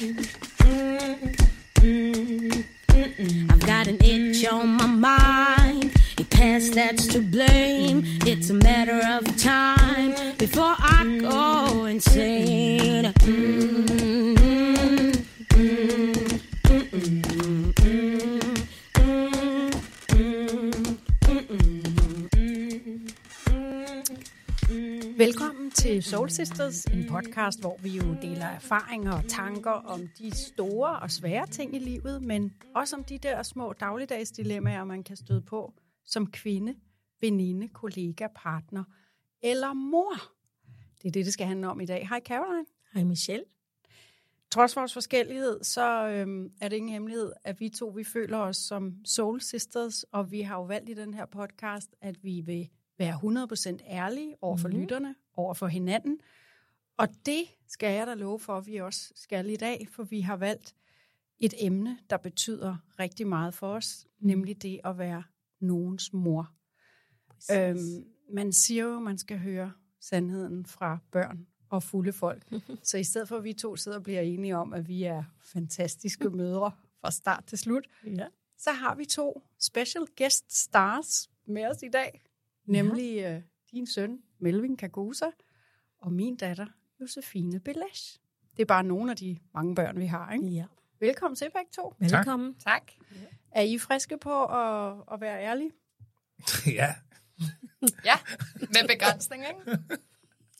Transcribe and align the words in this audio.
Mm-hmm. 0.00 0.22
Sisters, 26.40 26.84
en 26.84 27.06
podcast, 27.08 27.60
hvor 27.60 27.76
vi 27.82 27.88
jo 27.88 28.16
deler 28.22 28.46
erfaringer 28.46 29.12
og 29.12 29.24
tanker 29.28 29.70
om 29.70 30.08
de 30.18 30.36
store 30.36 30.98
og 30.98 31.10
svære 31.10 31.46
ting 31.46 31.76
i 31.76 31.78
livet, 31.78 32.22
men 32.22 32.52
også 32.74 32.96
om 32.96 33.04
de 33.04 33.18
der 33.18 33.42
små 33.42 33.72
dagligdags 33.72 34.30
dilemmaer, 34.30 34.84
man 34.84 35.04
kan 35.04 35.16
støde 35.16 35.40
på 35.40 35.72
som 36.04 36.30
kvinde, 36.30 36.74
veninde, 37.20 37.68
kollega, 37.68 38.26
partner 38.34 38.84
eller 39.42 39.72
mor. 39.72 40.12
Det 41.02 41.08
er 41.08 41.12
det, 41.12 41.24
det 41.24 41.32
skal 41.32 41.46
handle 41.46 41.68
om 41.68 41.80
i 41.80 41.86
dag. 41.86 42.08
Hej 42.08 42.20
Caroline. 42.20 42.66
Hej 42.94 43.04
Michelle. 43.04 43.44
Trods 44.50 44.76
vores 44.76 44.92
forskellighed, 44.92 45.64
så 45.64 46.08
øhm, 46.08 46.52
er 46.60 46.68
det 46.68 46.76
ingen 46.76 46.92
hemmelighed, 46.92 47.32
at 47.44 47.60
vi 47.60 47.68
to 47.68 47.86
vi 47.86 48.04
føler 48.04 48.38
os 48.38 48.56
som 48.56 48.94
Soul 49.04 49.40
Sisters, 49.40 50.02
og 50.02 50.30
vi 50.30 50.40
har 50.40 50.56
jo 50.56 50.64
valgt 50.64 50.88
i 50.88 50.94
den 50.94 51.14
her 51.14 51.26
podcast, 51.26 51.94
at 52.00 52.24
vi 52.24 52.40
vil 52.40 52.68
være 52.98 53.14
100% 53.14 53.90
ærlige 53.90 54.34
over 54.40 54.56
for 54.56 54.68
mm. 54.68 54.80
lytterne, 54.80 55.14
over 55.40 55.54
for 55.54 55.66
hinanden. 55.66 56.20
Og 56.96 57.08
det 57.26 57.44
skal 57.68 57.94
jeg 57.94 58.06
da 58.06 58.14
love 58.14 58.40
for, 58.40 58.56
at 58.56 58.66
vi 58.66 58.76
også 58.76 59.12
skal 59.14 59.50
i 59.50 59.56
dag, 59.56 59.88
for 59.90 60.02
vi 60.02 60.20
har 60.20 60.36
valgt 60.36 60.74
et 61.38 61.54
emne, 61.58 61.98
der 62.10 62.16
betyder 62.16 62.76
rigtig 62.98 63.26
meget 63.26 63.54
for 63.54 63.74
os, 63.74 64.06
nemlig 64.18 64.62
det 64.62 64.80
at 64.84 64.98
være 64.98 65.22
nogens 65.60 66.12
mor. 66.12 66.50
Øhm, 67.52 68.04
man 68.32 68.52
siger 68.52 68.84
jo, 68.84 68.96
at 68.96 69.02
man 69.02 69.18
skal 69.18 69.38
høre 69.38 69.72
sandheden 70.00 70.66
fra 70.66 70.98
børn 71.12 71.46
og 71.68 71.82
fulde 71.82 72.12
folk. 72.12 72.42
Så 72.82 72.98
i 72.98 73.04
stedet 73.04 73.28
for, 73.28 73.36
at 73.36 73.44
vi 73.44 73.52
to 73.52 73.76
sidder 73.76 73.98
og 73.98 74.04
bliver 74.04 74.20
enige 74.20 74.56
om, 74.56 74.72
at 74.72 74.88
vi 74.88 75.02
er 75.04 75.24
fantastiske 75.44 76.30
mødre 76.40 76.72
fra 77.00 77.10
start 77.10 77.44
til 77.46 77.58
slut, 77.58 77.86
Ja. 78.06 78.26
så 78.58 78.72
har 78.72 78.94
vi 78.94 79.04
to 79.04 79.42
special 79.60 80.06
guest 80.18 80.52
stars 80.62 81.30
med 81.46 81.66
os 81.66 81.82
i 81.82 81.88
dag. 81.88 82.22
Nemlig 82.64 83.24
øh, 83.24 83.42
din 83.72 83.86
søn, 83.86 84.18
Melvin 84.38 84.76
Kagusa, 84.76 85.26
og 85.98 86.12
min 86.12 86.36
datter, 86.36 86.66
Josefine 87.00 87.60
Belash. 87.60 88.18
Det 88.56 88.62
er 88.62 88.66
bare 88.66 88.84
nogle 88.84 89.10
af 89.10 89.16
de 89.16 89.38
mange 89.54 89.74
børn, 89.74 90.00
vi 90.00 90.06
har. 90.06 90.32
Ikke? 90.32 90.46
ja. 90.46 90.64
Velkommen 91.00 91.36
til 91.36 91.50
begge 91.54 91.70
to. 91.72 91.94
Velkommen. 91.98 92.54
Tak. 92.54 92.92
Er 93.50 93.62
I 93.62 93.78
friske 93.78 94.18
på 94.18 94.44
at, 94.44 94.94
at 95.12 95.20
være 95.20 95.42
ærlige? 95.42 95.72
ja, 96.80 96.94
Ja, 98.04 98.18
med 98.60 98.88
begrænsning, 98.88 99.44
ikke? 99.48 99.78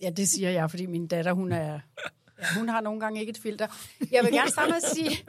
Ja, 0.02 0.10
det 0.10 0.28
siger 0.28 0.50
jeg, 0.50 0.70
fordi 0.70 0.86
min 0.86 1.06
datter, 1.06 1.32
hun 1.32 1.52
er... 1.52 1.80
Ja, 2.38 2.58
hun 2.58 2.68
har 2.68 2.80
nogle 2.80 3.00
gange 3.00 3.20
ikke 3.20 3.30
et 3.30 3.38
filter. 3.38 3.66
Jeg 4.10 4.24
vil 4.24 4.32
gerne 4.32 4.50
starte 4.50 4.70
med 4.70 4.76
at 4.76 4.96
sige 4.96 5.24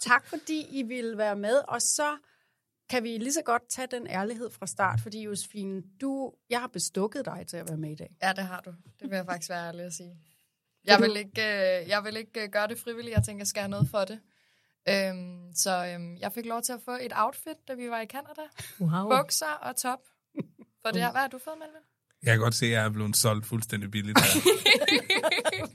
tak, 0.00 0.26
fordi 0.26 0.66
I 0.70 0.82
ville 0.82 1.18
være 1.18 1.36
med, 1.36 1.56
og 1.68 1.82
så 1.82 2.16
kan 2.88 3.02
vi 3.02 3.18
lige 3.18 3.32
så 3.32 3.42
godt 3.42 3.68
tage 3.68 3.86
den 3.86 4.06
ærlighed 4.06 4.50
fra 4.50 4.66
start, 4.66 5.00
fordi 5.00 5.22
Josefine, 5.22 5.82
du, 6.00 6.32
jeg 6.50 6.60
har 6.60 6.66
bestukket 6.66 7.24
dig 7.24 7.44
til 7.48 7.56
at 7.56 7.68
være 7.68 7.76
med 7.76 7.90
i 7.90 7.94
dag. 7.94 8.16
Ja, 8.22 8.32
det 8.32 8.44
har 8.44 8.60
du. 8.60 8.70
Det 9.00 9.10
vil 9.10 9.16
jeg 9.16 9.26
faktisk 9.26 9.50
være 9.50 9.68
ærlig 9.68 9.84
at 9.84 9.92
sige. 9.92 10.16
Jeg 10.84 11.00
vil 11.00 11.16
ikke, 11.16 11.42
øh, 11.42 11.88
jeg 11.88 12.04
vil 12.04 12.16
ikke 12.16 12.42
øh, 12.42 12.48
gøre 12.48 12.68
det 12.68 12.78
frivilligt. 12.78 13.16
Jeg 13.16 13.24
tænker, 13.24 13.40
jeg 13.40 13.46
skal 13.46 13.62
have 13.62 13.70
noget 13.70 13.88
for 13.88 14.04
det. 14.04 14.20
Øhm, 14.88 15.52
så 15.54 15.86
øhm, 15.86 16.16
jeg 16.16 16.32
fik 16.32 16.46
lov 16.46 16.62
til 16.62 16.72
at 16.72 16.82
få 16.82 16.90
et 17.00 17.12
outfit, 17.16 17.68
da 17.68 17.74
vi 17.74 17.90
var 17.90 18.00
i 18.00 18.06
Canada. 18.06 18.42
Wow. 18.80 19.08
Bukser 19.16 19.52
og 19.62 19.76
top. 19.76 20.00
For 20.82 20.90
det 20.90 21.02
her, 21.02 21.10
hvad 21.10 21.20
har 21.20 21.28
du 21.28 21.38
fået, 21.38 21.58
Melvin? 21.58 21.82
Jeg 22.22 22.32
kan 22.32 22.40
godt 22.40 22.54
se, 22.54 22.66
at 22.66 22.72
jeg 22.72 22.84
er 22.84 22.88
blevet 22.88 23.16
solgt 23.16 23.46
fuldstændig 23.46 23.90
billigt 23.90 24.18
her. 24.20 24.40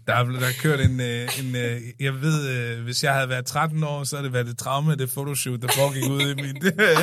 Der 0.08 0.14
er, 0.16 0.24
blevet, 0.24 0.42
der 0.42 0.48
er 0.48 0.54
kørt 0.62 0.80
en, 0.80 1.00
øh, 1.00 1.40
en 1.40 1.56
øh, 1.56 1.82
jeg 2.00 2.22
ved, 2.22 2.50
øh, 2.50 2.84
hvis 2.84 3.04
jeg 3.04 3.14
havde 3.14 3.30
været 3.30 3.46
13 3.46 3.84
år, 3.84 4.04
så 4.04 4.16
havde 4.16 4.26
det 4.26 4.34
været 4.34 4.48
det 4.48 4.58
traume, 4.58 4.96
det 4.96 5.10
photoshoot, 5.10 5.62
der 5.62 5.68
foregik 5.68 6.10
ude 6.10 6.32
i 6.32 6.36
min 6.36 6.56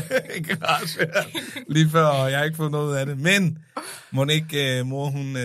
garage 0.48 1.10
lige 1.68 1.90
før, 1.90 2.06
og 2.06 2.30
jeg 2.30 2.38
har 2.38 2.44
ikke 2.44 2.56
fået 2.56 2.70
noget 2.70 2.96
af 2.96 3.06
det. 3.06 3.18
Men 3.18 3.58
må 4.10 4.24
ikke, 4.24 4.82
mor, 4.84 5.10
hun, 5.10 5.36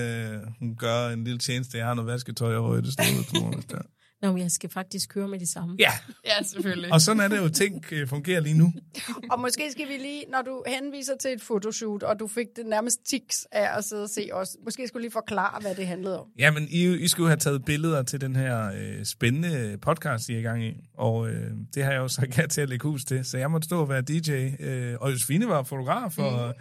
hun 0.59 0.75
gør 0.75 1.09
en 1.09 1.23
lille 1.23 1.39
tjeneste, 1.39 1.77
jeg 1.77 1.85
har 1.85 1.93
noget 1.93 2.11
vasketøj 2.11 2.55
over 2.55 2.77
i 2.77 2.81
det 2.81 2.93
står 2.93 3.83
Nå, 4.23 4.31
men 4.31 4.41
jeg 4.41 4.51
skal 4.51 4.69
faktisk 4.69 5.09
køre 5.09 5.27
med 5.27 5.39
det 5.39 5.47
samme. 5.49 5.75
Ja, 5.79 5.91
Ja, 6.25 6.43
selvfølgelig. 6.43 6.93
og 6.93 7.01
sådan 7.01 7.21
er 7.21 7.27
det 7.27 7.37
jo, 7.37 7.49
ting 7.49 7.85
øh, 7.91 8.07
fungerer 8.07 8.39
lige 8.39 8.57
nu. 8.57 8.73
Og 9.31 9.39
måske 9.39 9.71
skal 9.71 9.87
vi 9.87 9.93
lige, 9.93 10.23
når 10.31 10.41
du 10.41 10.63
henviser 10.67 11.13
til 11.21 11.31
et 11.31 11.41
fotoshoot, 11.41 12.03
og 12.03 12.19
du 12.19 12.27
fik 12.27 12.47
det 12.55 12.65
nærmest 12.65 12.99
tiks 13.09 13.47
af 13.51 13.77
at 13.77 13.83
sidde 13.83 14.03
og 14.03 14.09
se 14.09 14.29
os, 14.33 14.57
måske 14.63 14.87
skulle 14.87 15.01
lige 15.03 15.11
forklare, 15.11 15.61
hvad 15.61 15.75
det 15.75 15.87
handlede 15.87 16.19
om. 16.19 16.27
Jamen, 16.39 16.67
I, 16.69 16.95
I 16.95 17.07
skulle 17.07 17.29
have 17.29 17.37
taget 17.37 17.65
billeder 17.65 18.03
til 18.03 18.21
den 18.21 18.35
her 18.35 18.71
øh, 18.77 19.05
spændende 19.05 19.77
podcast, 19.81 20.29
I 20.29 20.33
er 20.33 20.39
i 20.39 20.41
gang 20.41 20.63
i. 20.65 20.73
Og 20.97 21.29
øh, 21.29 21.51
det 21.75 21.83
har 21.83 21.91
jeg 21.91 21.99
jo 21.99 22.07
sagt 22.07 22.37
ja 22.37 22.45
til 22.47 22.61
at 22.61 22.69
lægge 22.69 22.87
hus 22.87 23.05
til. 23.05 23.25
Så 23.25 23.37
jeg 23.37 23.51
måtte 23.51 23.65
stå 23.65 23.81
og 23.81 23.89
være 23.89 24.01
DJ. 24.01 24.31
Øh, 24.59 24.95
og 24.99 25.11
Josefine 25.11 25.47
var 25.47 25.63
fotograf, 25.63 26.17
og 26.19 26.53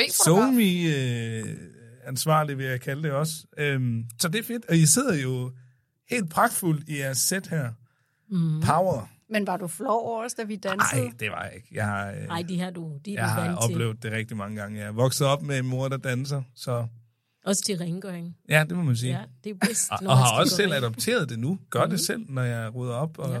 mm. 0.00 0.04
Somi 0.24 0.86
øh, 0.86 1.44
ansvarlig, 2.06 2.58
vil 2.58 2.66
jeg 2.66 2.80
kalde 2.80 3.02
det 3.02 3.12
også. 3.12 3.32
Øhm, 3.58 4.04
så 4.20 4.28
det 4.28 4.38
er 4.38 4.42
fedt. 4.42 4.64
Og 4.68 4.76
I 4.76 4.86
sidder 4.86 5.14
jo 5.14 5.52
helt 6.10 6.30
pragtfuldt 6.30 6.88
i 6.88 6.98
jeres 6.98 7.18
sæt 7.18 7.46
her. 7.46 7.72
Mm. 8.30 8.60
Power. 8.62 9.08
Men 9.30 9.46
var 9.46 9.56
du 9.56 9.66
flov 9.68 10.06
over 10.06 10.24
os, 10.24 10.34
da 10.34 10.42
vi 10.44 10.56
dansede? 10.56 11.02
Nej, 11.02 11.12
det 11.20 11.30
var 11.30 11.44
jeg 11.44 11.52
ikke. 11.54 11.68
Jeg 11.72 11.86
har, 11.86 12.10
øh, 12.10 12.26
Nej, 12.28 12.42
de 12.48 12.56
her 12.56 12.70
du, 12.70 12.92
de 13.04 13.10
er 13.16 13.20
jeg 13.20 13.30
har 13.30 13.40
vant 13.46 13.58
til. 13.66 13.74
oplevet 13.74 14.02
det 14.02 14.12
rigtig 14.12 14.36
mange 14.36 14.56
gange. 14.56 14.78
Jeg 14.78 14.86
er 14.88 14.92
vokset 14.92 15.26
op 15.26 15.42
med 15.42 15.58
en 15.58 15.66
mor, 15.66 15.88
der 15.88 15.96
danser. 15.96 16.42
Så 16.54 16.86
Også 17.44 17.62
til 17.66 17.76
rengøring. 17.78 18.36
ja, 18.48 18.64
det 18.68 18.76
må 18.76 18.82
man 18.82 18.96
sige. 18.96 19.12
Ja, 19.12 19.22
det 19.44 19.50
er 19.50 19.54
bedst, 19.66 19.90
Og, 19.92 19.98
og 20.06 20.18
har 20.18 20.40
også 20.40 20.56
selv 20.56 20.72
rent. 20.72 20.84
adopteret 20.84 21.28
det 21.28 21.38
nu. 21.38 21.58
Gør 21.70 21.84
mm. 21.84 21.90
det 21.90 22.00
selv, 22.00 22.24
når 22.28 22.42
jeg 22.42 22.74
rydder 22.74 22.94
op. 22.94 23.18
Og, 23.18 23.32
Ja. 23.34 23.40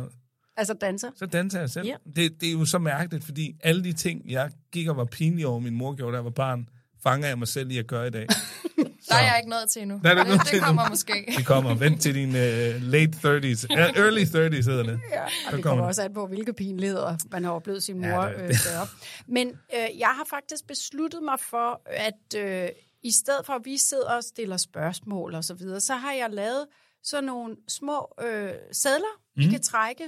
Altså 0.58 0.74
danser. 0.74 1.08
så 1.16 1.26
danser 1.26 1.60
jeg 1.60 1.70
selv. 1.70 1.86
Ja. 1.86 1.94
Det, 2.16 2.40
det 2.40 2.48
er 2.48 2.52
jo 2.52 2.64
så 2.64 2.78
mærkeligt, 2.78 3.24
fordi 3.24 3.56
alle 3.62 3.84
de 3.84 3.92
ting, 3.92 4.30
jeg 4.30 4.50
gik 4.72 4.88
og 4.88 4.96
var 4.96 5.04
pinlig 5.04 5.46
over, 5.46 5.60
min 5.60 5.74
mor 5.74 5.94
gjorde, 5.94 6.12
da 6.12 6.16
jeg 6.16 6.24
var 6.24 6.30
barn, 6.30 6.68
fanger 7.02 7.28
jeg 7.28 7.38
mig 7.38 7.48
selv 7.48 7.70
i 7.70 7.78
at 7.78 7.86
gøre 7.86 8.06
i 8.06 8.10
dag. 8.10 8.26
Der 9.08 9.14
er 9.14 9.22
jeg 9.22 9.34
ikke 9.38 9.50
nået 9.50 9.70
til 9.70 9.82
endnu. 9.82 10.00
Der 10.04 10.10
er 10.10 10.24
det, 10.24 10.46
til 10.46 10.54
det 10.54 10.62
kommer 10.62 10.88
måske. 10.88 11.34
Det 11.36 11.46
kommer. 11.46 11.74
Vent 11.74 12.02
til 12.02 12.14
din 12.14 12.28
uh, 12.28 12.82
late 12.82 13.12
30s. 13.12 13.66
Uh, 13.72 13.78
early 14.04 14.24
30s 14.24 14.70
hedder 14.70 14.82
det. 14.82 15.00
Ja, 15.12 15.22
og 15.24 15.30
det 15.32 15.50
kommer 15.50 15.62
kommer 15.62 15.82
det. 15.84 15.88
også 15.88 16.02
an 16.02 16.14
på, 16.14 16.26
hvilke 16.26 16.52
pinligheder 16.52 17.16
man 17.30 17.44
har 17.44 17.50
oplevet 17.52 17.82
sin 17.82 17.98
mor 18.00 18.06
Ja, 18.24 18.28
det- 18.32 18.40
øh, 18.40 18.48
gøre. 18.72 18.86
Men 19.28 19.48
øh, 19.48 19.98
jeg 19.98 20.08
har 20.08 20.24
faktisk 20.30 20.66
besluttet 20.66 21.22
mig 21.22 21.40
for, 21.40 21.82
at 21.86 22.34
øh, 22.36 22.68
i 23.02 23.10
stedet 23.12 23.46
for, 23.46 23.52
at 23.52 23.64
vi 23.64 23.76
sidder 23.78 24.10
og 24.16 24.24
stiller 24.24 24.56
spørgsmål 24.56 25.34
og 25.34 25.44
så 25.44 25.54
videre, 25.54 25.80
så 25.80 25.94
har 25.94 26.12
jeg 26.12 26.30
lavet 26.30 26.66
sådan 27.02 27.24
nogle 27.24 27.56
små 27.68 28.14
øh, 28.20 28.50
sædler, 28.72 29.14
mm. 29.36 29.42
Vi 29.42 29.46
kan 29.48 29.62
trække, 29.62 30.04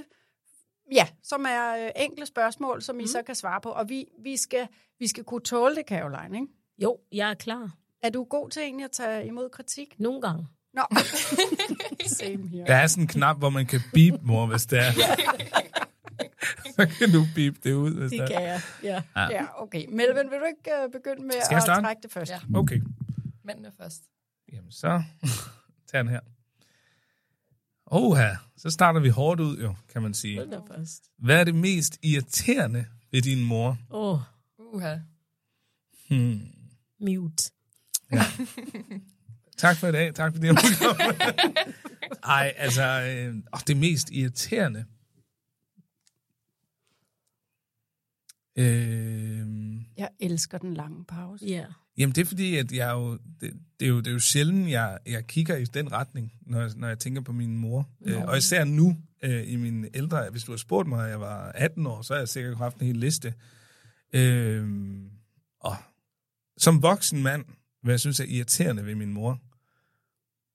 ja, 0.91 1.07
som 1.23 1.45
er 1.49 1.85
øh, 1.85 1.89
enkle 2.03 2.25
spørgsmål, 2.25 2.81
som 2.81 2.99
I 2.99 3.03
Mhm. 3.03 3.07
så 3.07 3.21
kan 3.25 3.35
svare 3.35 3.61
på. 3.61 3.69
Og 3.69 3.89
vi, 3.89 4.05
vi, 4.23 4.37
skal, 4.37 4.67
vi 4.99 5.07
skal 5.07 5.23
kunne 5.23 5.41
tåle 5.41 5.75
det, 5.75 5.83
Caroline, 5.87 6.37
ikke? 6.37 6.47
Jo, 6.83 6.97
jeg 7.11 7.29
er 7.29 7.33
klar. 7.33 7.71
Er 8.03 8.09
du 8.09 8.23
god 8.23 8.49
til 8.49 8.61
egentlig 8.61 8.85
at 8.85 8.91
tage 8.91 9.25
imod 9.25 9.49
kritik? 9.49 9.99
Nogle 9.99 10.21
gange. 10.21 10.47
Nå, 10.73 10.81
same 12.19 12.47
here. 12.47 12.65
Der 12.65 12.75
er 12.75 12.87
sådan 12.87 13.03
en 13.03 13.07
knap, 13.07 13.37
hvor 13.37 13.49
man 13.49 13.65
kan 13.65 13.79
beep, 13.93 14.21
mor, 14.21 14.45
hvis 14.45 14.65
det 14.65 14.79
er. 14.79 14.91
så 16.75 16.87
kan 16.99 17.11
du 17.11 17.25
beep 17.35 17.63
det 17.63 17.73
ud, 17.73 17.93
hvis 17.93 18.11
det, 18.11 18.19
Det 18.19 18.29
kan 18.29 18.43
jeg, 18.43 18.61
ja. 18.83 19.01
Ja, 19.15 19.45
okay. 19.61 19.85
Melvin, 19.89 20.31
vil 20.31 20.39
du 20.39 20.45
ikke 20.45 20.71
uh, 20.85 20.91
begynde 20.91 21.21
med 21.21 21.35
at 21.35 21.43
starte? 21.43 21.81
trække 21.81 22.01
det 22.01 22.11
først? 22.11 22.31
Ja. 22.31 22.39
Okay. 22.55 22.81
Mændene 23.43 23.71
først. 23.77 24.03
Jamen, 24.53 24.71
så 24.71 25.03
tager 25.91 26.03
den 26.03 26.11
her. 26.11 26.19
Oha, 27.85 28.29
så 28.57 28.69
starter 28.69 28.99
vi 28.99 29.09
hårdt 29.09 29.41
ud, 29.41 29.57
jo, 29.57 29.75
kan 29.93 30.01
man 30.01 30.13
sige. 30.13 30.37
Hold 30.37 30.49
da 30.51 30.59
først. 30.75 31.03
Hvad 31.17 31.39
er 31.39 31.43
det 31.43 31.55
mest 31.55 31.97
irriterende 32.03 32.85
ved 33.11 33.21
din 33.21 33.43
mor? 33.43 33.77
Åh, 33.91 34.13
oh, 34.13 34.19
Uha. 34.73 34.95
Hmm. 36.09 36.41
mute. 36.99 37.51
Tak 39.57 39.77
for 39.77 39.87
i 39.87 39.91
dag. 39.91 40.13
Tak 40.13 40.33
fordi 40.33 40.45
jeg 40.47 40.53
måtte 40.53 40.69
komme. 40.79 41.13
Ej, 42.35 42.53
altså, 42.57 42.83
øh, 42.83 43.35
åh, 43.53 43.59
det 43.67 43.77
mest 43.77 44.09
irriterende. 44.11 44.85
Øh, 48.57 49.47
Jeg 49.97 50.09
elsker 50.19 50.57
den 50.57 50.73
lange 50.73 51.05
pause. 51.05 51.45
Ja. 51.45 51.65
jamen, 51.97 52.15
det 52.15 52.21
er 52.21 52.25
fordi, 52.25 52.55
at 52.55 52.71
jeg 52.71 52.91
jo, 52.91 53.13
det, 53.41 53.53
det, 53.79 53.85
er 53.85 53.89
jo, 53.89 53.97
det 53.97 54.07
er 54.07 54.11
jo 54.11 54.19
sjældent, 54.19 54.69
jeg, 54.69 54.97
jeg 55.05 55.27
kigger 55.27 55.55
i 55.55 55.65
den 55.65 55.91
retning, 55.91 56.31
når 56.41 56.61
jeg, 56.61 56.71
når 56.75 56.87
jeg 56.87 56.99
tænker 56.99 57.21
på 57.21 57.31
min 57.31 57.57
mor. 57.57 57.89
Øh, 58.05 58.21
og 58.23 58.37
især 58.37 58.63
nu, 58.63 58.97
øh, 59.23 59.51
i 59.51 59.55
min 59.55 59.85
ældre, 59.93 60.29
hvis 60.29 60.43
du 60.43 60.51
har 60.51 60.57
spurgt 60.57 60.87
mig, 60.89 61.03
at 61.05 61.09
jeg 61.09 61.19
var 61.19 61.51
18 61.51 61.87
år, 61.87 62.01
så 62.01 62.13
har 62.13 62.19
jeg 62.19 62.29
sikkert 62.29 62.57
haft 62.57 62.77
en 62.77 62.85
hel 62.87 62.97
liste. 62.97 63.33
Øh, 64.13 64.67
og 65.59 65.75
som 66.57 66.81
voksen 66.81 67.23
mand, 67.23 67.45
hvad 67.83 67.93
jeg 67.93 67.99
synes 67.99 68.19
er 68.19 68.23
irriterende 68.27 68.85
ved 68.85 68.95
min 68.95 69.13
mor, 69.13 69.37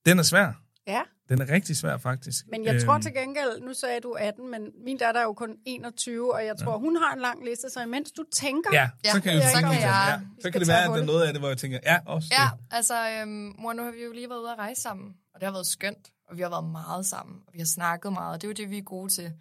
den 0.07 0.19
er 0.19 0.23
svær. 0.23 0.53
Ja, 0.87 1.03
Den 1.29 1.41
er 1.41 1.49
rigtig 1.51 1.77
svær, 1.77 1.97
faktisk. 1.97 2.45
men 2.49 2.65
jeg 2.65 2.83
tror 2.83 2.93
Øhm, 2.95 3.03
til 3.03 3.15
gengæld, 3.15 3.61
nu 3.61 3.75
sagde 3.75 4.01
du 4.01 4.13
18, 4.13 4.51
men 4.51 4.63
min 4.85 4.99
datter 4.99 5.21
er 5.21 5.25
jo 5.25 5.33
kun 5.33 5.57
21, 5.67 6.35
og 6.35 6.45
jeg 6.45 6.57
tror, 6.57 6.79
hun 6.79 6.97
har 6.97 7.13
en 7.15 7.21
lang 7.21 7.45
liste, 7.45 7.71
så 7.71 7.83
imens 7.83 8.13
du 8.13 8.25
tænker, 8.35 8.71
Ja, 8.73 8.91
så 9.05 9.11
Ja, 9.17 9.21
kan, 9.21 9.33
jeg, 9.35 9.51
så 9.55 9.61
kan 9.61 9.73
jeg- 9.73 10.07
ja, 10.21 10.27
vi 10.37 10.43
så 10.43 10.51
kan 10.51 10.61
det 10.61 10.69
være, 10.69 10.85
at 10.85 10.91
der 10.91 10.97
er 11.03 11.05
noget 11.05 11.27
af 11.27 11.33
det, 11.33 11.41
hvor 11.41 11.49
jeg 11.49 11.59
tænker, 11.59 11.79
ja, 11.83 11.99
også 12.07 12.29
Ja, 12.39 12.49
det. 12.57 12.65
altså, 12.77 13.11
øhm, 13.11 13.53
mor, 13.59 13.73
nu 13.73 13.83
har 13.85 13.91
vi 13.91 14.03
jo 14.05 14.13
lige 14.13 14.29
været 14.29 14.41
ude 14.41 14.53
at 14.53 14.59
rejse 14.59 14.81
sammen, 14.83 15.15
og 15.35 15.41
det 15.41 15.47
har 15.47 15.53
været 15.53 15.67
skønt, 15.67 16.13
og 16.29 16.37
vi 16.37 16.43
har 16.43 16.49
været 16.49 16.65
meget 16.65 17.07
sammen, 17.07 17.37
og 17.47 17.53
vi 17.53 17.59
har 17.59 17.67
snakket 17.67 18.13
meget, 18.13 18.35
og 18.35 18.41
det 18.43 18.47
er 18.47 18.49
jo 18.49 18.55
det, 18.55 18.71
vi 18.71 18.79
er 18.79 18.83
gode 18.83 19.13
til. 19.13 19.33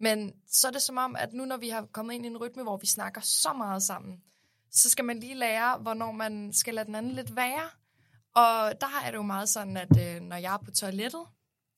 Men 0.00 0.32
så 0.52 0.66
er 0.68 0.72
det 0.72 0.82
som 0.82 0.96
om, 0.96 1.16
at 1.16 1.32
nu 1.32 1.44
når 1.44 1.56
vi 1.56 1.68
har 1.68 1.86
kommet 1.92 2.14
ind 2.14 2.24
i 2.24 2.28
en 2.28 2.36
rytme, 2.36 2.62
hvor 2.62 2.76
vi 2.76 2.86
snakker 2.86 3.20
så 3.20 3.52
meget 3.56 3.82
sammen, 3.82 4.16
så 4.76 4.90
skal 4.90 5.04
man 5.04 5.20
lige 5.20 5.34
lære, 5.34 5.78
hvornår 5.78 6.12
man 6.12 6.52
skal 6.52 6.74
lade 6.74 6.86
den 6.86 6.94
anden 6.94 7.12
lidt 7.12 7.36
være. 7.36 7.70
Og 8.34 8.80
der 8.80 9.00
er 9.04 9.10
det 9.10 9.16
jo 9.16 9.22
meget 9.22 9.48
sådan, 9.48 9.76
at 9.76 9.96
øh, 10.00 10.20
når 10.20 10.36
jeg 10.36 10.54
er 10.54 10.58
på 10.64 10.70
toilettet, 10.70 11.20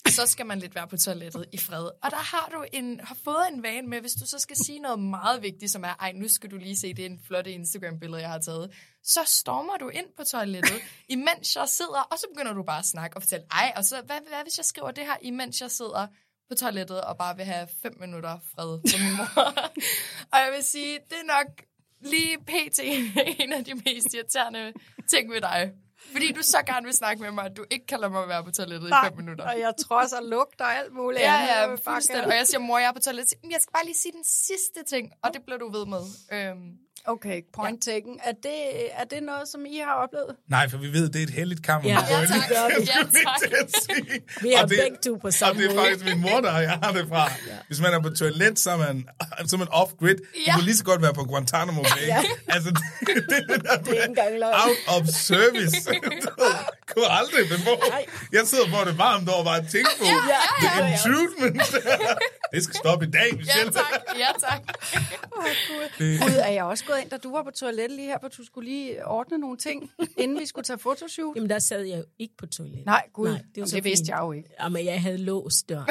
så 0.06 0.26
skal 0.26 0.46
man 0.46 0.58
lidt 0.58 0.74
være 0.74 0.88
på 0.88 0.96
toilettet 0.96 1.46
i 1.52 1.58
fred. 1.58 1.84
Og 1.84 2.10
der 2.10 2.36
har 2.36 2.48
du 2.52 2.64
en, 2.72 3.00
har 3.00 3.16
fået 3.24 3.46
en 3.52 3.62
vane 3.62 3.88
med, 3.88 4.00
hvis 4.00 4.12
du 4.12 4.26
så 4.26 4.38
skal 4.38 4.56
sige 4.66 4.78
noget 4.78 4.98
meget 4.98 5.42
vigtigt, 5.42 5.72
som 5.72 5.84
er, 5.84 5.94
ej, 6.00 6.12
nu 6.12 6.28
skal 6.28 6.50
du 6.50 6.56
lige 6.56 6.76
se, 6.76 6.94
det 6.94 7.06
en 7.06 7.20
flotte 7.26 7.52
Instagram-billede, 7.52 8.20
jeg 8.22 8.30
har 8.30 8.38
taget. 8.38 8.74
Så 9.02 9.20
stormer 9.26 9.76
du 9.76 9.88
ind 9.88 10.06
på 10.16 10.24
toilettet, 10.24 10.80
imens 11.08 11.56
jeg 11.56 11.68
sidder, 11.68 12.00
og 12.00 12.18
så 12.18 12.26
begynder 12.34 12.52
du 12.52 12.62
bare 12.62 12.78
at 12.78 12.86
snakke 12.86 13.16
og 13.16 13.22
fortælle, 13.22 13.46
ej, 13.50 13.72
og 13.76 13.84
så, 13.84 14.02
hvad, 14.06 14.16
hvad 14.28 14.42
hvis 14.42 14.58
jeg 14.58 14.64
skriver 14.64 14.90
det 14.90 15.04
her, 15.04 15.16
imens 15.22 15.60
jeg 15.60 15.70
sidder 15.70 16.06
på 16.48 16.54
toilettet 16.54 17.00
og 17.00 17.18
bare 17.18 17.36
vil 17.36 17.44
have 17.44 17.68
fem 17.82 17.96
minutter 18.00 18.38
fred 18.54 18.78
på 18.78 18.98
min 19.04 19.16
mor. 19.16 19.48
og 20.32 20.38
jeg 20.44 20.52
vil 20.56 20.64
sige, 20.64 20.98
det 21.10 21.18
er 21.22 21.26
nok 21.26 21.67
lige 22.00 22.38
pt. 22.38 22.78
en 23.42 23.52
af 23.52 23.64
de 23.64 23.74
mest 23.74 24.14
irriterende 24.14 24.72
ting 25.08 25.30
ved 25.32 25.40
dig. 25.40 25.72
Fordi 26.12 26.32
du 26.32 26.42
så 26.42 26.58
gerne 26.66 26.84
vil 26.86 26.94
snakke 26.94 27.22
med 27.22 27.30
mig, 27.30 27.44
at 27.44 27.56
du 27.56 27.64
ikke 27.70 27.86
kan 27.86 28.00
lade 28.00 28.12
mig 28.12 28.28
være 28.28 28.44
på 28.44 28.50
toilettet 28.50 28.88
i 28.88 28.92
fem 29.04 29.16
minutter. 29.16 29.44
og 29.50 29.58
jeg 29.58 29.72
tror 29.84 30.06
så 30.06 30.20
lugter 30.22 30.64
alt 30.64 30.92
muligt 30.94 31.22
Ja, 31.22 31.34
ja, 31.34 31.66
bare 31.66 31.78
fuldstændig. 31.94 32.26
Og 32.26 32.36
jeg 32.36 32.46
siger, 32.46 32.58
mor, 32.60 32.78
jeg 32.78 32.88
er 32.88 32.92
på 32.92 33.00
toilettet. 33.00 33.34
Jeg 33.50 33.58
skal 33.60 33.72
bare 33.72 33.84
lige 33.84 33.94
sige 33.96 34.12
den 34.12 34.24
sidste 34.24 34.84
ting, 34.96 35.12
og 35.24 35.34
det 35.34 35.42
bliver 35.42 35.58
du 35.58 35.70
ved 35.72 35.86
med. 35.86 36.04
Øhm, 36.32 36.72
Okay, 37.06 37.42
point 37.54 37.82
taken. 37.84 38.20
Er 38.24 38.32
det, 38.32 38.58
er 38.92 39.04
det 39.04 39.22
noget, 39.22 39.48
som 39.48 39.66
I 39.66 39.78
har 39.84 39.92
oplevet? 39.94 40.36
Nej, 40.48 40.68
for 40.68 40.78
vi 40.78 40.92
ved, 40.92 41.08
det 41.08 41.18
er 41.18 41.22
et 41.22 41.30
heldigt 41.30 41.62
kammer. 41.64 41.90
Ja. 41.90 41.98
Ja, 42.10 42.26
tak. 42.26 42.50
Ja. 42.86 42.98
Vi 44.42 44.52
er 44.52 44.62
Og 44.62 44.68
det- 44.70 44.78
begge 44.82 44.96
to 45.06 45.14
på 45.16 45.26
Og 45.26 45.32
samme 45.32 45.62
det 45.62 45.70
er 45.72 45.82
faktisk 45.84 46.04
min 46.04 46.20
mor, 46.20 46.40
der 46.40 46.58
jeg 46.58 46.78
har 46.82 46.92
det 46.92 47.06
fra. 47.08 47.32
Hvis 47.66 47.80
man 47.80 47.92
er 47.94 48.00
på 48.02 48.10
toilet, 48.10 48.58
så 48.58 48.70
er 48.70 48.76
man, 48.76 49.08
så 49.46 49.56
er 49.56 49.58
man 49.58 49.68
off-grid. 49.68 50.16
Du 50.16 50.22
Ja. 50.46 50.54
kunne 50.54 50.64
lige 50.64 50.76
så 50.76 50.84
godt 50.84 51.02
være 51.02 51.14
på 51.14 51.24
Guantanamo 51.24 51.82
Bay. 51.82 52.08
Altså, 52.48 52.70
det, 52.70 52.82
det, 53.30 53.44
det, 53.48 53.86
Det 53.86 54.00
er 54.00 54.04
engang 54.04 54.38
løgn. 54.38 54.54
out 54.64 54.78
of 55.00 55.06
service. 55.08 55.90
Du 56.22 56.30
kunne 56.94 57.08
aldrig 57.20 57.42
på. 57.68 57.82
Jeg 58.32 58.42
sidder 58.46 58.64
på 58.74 58.90
det 58.90 58.98
varmt 58.98 59.28
over 59.28 59.44
bare 59.44 59.56
at 59.56 59.68
tænke 59.72 59.90
på. 59.98 60.04
ja, 60.04 60.40
The 60.60 60.84
ja. 60.84 60.92
intrudement. 60.92 61.62
Det 62.54 62.62
skal 62.64 62.74
stoppe 62.74 63.06
i 63.06 63.10
dag, 63.10 63.28
ja, 63.32 63.36
Michelle. 63.36 63.72
tak. 63.72 63.92
Ja, 64.18 64.30
tak. 64.48 64.60
Gud, 65.98 66.34
er 66.46 66.48
jeg 66.52 66.64
også 66.64 66.84
gået 66.84 66.97
ind, 67.00 67.10
da 67.10 67.16
du 67.16 67.30
var 67.32 67.42
på 67.42 67.50
toilettet 67.50 67.96
lige 67.96 68.06
her, 68.08 68.18
hvor 68.18 68.28
du 68.28 68.44
skulle 68.44 68.70
lige 68.70 69.06
ordne 69.06 69.38
nogle 69.38 69.56
ting, 69.56 69.90
inden 70.18 70.38
vi 70.38 70.46
skulle 70.46 70.64
tage 70.64 70.78
fotoshoot? 70.78 71.36
Jamen, 71.36 71.50
der 71.50 71.58
sad 71.58 71.82
jeg 71.82 71.98
jo 71.98 72.04
ikke 72.18 72.36
på 72.36 72.46
toilettet. 72.46 72.86
Nej, 72.86 73.06
Gud, 73.12 73.28
Nej, 73.28 73.42
det, 73.54 73.60
var 73.60 73.66
så 73.66 73.76
det 73.76 73.84
vidste 73.84 74.12
jeg 74.12 74.20
jo 74.22 74.32
ikke. 74.32 74.48
Jamen, 74.60 74.84
jeg 74.84 75.02
havde 75.02 75.18
låst 75.18 75.68
døren. 75.68 75.86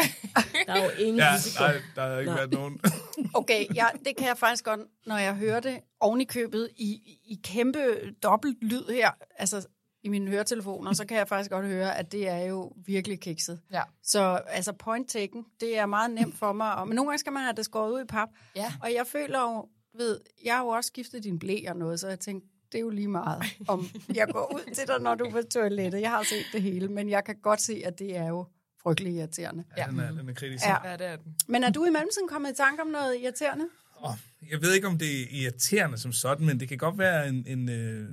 Der 0.68 0.74
er 0.74 0.84
jo 0.84 0.90
ingen 1.06 1.16
Ja, 1.18 1.34
risiko. 1.36 1.64
nej, 1.64 1.76
der 1.96 2.02
har 2.08 2.20
ikke 2.20 2.32
Nej. 2.32 2.38
været 2.40 2.52
nogen. 2.54 2.82
Okay, 3.34 3.66
ja, 3.76 3.86
det 4.06 4.18
kan 4.18 4.28
jeg 4.28 4.38
faktisk 4.38 4.64
godt, 4.66 4.80
når 5.06 5.18
jeg 5.18 5.36
hører 5.36 5.60
det 5.60 5.80
oven 6.00 6.22
i 6.22 6.26
købet 6.26 6.70
i, 6.78 6.92
i 7.26 7.40
kæmpe 7.44 7.80
dobbelt 8.24 8.58
lyd 8.64 8.84
her, 8.90 9.12
altså 9.36 9.68
i 10.04 10.10
mine 10.10 10.32
høretelefoner, 10.32 10.94
så 10.94 11.06
kan 11.06 11.18
jeg 11.18 11.28
faktisk 11.28 11.52
godt 11.52 11.66
høre, 11.66 11.98
at 11.98 12.12
det 12.12 12.28
er 12.28 12.38
jo 12.38 12.72
virkelig 12.86 13.20
kikset. 13.20 13.60
Ja. 13.72 13.82
Så 14.04 14.42
altså 14.48 14.74
point 14.74 15.10
taken, 15.10 15.46
det 15.60 15.78
er 15.78 15.86
meget 15.86 16.12
nemt 16.12 16.36
for 16.36 16.54
mig, 16.54 16.76
og, 16.76 16.88
men 16.88 16.96
nogle 16.96 17.10
gange 17.10 17.20
skal 17.20 17.34
man 17.34 17.44
have 17.44 17.54
det 17.56 17.66
skåret 17.66 17.92
ud 17.92 18.02
i 18.02 18.06
pap. 18.06 18.30
Ja. 18.56 18.74
Og 18.82 18.94
jeg 18.94 19.08
føler 19.08 19.42
jo, 19.42 19.66
ved, 19.98 20.20
jeg 20.46 20.56
har 20.56 20.64
jo 20.64 20.68
også 20.68 20.88
skiftet 20.88 21.24
din 21.24 21.40
blæ 21.40 21.60
og 21.68 21.78
noget, 21.78 22.00
så 22.00 22.08
jeg 22.08 22.20
tænkte, 22.20 22.48
det 22.72 22.78
er 22.78 22.82
jo 22.82 22.90
lige 22.90 23.08
meget, 23.08 23.44
om 23.68 23.88
jeg 24.14 24.28
går 24.32 24.56
ud 24.56 24.74
til 24.74 24.88
dig, 24.88 25.00
når 25.00 25.16
du 25.16 25.26
er 25.26 25.32
på 25.32 25.42
toilettet. 25.52 26.02
Jeg 26.02 26.10
har 26.10 26.24
set 26.24 26.46
det 26.54 26.62
hele, 26.62 26.88
men 26.88 27.10
jeg 27.10 27.26
kan 27.26 27.36
godt 27.42 27.62
se, 27.62 27.82
at 27.86 28.00
det 28.00 28.18
er 28.18 28.28
jo 28.28 28.46
frygtelig 28.84 29.14
irriterende. 29.14 29.64
Ja, 29.78 29.86
den 29.90 30.00
er, 30.00 30.12
den 30.12 30.30
er 30.30 30.34
kritisk. 30.34 30.66
Ja. 30.66 30.90
Ja, 30.90 30.98
det 30.98 31.08
er 31.08 31.16
den. 31.16 31.36
Men 31.48 31.64
er 31.64 31.70
du 31.70 31.86
i 31.86 31.90
mellemtiden 31.90 32.28
kommet 32.28 32.52
i 32.52 32.56
tanke 32.56 32.82
om 32.82 32.88
noget 32.88 33.22
irriterende? 33.22 33.66
Oh, 33.96 34.14
jeg 34.52 34.62
ved 34.62 34.74
ikke, 34.74 34.88
om 34.88 34.98
det 34.98 35.22
er 35.22 35.26
irriterende 35.32 35.98
som 35.98 36.12
sådan, 36.12 36.46
men 36.46 36.60
det 36.60 36.70
kan 36.70 36.78
godt 36.78 36.98
være 36.98 37.30
en... 37.30 37.44
en 37.48 37.70
øh... 37.70 38.10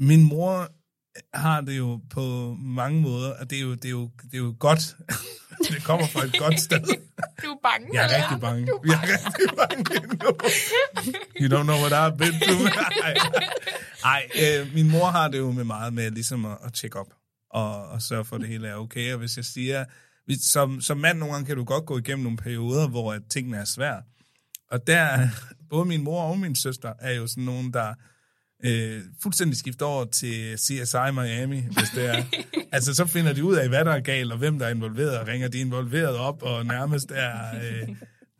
Min 0.00 0.22
mor 0.28 0.68
har 1.34 1.60
det 1.60 1.78
jo 1.78 2.00
på 2.10 2.56
mange 2.60 3.00
måder, 3.00 3.32
og 3.40 3.50
det 3.50 3.58
er 3.58 3.62
jo, 3.62 3.74
det 3.74 3.84
er 3.84 3.90
jo, 3.90 4.10
det 4.22 4.34
er 4.34 4.38
jo 4.38 4.54
godt. 4.58 4.96
det 5.68 5.84
kommer 5.84 6.06
fra 6.06 6.24
et 6.24 6.38
godt 6.38 6.60
sted. 6.60 6.80
Du 7.44 7.50
er 7.50 7.58
bange, 7.62 7.88
Jeg 7.92 8.00
er 8.00 8.04
eller? 8.04 8.18
rigtig 8.18 8.40
bange. 8.40 8.68
Jeg 8.86 8.94
er 8.94 9.26
rigtig 9.26 9.56
bange 9.56 10.06
nu. 10.16 10.30
You 11.40 11.58
don't 11.58 11.62
know 11.62 11.78
what 11.84 11.92
I've 11.92 12.16
been 12.16 12.40
through. 12.40 12.66
Ej, 13.06 13.16
Ej 14.04 14.28
øh, 14.42 14.74
min 14.74 14.90
mor 14.90 15.06
har 15.06 15.28
det 15.28 15.38
jo 15.38 15.50
med 15.50 15.64
meget 15.64 15.92
med 15.92 16.10
ligesom 16.10 16.44
at, 16.44 16.58
at 16.64 16.72
tjekke 16.72 16.98
op 16.98 17.12
og, 17.50 17.88
og 17.88 18.02
sørge 18.02 18.24
for, 18.24 18.36
at 18.36 18.40
det 18.40 18.48
hele 18.48 18.68
er 18.68 18.74
okay. 18.74 19.12
Og 19.12 19.18
hvis 19.18 19.36
jeg 19.36 19.44
siger, 19.44 19.84
som, 20.40 20.80
som 20.80 20.98
mand 20.98 21.18
nogle 21.18 21.34
gange 21.34 21.46
kan 21.46 21.56
du 21.56 21.64
godt 21.64 21.86
gå 21.86 21.98
igennem 21.98 22.22
nogle 22.22 22.38
perioder, 22.38 22.88
hvor 22.88 23.12
at 23.12 23.22
tingene 23.30 23.56
er 23.56 23.64
svære. 23.64 24.02
Og 24.70 24.86
der, 24.86 25.28
både 25.70 25.84
min 25.84 26.04
mor 26.04 26.22
og 26.22 26.38
min 26.38 26.56
søster 26.56 26.92
er 26.98 27.12
jo 27.12 27.26
sådan 27.26 27.44
nogen, 27.44 27.72
der 27.72 27.94
øh, 28.64 29.00
fuldstændig 29.22 29.58
skifter 29.58 29.86
over 29.86 30.04
til 30.04 30.58
CSI 30.58 31.10
Miami, 31.12 31.60
hvis 31.60 31.90
det 31.94 32.06
er. 32.06 32.24
altså, 32.72 32.94
så 32.94 33.06
finder 33.06 33.32
de 33.32 33.44
ud 33.44 33.56
af, 33.56 33.68
hvad 33.68 33.84
der 33.84 33.92
er 33.92 34.00
galt, 34.00 34.32
og 34.32 34.38
hvem 34.38 34.58
der 34.58 34.66
er 34.66 34.70
involveret, 34.70 35.18
og 35.18 35.26
ringer 35.26 35.48
de 35.48 35.58
involveret 35.58 36.16
op, 36.16 36.42
og 36.42 36.66
nærmest 36.66 37.10
er 37.10 37.32
øh, 37.62 37.88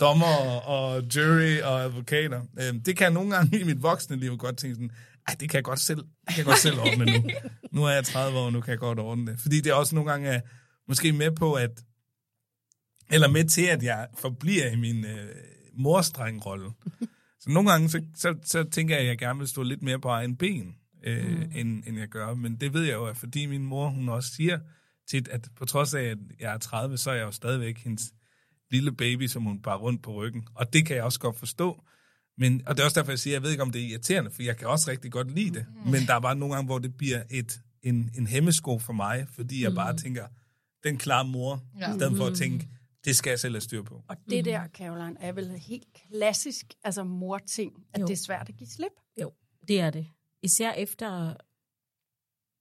dommer 0.00 0.36
og, 0.36 0.62
og 0.62 1.02
jury 1.16 1.60
og 1.60 1.80
advokater. 1.80 2.40
Øh, 2.60 2.74
det 2.84 2.96
kan 2.96 3.04
jeg 3.04 3.12
nogle 3.12 3.30
gange 3.30 3.60
i 3.60 3.64
mit 3.64 3.82
voksne 3.82 4.16
liv 4.16 4.36
godt 4.36 4.56
tænke 4.56 4.74
sådan, 4.74 4.90
ej, 5.28 5.36
det 5.40 5.50
kan 5.50 5.56
jeg 5.56 5.64
godt 5.64 5.80
selv, 5.80 5.98
det 5.98 6.28
kan 6.28 6.36
jeg 6.36 6.44
godt 6.44 6.58
selv 6.58 6.78
ordne 6.78 7.04
nu. 7.04 7.30
Nu 7.72 7.84
er 7.84 7.90
jeg 7.90 8.04
30 8.04 8.38
år, 8.38 8.50
nu 8.50 8.60
kan 8.60 8.70
jeg 8.70 8.78
godt 8.78 8.98
ordne 8.98 9.32
det. 9.32 9.40
Fordi 9.40 9.60
det 9.60 9.70
er 9.70 9.74
også 9.74 9.94
nogle 9.94 10.10
gange 10.10 10.28
er 10.28 10.40
måske 10.88 11.12
med 11.12 11.30
på, 11.30 11.54
at 11.54 11.70
eller 13.10 13.28
med 13.28 13.44
til, 13.44 13.62
at 13.62 13.82
jeg 13.82 14.06
forbliver 14.18 14.70
i 14.70 14.76
min 14.76 15.04
øh, 15.04 15.34
morstrengrolle. 15.74 16.70
Så 17.48 17.52
nogle 17.54 17.70
gange, 17.70 17.88
så, 17.88 18.02
så, 18.14 18.34
så 18.44 18.64
tænker 18.64 18.94
jeg, 18.94 19.02
at 19.02 19.08
jeg 19.08 19.18
gerne 19.18 19.38
vil 19.38 19.48
stå 19.48 19.62
lidt 19.62 19.82
mere 19.82 19.98
på 19.98 20.08
egen 20.08 20.36
ben, 20.36 20.74
øh, 21.04 21.28
mm. 21.28 21.42
end, 21.54 21.82
end 21.86 21.98
jeg 21.98 22.08
gør. 22.08 22.34
Men 22.34 22.56
det 22.56 22.74
ved 22.74 22.82
jeg 22.82 22.94
jo, 22.94 23.06
at 23.06 23.16
fordi 23.16 23.46
min 23.46 23.62
mor, 23.62 23.88
hun 23.88 24.08
også 24.08 24.30
siger 24.34 24.58
tit, 25.10 25.28
at 25.28 25.48
på 25.56 25.64
trods 25.64 25.94
af, 25.94 26.02
at 26.02 26.18
jeg 26.40 26.54
er 26.54 26.58
30, 26.58 26.96
så 26.96 27.10
er 27.10 27.14
jeg 27.14 27.24
jo 27.24 27.30
stadigvæk 27.30 27.78
hendes 27.78 28.12
lille 28.70 28.92
baby, 28.92 29.26
som 29.26 29.42
hun 29.42 29.62
bare 29.62 29.76
rundt 29.76 30.02
på 30.02 30.12
ryggen. 30.12 30.48
Og 30.54 30.72
det 30.72 30.86
kan 30.86 30.96
jeg 30.96 31.04
også 31.04 31.20
godt 31.20 31.38
forstå. 31.38 31.82
Men, 32.38 32.62
og 32.66 32.76
det 32.76 32.80
er 32.80 32.84
også 32.84 33.00
derfor, 33.00 33.12
jeg 33.12 33.18
siger, 33.18 33.34
at 33.34 33.34
jeg 33.34 33.42
ved 33.42 33.50
ikke, 33.50 33.62
om 33.62 33.70
det 33.70 33.82
er 33.82 33.86
irriterende, 33.86 34.30
for 34.30 34.42
jeg 34.42 34.56
kan 34.56 34.68
også 34.68 34.90
rigtig 34.90 35.12
godt 35.12 35.30
lide 35.30 35.54
det. 35.54 35.66
Mm. 35.84 35.90
Men 35.90 36.06
der 36.06 36.14
er 36.14 36.20
bare 36.20 36.36
nogle 36.36 36.54
gange, 36.54 36.66
hvor 36.66 36.78
det 36.78 36.94
bliver 36.96 37.22
et, 37.30 37.60
en, 37.82 38.10
en 38.14 38.26
hemmesko 38.26 38.78
for 38.78 38.92
mig, 38.92 39.26
fordi 39.34 39.64
jeg 39.64 39.74
bare 39.74 39.96
tænker, 39.96 40.26
den 40.84 40.96
klare 40.96 41.24
mor, 41.24 41.62
ja. 41.80 41.90
i 41.90 41.98
stedet 41.98 42.16
for 42.16 42.26
at 42.26 42.34
tænke, 42.34 42.68
det 43.04 43.16
skal 43.16 43.30
jeg 43.30 43.40
selv 43.40 43.54
have 43.54 43.60
styr 43.60 43.82
på. 43.82 44.04
Og 44.08 44.16
det 44.30 44.44
der, 44.44 44.68
Caroline, 44.68 45.20
er 45.20 45.32
vel 45.32 45.58
helt 45.58 45.86
klassisk 45.92 46.66
altså 46.84 47.04
mor-ting, 47.04 47.86
at 47.92 48.00
Jo. 48.00 48.06
det 48.06 48.12
er 48.12 48.16
svært 48.26 48.48
at 48.48 48.56
give 48.56 48.68
slip. 48.68 48.92
Jo, 49.20 49.32
det 49.68 49.80
er 49.80 49.90
det. 49.90 50.06
Især 50.42 50.72
efter... 50.72 51.34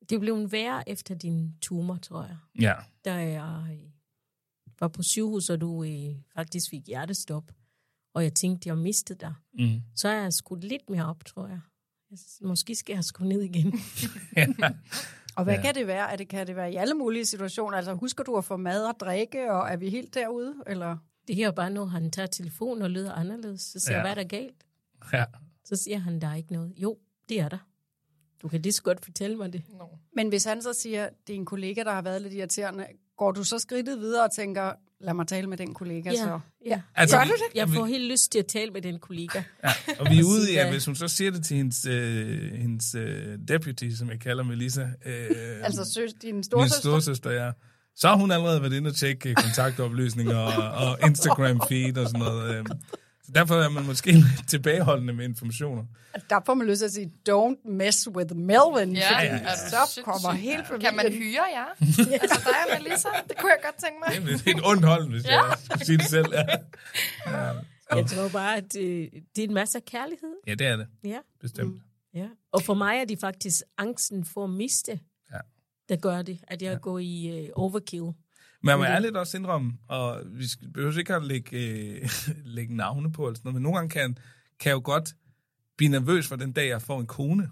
Det 0.09 0.19
blev 0.19 0.51
værre 0.51 0.89
efter 0.89 1.15
din 1.15 1.57
tumor, 1.61 1.95
tror 1.97 2.23
jeg. 2.23 2.37
Ja. 2.61 2.73
Da 3.05 3.13
jeg 3.13 3.79
øh, 3.83 3.91
var 4.79 4.87
på 4.87 5.03
sygehus, 5.03 5.49
og 5.49 5.61
du 5.61 5.83
øh, 5.83 6.15
faktisk 6.35 6.69
fik 6.69 6.87
hjertestop, 6.87 7.51
og 8.13 8.23
jeg 8.23 8.33
tænkte, 8.33 8.69
jeg 8.69 8.77
mistede 8.77 9.19
dig, 9.19 9.33
Mm. 9.53 9.81
så 9.95 10.07
er 10.09 10.21
jeg 10.21 10.33
skudt 10.33 10.63
lidt 10.63 10.89
mere 10.89 11.05
op, 11.05 11.25
tror 11.25 11.47
jeg. 11.47 11.59
Måske 12.41 12.75
skal 12.75 12.93
jeg 12.93 13.03
sgu 13.03 13.23
ned 13.25 13.41
igen. 13.41 13.73
Og 15.37 15.43
hvad 15.43 15.55
Ja. 15.55 15.61
kan 15.61 15.75
det 15.75 15.87
være? 15.87 16.11
Er 16.11 16.15
det, 16.15 16.27
kan 16.27 16.47
det 16.47 16.55
være 16.55 16.71
i 16.71 16.75
alle 16.75 16.93
mulige 16.93 17.25
situationer? 17.25 17.77
Altså 17.77 17.93
husker 17.93 18.23
du 18.23 18.35
at 18.37 18.45
få 18.45 18.57
mad 18.57 18.85
og 18.85 18.93
drikke, 18.99 19.51
og 19.53 19.69
er 19.69 19.77
vi 19.77 19.89
helt 19.89 20.13
derude? 20.13 20.55
Eller? 20.67 20.97
Det 21.27 21.35
her 21.35 21.47
er 21.47 21.51
bare, 21.51 21.69
når 21.69 21.85
han 21.85 22.11
tager 22.11 22.25
telefonen 22.27 22.81
og 22.83 22.89
lyder 22.89 23.11
anderledes. 23.13 23.61
Så 23.61 23.79
siger 23.79 23.91
Ja. 23.97 23.97
jeg, 23.97 24.03
hvad 24.03 24.23
er 24.23 24.27
der 24.27 24.37
galt? 24.37 24.65
ja. 25.13 25.25
Så 25.65 25.75
siger 25.75 25.97
han, 25.97 26.21
der 26.21 26.27
er 26.27 26.35
ikke 26.35 26.53
noget. 26.53 26.73
Jo, 26.77 26.97
det 27.29 27.39
er 27.39 27.49
der. 27.49 27.57
Du 28.41 28.47
kan 28.47 28.61
lige 28.61 28.73
så 28.73 28.83
godt 28.83 29.03
fortælle 29.05 29.35
mig 29.37 29.53
det. 29.53 29.63
No. 29.69 29.85
Men 30.13 30.29
hvis 30.29 30.43
han 30.43 30.61
så 30.61 30.73
siger, 30.73 31.09
det 31.27 31.33
er 31.33 31.37
en 31.37 31.45
kollega, 31.45 31.83
der 31.83 31.91
har 31.91 32.01
været 32.01 32.21
lidt 32.21 32.33
irriterende, 32.33 32.87
går 33.17 33.31
du 33.31 33.43
så 33.43 33.59
skridtet 33.59 33.99
videre 33.99 34.23
og 34.23 34.31
tænker, 34.31 34.71
lad 35.01 35.13
mig 35.13 35.27
tale 35.27 35.47
med 35.47 35.57
den 35.57 35.73
kollega 35.73 36.11
så? 36.15 36.39
ja. 36.65 36.81
Altså, 36.95 37.17
Gør 37.17 37.23
vi- 37.23 37.29
du 37.29 37.35
det? 37.35 37.55
Jeg 37.59 37.69
får 37.69 37.85
helt 37.85 38.11
lyst 38.11 38.31
til 38.31 38.39
at 38.39 38.45
tale 38.47 38.71
med 38.71 38.81
den 38.81 38.99
kollega. 38.99 39.43
Ja, 39.63 39.69
og 39.99 40.07
vi 40.11 40.19
er 40.19 40.23
ude 40.23 40.51
i, 40.53 40.55
at 40.55 40.69
hvis 40.71 40.85
hun 40.85 40.95
så 40.95 41.07
siger 41.07 41.31
det 41.31 41.45
til 41.45 41.57
hendes, 41.57 41.85
øh, 41.85 42.51
hendes 42.53 42.95
øh, 42.95 43.37
deputy, 43.47 43.89
som 43.97 44.09
jeg 44.09 44.19
kalder 44.19 44.43
Melissa, 44.43 44.81
øh, 45.05 45.27
Altså 45.63 45.91
søs, 45.95 46.13
din 46.21 46.35
min 46.35 46.43
storsøster? 46.43 46.79
storsøster, 46.79 47.31
ja, 47.31 47.51
så 47.95 48.07
har 48.07 48.15
hun 48.15 48.31
allerede 48.31 48.61
været 48.61 48.73
inde 48.73 48.87
og 48.89 48.95
tjekke 48.95 49.35
kontaktoplysninger 49.35 50.37
og, 50.37 50.87
og 50.87 50.99
Instagram-feed 51.03 51.99
og 51.99 52.07
sådan 52.07 52.19
noget. 52.19 52.55
Øh. 52.55 52.65
Så 53.27 53.31
derfor 53.35 53.55
er 53.55 53.69
man 53.69 53.85
måske 53.85 54.11
lidt 54.11 54.25
tilbageholdende 54.49 55.13
med 55.13 55.25
informationer. 55.25 55.83
Der 56.29 56.39
får 56.45 56.53
man 56.53 56.67
lyst 56.67 56.79
til 56.79 56.85
at 56.85 56.91
sige, 56.91 57.11
don't 57.29 57.69
mess 57.71 58.09
with 58.09 58.35
Melvin, 58.35 58.95
Ja, 58.95 59.13
fordi 59.13 59.25
ja, 59.25 59.33
ja. 59.35 59.55
så 59.55 60.01
kommer 60.03 60.31
hele 60.31 60.63
familien. 60.65 60.81
Kan 60.81 60.95
man 60.95 61.11
hyre 61.13 61.43
jer? 61.53 61.65
altså 62.21 62.41
dig 62.43 62.75
og 62.77 62.83
Melissa? 62.83 63.07
Det 63.29 63.37
kunne 63.37 63.51
jeg 63.51 63.59
godt 63.63 63.75
tænke 63.75 63.97
mig. 64.27 64.39
Det 64.45 64.51
er 64.53 64.57
et 64.57 64.61
ondt 64.65 64.85
hold, 64.85 65.09
hvis 65.09 65.25
Ja. 65.25 65.43
jeg 65.43 65.57
skulle 65.65 65.85
sige 65.85 65.97
det 65.97 66.05
selv. 66.05 66.33
Ja, 67.27 67.95
Jeg 67.95 68.05
tror 68.07 68.29
bare, 68.29 68.57
at 68.57 68.75
øh, 68.79 69.07
det 69.35 69.43
er 69.43 69.47
en 69.47 69.53
masse 69.53 69.77
af 69.77 69.85
kærlighed. 69.85 70.33
ja 70.47 70.53
det 70.55 70.67
er 70.67 70.75
det, 70.75 70.87
Ja. 71.03 71.17
bestemt. 71.41 71.81
ja. 72.13 72.27
Og 72.51 72.61
for 72.61 72.73
mig 72.73 72.97
er 72.97 73.05
det 73.05 73.19
faktisk 73.19 73.61
angsten 73.77 74.25
for 74.25 74.43
at 74.43 74.49
miste, 74.49 74.99
Ja. 75.33 75.37
der 75.89 75.95
gør 75.95 76.21
det, 76.21 76.39
at 76.47 76.61
jeg 76.61 76.81
går 76.81 76.99
i 76.99 77.27
øh, 77.43 77.49
overkill. 77.55 78.11
Men 78.67 78.81
jeg 78.81 78.89
må 78.89 78.95
ærligt 78.95 79.17
også 79.17 79.37
indrømme, 79.37 79.73
og 79.87 80.21
vi 80.25 80.45
behøver 80.73 80.99
ikke 80.99 81.15
at 81.15 81.23
lægge, 81.23 81.57
øh, 81.57 82.09
lægge 82.57 82.75
navne 82.75 83.11
på, 83.11 83.27
eller 83.27 83.35
sådan 83.35 83.47
noget, 83.47 83.53
men 83.53 83.63
nogle 83.63 83.77
gange 83.77 83.89
kan, 83.89 84.17
kan 84.59 84.69
jeg 84.69 84.75
jo 84.75 84.81
godt 84.83 85.15
blive 85.77 85.91
nervøs 85.91 86.27
for 86.27 86.35
den 86.35 86.51
dag, 86.51 86.69
jeg 86.69 86.81
får 86.81 86.99
en 86.99 87.07
kone. 87.07 87.49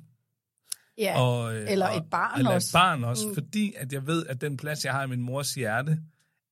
Ja, 0.98 1.22
Og, 1.22 1.55
øh, 1.55 1.72
eller 1.72 1.88
og, 1.88 1.98
et 1.98 2.03
barn 2.12 2.39
eller 2.39 2.51
også. 2.51 2.69
et 2.69 2.74
barn 2.74 3.03
også, 3.03 3.27
mm. 3.27 3.34
fordi 3.34 3.74
at 3.77 3.93
jeg 3.93 4.07
ved, 4.07 4.25
at 4.25 4.41
den 4.41 4.57
plads, 4.57 4.86
jeg 4.86 4.93
har 4.93 5.03
i 5.03 5.07
min 5.07 5.22
mors 5.22 5.53
hjerte, 5.53 6.00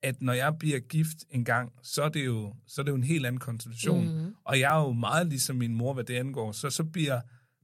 at 0.04 0.22
når 0.22 0.34
jeg 0.34 0.56
bliver 0.60 0.80
gift 0.80 1.18
en 1.30 1.46
gang, 1.46 1.72
så 1.84 2.04
er 2.04 2.10
det 2.10 2.26
jo, 2.26 2.54
så 2.68 2.82
er 2.82 2.84
det 2.84 2.92
jo 2.92 2.96
en 2.96 3.04
helt 3.04 3.26
anden 3.26 3.40
konstellation. 3.40 4.24
Mm. 4.24 4.36
Og 4.44 4.60
jeg 4.60 4.78
er 4.78 4.82
jo 4.82 4.92
meget 4.92 5.28
ligesom 5.28 5.56
min 5.56 5.76
mor, 5.76 5.94
hvad 5.94 6.04
det 6.04 6.16
angår. 6.16 6.52
Så 6.52 6.70
så 6.70 6.84
bliver 6.84 7.22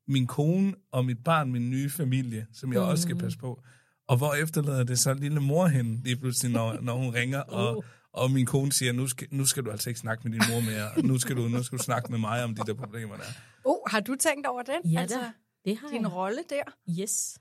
min 0.08 0.28
kone 0.28 0.74
og 0.92 1.06
mit 1.06 1.24
barn 1.24 1.52
min 1.52 1.70
nye 1.70 1.90
familie, 1.90 2.48
som 2.54 2.74
jeg 2.74 2.82
mm. 2.82 2.88
også 2.88 3.02
skal 3.02 3.16
passe 3.16 3.38
på. 3.38 3.64
Og 4.10 4.18
hvor 4.18 4.34
efterlader 4.34 4.84
det 4.84 5.00
så 5.00 5.14
lille 5.14 5.40
mor 5.40 5.68
hende 5.68 6.04
lige 6.04 6.16
pludselig, 6.16 6.52
når, 6.52 6.78
når 6.82 6.96
hun 6.98 7.14
ringer, 7.14 7.40
og, 7.40 7.84
og 8.14 8.32
min 8.32 8.46
kone 8.46 8.72
siger, 8.74 8.92
nu 8.94 9.08
skal, 9.08 9.28
nu 9.32 9.46
skal 9.46 9.64
du 9.66 9.72
altså 9.72 9.90
ikke 9.90 10.00
snakke 10.00 10.30
med 10.30 10.40
din 10.40 10.42
mor 10.54 10.60
mere, 10.60 11.08
nu 11.08 11.20
skal, 11.20 11.36
du, 11.36 11.42
nu 11.48 11.64
skal 11.64 11.78
du 11.78 11.84
snakke 11.84 12.12
med 12.12 12.20
mig 12.20 12.44
om 12.44 12.56
de 12.56 12.62
der 12.66 12.74
problemer 12.74 13.16
der. 13.16 13.24
Oh, 13.66 13.78
har 13.88 14.00
du 14.00 14.16
tænkt 14.16 14.48
over 14.48 14.62
den? 14.62 14.92
Ja 14.92 15.00
altså, 15.02 15.18
da, 15.20 15.32
det 15.70 15.78
har 15.78 15.88
din 15.90 16.02
jeg. 16.02 16.14
rolle 16.14 16.38
der? 16.50 16.64
Yes. 17.02 17.38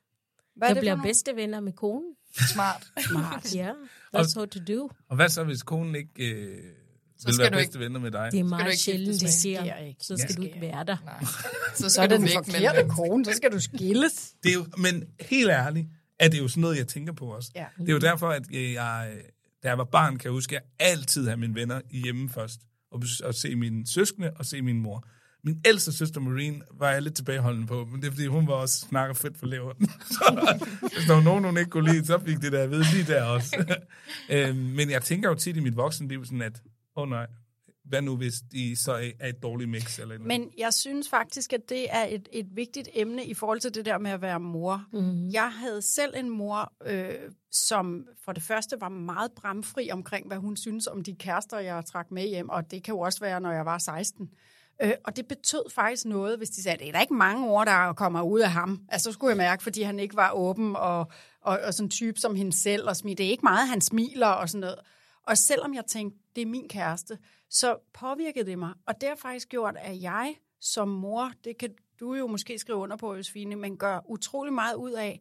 Hvad 0.57 0.69
Jeg 0.69 0.75
det 0.77 0.81
bliver 0.83 1.03
bedste 1.03 1.37
venner 1.37 1.61
med 1.61 1.73
konen. 1.73 2.15
Smart. 2.53 2.87
Smart. 3.11 3.55
Ja, 3.55 3.71
that's 4.17 4.37
what 4.37 4.49
to 4.51 4.61
do. 4.75 4.91
Og 5.11 5.17
hvad 5.17 5.29
så, 5.29 5.45
hvis 5.45 5.63
konen 5.63 5.95
ikke 5.95 6.11
øh, 6.35 6.57
vil 7.25 7.35
skal 7.35 7.39
være 7.39 7.51
bedste 7.51 7.79
venner 7.79 8.01
med 8.01 8.11
dig? 8.11 8.29
Det 8.33 8.39
er 8.39 8.43
du 8.43 8.49
meget 8.49 8.67
ikke 8.71 8.83
sjældent, 8.83 9.21
det 9.21 9.31
sker. 9.33 9.77
Ikke. 9.77 10.05
Så 10.05 10.17
skal 10.17 10.31
Ja. 10.31 10.37
du 10.37 10.43
ikke 10.43 10.61
være 10.61 10.85
der. 10.85 10.97
Nej. 11.05 11.25
Så 11.25 11.83
Så 11.83 11.89
skal 11.91 12.03
er 12.05 12.07
det 12.09 12.19
du 12.21 12.23
den 12.23 12.33
forkerte 12.45 12.89
kone, 12.89 13.25
så 13.25 13.33
skal 13.33 13.53
du 13.53 13.61
skilles. 13.61 14.35
Det 14.43 14.49
er 14.51 14.55
jo, 14.55 14.67
men 14.77 15.05
helt 15.21 15.51
ærligt, 15.51 15.87
er 16.21 16.29
det 16.29 16.39
jo 16.39 16.49
sådan 16.49 16.61
noget, 16.61 16.77
jeg 16.77 16.89
tænker 16.89 17.13
på 17.13 17.27
også. 17.27 17.51
Ja. 17.55 17.67
Det 17.79 17.89
er 17.89 17.93
jo 17.93 17.99
derfor, 17.99 18.29
at 18.29 18.43
jeg, 18.51 19.13
da 19.63 19.69
jeg 19.69 19.79
var 19.79 19.85
barn, 19.85 20.17
kan 20.17 20.25
jeg 20.25 20.33
huske, 20.33 20.57
at 20.57 20.63
jeg 20.63 20.89
altid 20.89 21.25
havde 21.25 21.41
mine 21.41 21.55
venner 21.55 21.81
hjemme 21.91 22.29
først. 22.29 22.61
Og, 22.91 23.03
og 23.25 23.35
se 23.35 23.57
mine 23.57 23.87
søskende 23.87 24.33
og 24.37 24.47
se 24.47 24.63
min 24.63 24.81
mor. 24.81 25.07
Min 25.45 25.61
ældste 25.67 25.93
søster 25.93 26.21
Marine 26.21 26.63
var 26.79 26.91
jeg 26.91 27.03
lidt 27.03 27.15
tilbageholdende 27.15 27.67
på, 27.67 27.85
men 27.85 28.01
det 28.01 28.07
er 28.07 28.11
fordi, 28.11 28.27
hun 28.27 28.47
var 28.47 28.55
også 28.55 28.79
snakker 28.79 29.15
fedt 29.15 29.39
for 29.39 29.47
leveren. 29.47 29.87
så 30.15 30.59
hvis 30.81 31.07
der 31.07 31.15
var 31.15 31.23
nogen, 31.23 31.45
hun 31.45 31.59
ikke 31.59 31.71
kunne 31.71 31.93
lide, 31.93 32.07
så 32.07 32.19
fik 32.19 32.41
det 32.41 32.53
der 32.53 32.67
vide 32.67 32.85
lige 32.93 33.05
der 33.05 33.23
også. 33.23 33.77
øhm, 34.31 34.57
men 34.57 34.91
jeg 34.91 35.03
tænker 35.03 35.29
jo 35.29 35.35
tit 35.35 35.57
i 35.57 35.61
mit 35.61 35.77
voksenliv 35.77 36.25
sådan, 36.25 36.43
at 36.43 36.63
åh 36.97 37.03
oh 37.03 37.09
nej, 37.09 37.27
hvad 37.89 38.03
nu 38.03 38.17
hvis 38.17 38.35
de 38.53 38.77
så 38.77 38.93
er 39.21 39.29
et 39.29 39.43
dårligt 39.43 39.71
mix? 39.71 39.99
Eller 39.99 40.19
noget? 40.19 40.27
Men 40.27 40.51
jeg 40.59 40.75
synes 40.75 41.09
faktisk, 41.09 41.53
at 41.53 41.69
det 41.69 41.87
er 41.91 42.05
et, 42.05 42.29
et 42.33 42.47
vigtigt 42.57 42.89
emne 42.95 43.25
i 43.25 43.35
forhold 43.35 43.61
til 43.61 43.75
det 43.75 43.85
der 43.85 43.99
med 43.99 44.11
at 44.11 44.23
være 44.23 44.41
mor. 44.41 44.85
Mm. 44.93 45.29
Jeg 45.29 45.53
havde 45.53 45.83
selv 45.83 46.15
en 46.17 46.31
mor, 46.31 46.73
øh, 46.87 47.15
som 47.53 48.07
for 48.25 48.33
det 48.33 48.43
første 48.43 48.77
var 48.81 48.89
meget 48.89 49.33
bramfri 49.33 49.91
omkring, 49.91 50.27
hvad 50.27 50.37
hun 50.37 50.57
synes 50.57 50.87
om 50.87 51.05
de 51.05 51.15
kærester, 51.15 51.59
jeg 51.59 51.85
trak 51.85 52.11
med 52.11 52.29
hjem, 52.29 52.49
og 52.49 52.71
det 52.71 52.83
kan 52.83 52.95
jo 52.95 53.01
også 53.01 53.21
være, 53.21 53.41
når 53.41 53.53
jeg 53.53 53.67
var 53.67 53.79
16. 53.79 54.29
Øh, 54.83 54.93
og 55.05 55.17
det 55.17 55.29
betød 55.29 55.71
faktisk 55.75 56.05
noget, 56.05 56.39
hvis 56.39 56.51
de 56.51 56.63
sagde, 56.63 56.79
det 56.79 56.89
er 56.89 56.93
der 56.93 57.01
ikke 57.01 57.15
mange 57.15 57.49
ord, 57.49 57.67
der 57.67 57.93
kommer 57.93 58.23
ud 58.23 58.41
af 58.41 58.51
ham. 58.51 58.81
Altså, 58.89 59.11
så 59.11 59.13
skulle 59.13 59.31
jeg 59.31 59.37
mærke, 59.37 59.63
fordi 59.63 59.83
han 59.83 59.99
ikke 59.99 60.17
var 60.17 60.31
åben 60.33 60.77
og, 60.77 60.99
og, 61.43 61.59
og 61.65 61.75
sådan 61.75 61.87
en 61.87 61.91
type 61.91 62.21
som 62.21 62.35
hende 62.35 62.53
selv, 62.53 62.89
og 62.89 62.97
smil. 62.97 63.19
det 63.19 63.27
er 63.27 63.31
ikke 63.31 63.43
meget, 63.43 63.69
han 63.69 63.81
smiler 63.81 64.27
og 64.27 64.49
sådan 64.49 64.61
noget. 64.61 64.79
Og 65.27 65.39
selvom 65.39 65.75
jeg 65.75 65.85
tænkte, 65.89 66.19
det 66.37 66.43
er 66.43 66.47
min 66.47 66.69
kæreste, 66.69 67.19
så 67.51 67.79
påvirkede 67.93 68.47
det 68.47 68.59
mig. 68.59 68.75
Og 68.87 69.01
det 69.01 69.09
har 69.09 69.17
faktisk 69.17 69.49
gjort, 69.49 69.77
at 69.79 70.03
jeg 70.03 70.37
som 70.61 70.89
mor, 70.89 71.33
det 71.45 71.59
kan 71.59 71.75
du 72.01 72.15
jo 72.15 72.27
måske 72.27 72.59
skrive 72.59 72.79
under 72.79 72.97
på, 72.97 73.15
Josefine, 73.15 73.57
men 73.57 73.77
gør 73.77 74.01
utrolig 74.05 74.53
meget 74.53 74.75
ud 74.75 74.93
af, 74.93 75.21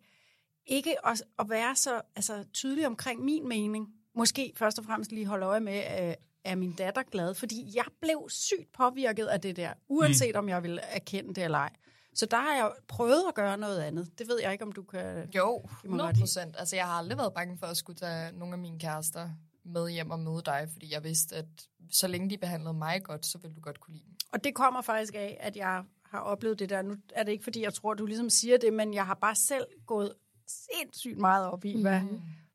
ikke 0.65 1.07
at, 1.07 1.23
at 1.39 1.49
være 1.49 1.75
så 1.75 2.01
altså, 2.15 2.43
tydelig 2.53 2.87
omkring 2.87 3.23
min 3.23 3.47
mening. 3.47 3.87
Måske 4.15 4.53
først 4.55 4.79
og 4.79 4.85
fremmest 4.85 5.11
lige 5.11 5.25
holde 5.25 5.45
øje 5.45 5.59
med, 5.59 5.77
øh, 5.77 6.13
er 6.43 6.55
min 6.55 6.71
datter 6.71 7.03
glad? 7.03 7.33
Fordi 7.33 7.71
jeg 7.75 7.85
blev 8.01 8.25
sygt 8.29 8.71
påvirket 8.73 9.25
af 9.25 9.41
det 9.41 9.55
der, 9.55 9.73
uanset 9.87 10.35
mm. 10.35 10.39
om 10.39 10.49
jeg 10.49 10.63
ville 10.63 10.81
erkende 10.81 11.33
det 11.33 11.43
eller 11.43 11.57
ej. 11.57 11.73
Så 12.13 12.25
der 12.25 12.37
har 12.37 12.55
jeg 12.55 12.71
prøvet 12.87 13.23
at 13.27 13.35
gøre 13.35 13.57
noget 13.57 13.79
andet. 13.81 14.19
Det 14.19 14.27
ved 14.27 14.39
jeg 14.41 14.51
ikke, 14.51 14.63
om 14.63 14.71
du 14.71 14.83
kan... 14.83 15.29
Jo, 15.35 15.61
Det 15.81 15.89
må 15.89 15.95
100 15.95 16.07
godt 16.07 16.15
lide. 16.15 16.21
procent. 16.21 16.55
Altså, 16.59 16.75
jeg 16.75 16.85
har 16.85 16.93
aldrig 16.93 17.17
været 17.17 17.33
bange 17.33 17.57
for 17.57 17.67
at 17.67 17.77
skulle 17.77 17.97
tage 17.97 18.31
nogle 18.31 18.53
af 18.53 18.59
mine 18.59 18.79
kærester 18.79 19.29
med 19.65 19.89
hjem 19.89 20.11
og 20.11 20.19
møde 20.19 20.41
dig, 20.45 20.67
fordi 20.71 20.93
jeg 20.93 21.03
vidste, 21.03 21.35
at 21.35 21.45
så 21.91 22.07
længe 22.07 22.29
de 22.29 22.37
behandlede 22.37 22.73
mig 22.73 23.03
godt, 23.03 23.25
så 23.25 23.37
ville 23.37 23.55
du 23.55 23.61
godt 23.61 23.79
kunne 23.79 23.93
lide 23.93 24.05
dem. 24.05 24.15
Og 24.33 24.43
det 24.43 24.55
kommer 24.55 24.81
faktisk 24.81 25.13
af, 25.15 25.37
at 25.39 25.55
jeg 25.55 25.83
har 26.05 26.19
oplevet 26.19 26.59
det 26.59 26.69
der. 26.69 26.81
Nu 26.81 26.95
er 27.15 27.23
det 27.23 27.31
ikke, 27.31 27.43
fordi 27.43 27.61
jeg 27.63 27.73
tror, 27.73 27.93
du 27.93 28.05
ligesom 28.05 28.29
siger 28.29 28.57
det, 28.57 28.73
men 28.73 28.93
jeg 28.93 29.05
har 29.05 29.17
bare 29.21 29.35
selv 29.35 29.65
gået 29.85 30.13
sindssygt 30.47 31.17
meget 31.17 31.47
op 31.47 31.65
i, 31.65 31.75
mm. 31.75 31.81
hvad, 31.81 32.01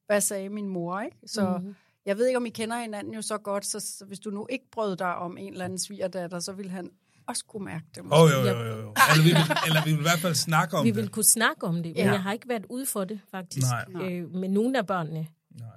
hvad 0.06 0.20
sagde 0.20 0.48
min 0.48 0.68
mor, 0.68 1.00
ikke? 1.00 1.16
Så 1.26 1.58
mm. 1.62 1.74
jeg 2.06 2.16
ved 2.16 2.26
ikke, 2.26 2.36
om 2.36 2.46
I 2.46 2.50
kender 2.50 2.78
hinanden 2.80 3.14
jo 3.14 3.22
så 3.22 3.38
godt, 3.38 3.66
så, 3.66 3.80
så 3.80 4.04
hvis 4.04 4.18
du 4.20 4.30
nu 4.30 4.46
ikke 4.50 4.64
brød 4.72 4.96
dig 4.96 5.14
om 5.16 5.38
en 5.38 5.52
eller 5.52 5.64
anden 5.64 5.78
svigerdatter, 5.78 6.40
så 6.40 6.52
ville 6.52 6.70
han 6.70 6.90
også 7.26 7.44
kunne 7.44 7.64
mærke 7.64 7.84
det. 7.94 8.02
Åh, 8.02 8.20
oh, 8.22 8.30
jo, 8.30 8.36
jo, 8.38 8.58
jo, 8.58 8.80
jo. 8.80 8.94
Eller 9.10 9.22
vi, 9.24 9.28
vil, 9.28 9.56
eller 9.66 9.84
vi 9.84 9.90
vil 9.90 9.98
i 9.98 10.02
hvert 10.02 10.18
fald 10.18 10.34
snakke 10.34 10.76
om 10.76 10.84
Vi 10.84 10.88
det. 10.90 10.96
vil 10.96 11.08
kunne 11.08 11.24
snakke 11.24 11.66
om 11.66 11.74
det, 11.74 11.84
men 11.84 11.96
Ja. 11.96 12.10
jeg 12.12 12.22
har 12.22 12.32
ikke 12.32 12.48
været 12.48 12.66
ude 12.70 12.86
for 12.86 13.04
det, 13.04 13.20
faktisk. 13.30 13.66
Nej. 13.92 14.02
Øh, 14.10 14.34
med 14.34 14.48
nogle 14.48 14.78
af 14.78 14.86
børnene, 14.86 15.26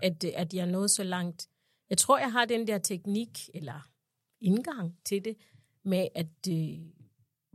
at, 0.04 0.24
at 0.24 0.54
jeg 0.54 0.66
nået 0.66 0.92
så 0.92 1.04
langt. 1.04 1.48
Jeg 1.90 1.98
tror, 1.98 2.18
jeg 2.18 2.32
har 2.32 2.46
den 2.46 2.68
der 2.68 2.78
teknik, 2.78 3.50
eller 3.54 3.90
indgang 4.42 4.98
til 5.06 5.26
det, 5.26 5.38
med 5.84 6.08
at 6.16 6.48
øh, 6.50 6.80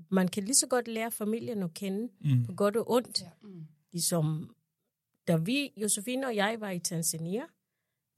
man 0.08 0.28
kan 0.28 0.44
lige 0.44 0.54
så 0.54 0.66
godt 0.66 0.88
lære 0.88 1.10
familien 1.10 1.62
at 1.62 1.74
kende, 1.74 2.08
mm. 2.20 2.46
på 2.46 2.52
godt 2.52 2.76
og 2.76 2.90
ondt. 2.90 3.20
Ja. 3.20 3.30
Ligesom, 3.92 4.54
da 5.28 5.36
vi, 5.36 5.72
Josefine 5.76 6.26
og 6.26 6.36
jeg, 6.36 6.56
var 6.60 6.70
i 6.70 6.78
Tanzania, 6.78 7.42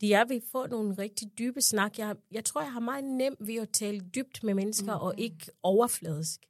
de 0.01 0.13
er 0.13 0.25
ved 0.25 0.37
at 0.37 0.43
få 0.53 0.67
nogle 0.67 0.95
rigtig 0.99 1.39
dybe 1.39 1.61
snak. 1.61 1.99
Jeg, 1.99 2.17
jeg 2.31 2.45
tror, 2.45 2.61
jeg 2.61 2.73
har 2.73 2.81
meget 2.81 3.05
nemt 3.05 3.47
ved 3.47 3.55
at 3.55 3.69
tale 3.71 4.01
dybt 4.01 4.43
med 4.45 4.55
mennesker, 4.55 4.99
mm. 4.99 5.03
og 5.03 5.15
ikke 5.19 5.47
overfladisk. 5.63 6.41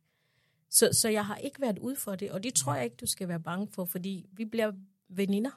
Så, 0.71 0.89
så 0.93 1.09
jeg 1.09 1.27
har 1.27 1.37
ikke 1.37 1.61
været 1.61 1.79
ude 1.79 1.97
for 1.97 2.17
det, 2.17 2.31
og 2.31 2.43
det 2.43 2.55
tror 2.55 2.75
jeg 2.75 2.85
ikke, 2.85 2.97
du 2.97 3.07
skal 3.07 3.29
være 3.29 3.41
bange 3.41 3.69
for, 3.75 3.85
fordi 3.85 4.27
vi 4.33 4.45
bliver 4.45 4.73
veninder. 5.09 5.51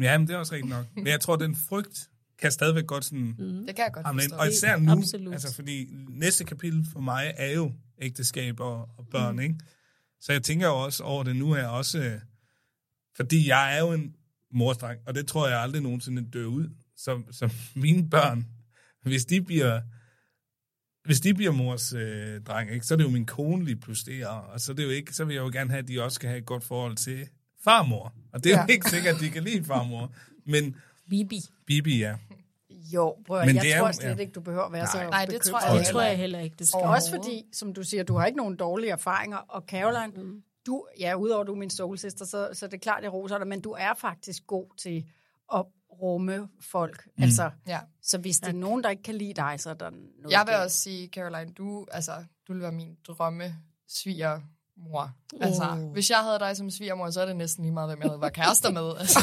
Ja, 0.00 0.18
men 0.18 0.28
det 0.28 0.34
er 0.34 0.38
også 0.38 0.54
rigtigt 0.54 0.70
nok. 0.70 0.86
Men 0.94 1.06
jeg 1.06 1.20
tror, 1.20 1.36
den 1.36 1.54
frygt 1.54 2.10
kan 2.40 2.52
stadigvæk 2.52 2.86
godt 2.86 3.04
sådan... 3.04 3.34
Mm. 3.38 3.66
Det 3.66 3.76
kan 3.76 3.84
jeg 3.84 3.92
godt 3.92 4.06
hamle 4.06 4.24
ind. 4.24 4.32
Og 4.32 4.48
især 4.48 4.76
nu, 4.76 4.92
Absolut. 4.92 5.32
altså 5.32 5.54
fordi 5.54 5.88
næste 6.08 6.44
kapitel 6.44 6.86
for 6.92 7.00
mig 7.00 7.34
er 7.36 7.52
jo 7.52 7.72
ægteskab 7.98 8.60
og, 8.60 8.88
og 8.98 9.06
børn, 9.10 9.34
mm. 9.34 9.40
ikke? 9.40 9.54
Så 10.20 10.32
jeg 10.32 10.42
tænker 10.42 10.66
jo 10.66 10.84
også 10.84 11.02
over 11.02 11.24
det 11.24 11.36
nu 11.36 11.52
her 11.52 11.66
også, 11.66 11.98
øh, 11.98 12.20
fordi 13.16 13.48
jeg 13.48 13.76
er 13.76 13.80
jo 13.80 13.92
en 13.92 14.14
morstreng, 14.52 15.00
og 15.06 15.14
det 15.14 15.26
tror 15.26 15.48
jeg 15.48 15.60
aldrig 15.60 15.82
nogensinde 15.82 16.30
dør 16.32 16.46
ud. 16.46 16.68
Så, 16.96 17.22
så 17.30 17.52
mine 17.76 18.10
børn, 18.10 18.46
hvis 19.02 19.24
de 19.24 19.42
bliver 19.42 19.80
hvis 21.04 21.20
de 21.20 21.34
bliver 21.34 21.52
mors 21.52 21.92
øh, 21.92 22.40
dreng, 22.40 22.70
ikke, 22.70 22.86
så 22.86 22.94
er 22.94 22.96
det 22.96 23.04
jo 23.04 23.10
min 23.10 23.26
kone 23.26 23.64
lige 23.64 23.76
pludselig, 23.76 24.28
og, 24.28 24.42
og 24.42 24.60
så, 24.60 24.72
er 24.72 24.76
det 24.76 24.84
jo 24.84 24.90
ikke, 24.90 25.14
så 25.14 25.24
vil 25.24 25.34
jeg 25.34 25.42
jo 25.42 25.50
gerne 25.52 25.70
have, 25.70 25.78
at 25.78 25.88
de 25.88 26.02
også 26.02 26.14
skal 26.14 26.28
have 26.28 26.38
et 26.38 26.46
godt 26.46 26.64
forhold 26.64 26.96
til 26.96 27.28
farmor. 27.64 28.14
Og 28.32 28.44
det 28.44 28.52
er 28.52 28.56
ja. 28.56 28.62
jo 28.62 28.72
ikke 28.72 28.90
sikkert, 28.90 29.14
at 29.14 29.20
de 29.20 29.30
kan 29.30 29.44
lide 29.44 29.64
farmor. 29.64 30.14
Men 30.46 30.76
Bibi. 31.10 31.40
Bibi, 31.66 31.98
ja. 31.98 32.16
Jo, 32.94 33.16
prøv, 33.26 33.46
Men 33.46 33.54
jeg 33.54 33.62
det 33.64 33.74
er 33.74 33.78
tror 33.78 33.86
jo- 33.86 33.92
slet 33.92 34.10
ja. 34.10 34.16
ikke, 34.16 34.32
du 34.32 34.40
behøver 34.40 34.64
at 34.64 34.72
være 34.72 34.82
Nej. 34.82 35.04
så 35.04 35.10
Nej, 35.10 35.24
det 35.24 35.34
bekymret. 35.34 35.62
tror 35.62 35.70
jeg 35.72 35.78
Det 35.80 35.88
tror 35.88 36.00
jeg 36.02 36.16
heller 36.16 36.38
ikke, 36.38 36.56
du 36.58 36.66
skal. 36.66 36.80
Og 36.80 36.90
også 36.90 37.10
fordi, 37.10 37.44
som 37.52 37.72
du 37.74 37.82
siger, 37.82 38.02
du 38.02 38.16
har 38.16 38.26
ikke 38.26 38.36
nogen 38.38 38.56
dårlige 38.56 38.90
erfaringer. 38.92 39.36
Og 39.36 39.62
Caroline, 39.68 40.22
mm. 40.22 40.42
du, 40.66 40.86
ja, 41.00 41.14
udover 41.14 41.44
du 41.44 41.52
er 41.52 41.56
min 41.56 41.70
soulsister, 41.70 42.24
så, 42.24 42.48
så 42.52 42.66
det 42.66 42.74
er 42.74 42.78
klart, 42.78 43.02
jeg 43.02 43.12
roser 43.12 43.38
dig, 43.38 43.46
men 43.46 43.60
du 43.60 43.70
er 43.70 43.94
faktisk 43.94 44.46
god 44.46 44.66
til 44.78 45.04
at 45.54 45.64
rumme 46.02 46.48
folk. 46.60 47.06
Mm. 47.16 47.22
Altså, 47.22 47.50
Ja. 47.66 47.78
så 48.02 48.18
hvis 48.18 48.38
det 48.38 48.48
er 48.48 48.52
nogen, 48.52 48.82
der 48.84 48.90
ikke 48.90 49.02
kan 49.02 49.14
lide 49.14 49.34
dig, 49.34 49.54
så 49.60 49.70
er 49.70 49.74
der 49.74 49.90
noget 49.90 50.30
Jeg 50.30 50.40
vil 50.46 50.52
galt. 50.52 50.64
også 50.64 50.76
sige, 50.78 51.08
Caroline, 51.08 51.52
du, 51.52 51.86
altså, 51.92 52.12
du 52.48 52.52
vil 52.52 52.62
være 52.62 52.72
min 52.72 52.96
drømme 53.08 53.54
svigermor. 53.88 55.10
Altså, 55.40 55.64
Oh. 55.70 55.92
hvis 55.92 56.10
jeg 56.10 56.18
havde 56.18 56.38
dig 56.38 56.56
som 56.56 56.70
svigermor, 56.70 57.10
så 57.10 57.20
er 57.20 57.26
det 57.26 57.36
næsten 57.36 57.64
lige 57.64 57.72
meget, 57.74 57.88
hvem 57.88 58.02
jeg 58.02 58.08
havde 58.10 58.20
været 58.20 58.32
kærester 58.32 58.70
med. 58.70 58.92
Altså. 59.00 59.18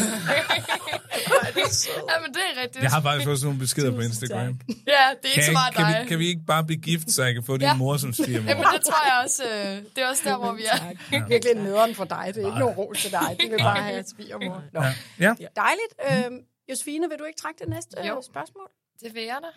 ja, 2.12 2.20
men 2.24 2.34
det 2.34 2.42
er 2.56 2.62
rigtigt. 2.62 2.84
Jeg 2.84 2.92
har 2.92 3.02
faktisk 3.02 3.30
også 3.30 3.46
nogle 3.46 3.60
beskeder 3.60 3.92
på 3.96 4.02
Instagram. 4.02 4.38
Ja, 4.38 4.46
det 4.48 4.60
er 4.88 5.08
ikke 5.24 5.34
Kan, 5.36 5.44
så 5.44 5.52
meget 5.52 5.74
kan, 5.76 5.86
dig. 5.86 6.04
vi, 6.04 6.08
kan 6.08 6.20
vi 6.20 6.28
ikke 6.28 6.42
bare 6.48 6.64
blive 6.64 6.82
gift, 6.82 7.12
så 7.12 7.24
jeg 7.24 7.34
kan 7.34 7.44
få 7.44 7.54
din 7.58 7.62
Ja. 7.62 7.74
mor 7.76 7.98
som 7.98 8.14
svigermor? 8.14 8.50
Jamen, 8.50 8.64
det 8.74 8.82
tror 8.86 9.06
jeg 9.10 9.24
også. 9.24 9.44
Øh, 9.44 9.84
det 9.96 10.04
er 10.04 10.08
også 10.10 10.22
der, 10.26 10.38
hvor 10.38 10.54
vi 10.54 10.64
er. 10.64 10.90
Det 11.10 11.18
er 11.18 11.28
virkelig 11.28 11.56
nederen 11.56 11.96
for 11.96 12.06
dig. 12.06 12.32
Det 12.36 12.44
er 12.44 12.48
ikke 12.48 12.60
nogen 12.60 12.76
ros 12.78 13.02
til 13.02 13.12
dig. 13.12 13.38
Det 13.40 13.52
vil 13.52 13.58
bare 13.58 13.84
have 13.84 14.04
svigermor. 14.16 14.64
Nå. 14.74 14.82
Ja. 15.20 15.36
ja. 15.40 15.48
Dejligt. 15.56 15.94
Øhm, 16.26 16.40
Josefine, 16.70 17.10
vil 17.10 17.18
du 17.20 17.24
ikke 17.24 17.40
trække 17.42 17.60
det 17.60 17.70
næste 17.70 17.98
Jo. 18.00 18.06
jo. 18.08 18.22
spørgsmål? 18.22 18.70
Det 19.02 19.14
vil 19.16 19.24
jeg 19.24 19.38
da. 19.42 19.48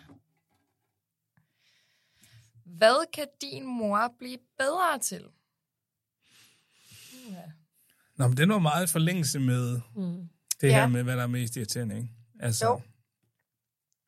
Hvad 2.65 3.11
kan 3.13 3.25
din 3.41 3.65
mor 3.65 4.13
blive 4.19 4.37
bedre 4.59 4.99
til? 5.03 5.23
Ja. 7.29 7.35
Nå, 8.17 8.27
men 8.27 8.37
det 8.37 8.43
er 8.43 8.47
noget 8.47 8.61
meget 8.63 8.89
i 8.89 8.91
forlængelse 8.91 9.39
med 9.39 9.81
Mm. 9.95 10.29
Det 10.61 10.67
Ja. 10.67 10.73
her 10.79 10.87
med, 10.87 11.03
hvad 11.03 11.17
der 11.17 11.23
er 11.23 11.27
mest 11.27 11.55
irriterende, 11.57 11.95
ikke? 11.97 12.09
Altså, 12.39 12.65
Jo. 12.65 12.81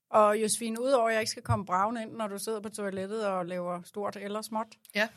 Og 0.10 0.42
Josefine, 0.42 0.82
udover 0.82 1.08
at 1.08 1.14
jeg 1.14 1.22
ikke 1.22 1.32
skal 1.32 1.44
komme 1.44 1.66
bravende 1.66 2.02
ind, 2.02 2.12
når 2.12 2.28
du 2.28 2.38
sidder 2.38 2.60
på 2.60 2.70
toilettet 2.70 3.28
og 3.28 3.46
laver 3.46 3.82
stort 3.82 4.16
eller 4.16 4.42
småt, 4.42 4.68
Ja. 4.96 5.08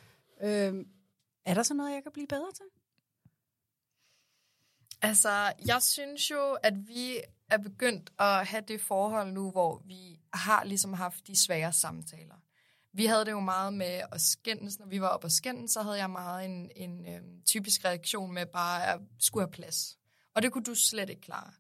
øhm, 0.42 0.88
er 1.44 1.54
der 1.54 1.62
så 1.62 1.74
noget, 1.74 1.94
jeg 1.94 2.02
kan 2.02 2.12
blive 2.12 2.26
bedre 2.26 2.52
til? 2.54 2.64
Altså, 5.02 5.52
jeg 5.66 5.82
synes 5.82 6.30
jo, 6.30 6.52
at 6.62 6.88
vi 6.88 7.20
er 7.50 7.58
begyndt 7.58 8.10
at 8.18 8.46
have 8.46 8.62
det 8.68 8.80
forhold 8.80 9.32
nu, 9.32 9.50
hvor 9.50 9.82
vi 9.84 10.20
har 10.32 10.64
ligesom 10.64 10.92
haft 10.92 11.26
de 11.26 11.36
svære 11.44 11.72
samtaler. 11.72 12.34
Vi 12.92 13.06
havde 13.06 13.24
det 13.24 13.30
jo 13.30 13.40
meget 13.40 13.74
med 13.74 14.00
at 14.12 14.20
skændes. 14.20 14.78
Når 14.78 14.86
vi 14.86 15.00
var 15.00 15.08
oppe 15.08 15.26
og 15.26 15.30
skændes, 15.32 15.70
så 15.70 15.82
havde 15.82 15.96
jeg 15.98 16.10
meget 16.10 16.44
en, 16.44 16.70
en 16.76 17.14
øhm, 17.14 17.42
typisk 17.42 17.84
reaktion 17.84 18.32
med 18.34 18.46
bare 18.46 18.86
at 18.94 19.00
skulle 19.18 19.46
have 19.46 19.52
plads. 19.52 19.98
Og 20.36 20.42
det 20.42 20.52
kunne 20.52 20.64
du 20.64 20.74
slet 20.74 21.10
ikke 21.10 21.22
klare. 21.22 21.50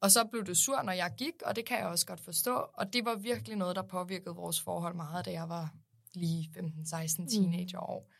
Og 0.00 0.10
så 0.10 0.24
blev 0.24 0.44
du 0.44 0.54
sur, 0.54 0.82
når 0.82 0.92
jeg 0.92 1.14
gik, 1.18 1.34
og 1.46 1.56
det 1.56 1.64
kan 1.66 1.78
jeg 1.78 1.86
også 1.86 2.06
godt 2.06 2.20
forstå. 2.20 2.54
Og 2.74 2.92
det 2.92 3.04
var 3.04 3.14
virkelig 3.16 3.56
noget, 3.56 3.76
der 3.76 3.82
påvirkede 3.82 4.34
vores 4.34 4.60
forhold 4.60 4.94
meget, 4.94 5.24
da 5.26 5.32
jeg 5.32 5.48
var 5.48 5.74
lige 6.14 6.50
15-16 6.56 7.28
teenagerår. 7.30 8.10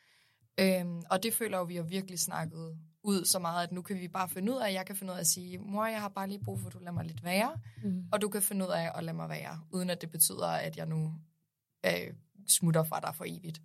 Øhm, 0.61 1.03
og 1.11 1.23
det 1.23 1.35
føler 1.35 1.59
jo, 1.59 1.65
vi 1.65 1.77
har 1.77 1.83
virkelig 1.83 2.19
snakket 2.19 2.79
ud 3.03 3.25
så 3.25 3.39
meget, 3.39 3.63
at 3.67 3.73
nu 3.73 3.83
kan 3.83 4.01
vi 4.01 4.09
bare 4.09 4.29
finde 4.29 4.53
ud 4.53 4.59
af, 4.59 4.69
at 4.69 4.75
jeg 4.75 4.87
kan 4.87 4.97
finde 4.97 5.13
ud 5.13 5.17
af 5.17 5.21
at 5.21 5.27
sige, 5.27 5.59
mor, 5.59 5.87
jeg 5.87 6.01
har 6.01 6.09
bare 6.09 6.29
lige 6.29 6.45
brug 6.45 6.61
for, 6.61 6.67
at 6.67 6.73
du 6.73 6.79
lader 6.79 6.93
mig 6.93 7.05
lidt 7.05 7.25
være, 7.25 7.57
Mm. 7.85 8.05
og 8.13 8.21
du 8.21 8.29
kan 8.29 8.43
finde 8.43 8.67
ud 8.67 8.71
af 8.71 8.91
at 8.95 9.05
lade 9.05 9.17
mig 9.17 9.29
være, 9.29 9.61
uden 9.71 9.91
at 9.91 10.01
det 10.01 10.11
betyder, 10.11 10.47
at 10.49 10.77
jeg 10.77 10.87
nu 10.87 11.15
øh, 11.87 12.15
smutter 12.49 12.83
fra 12.85 13.01
dig 13.01 13.15
for 13.15 13.25
evigt. 13.29 13.61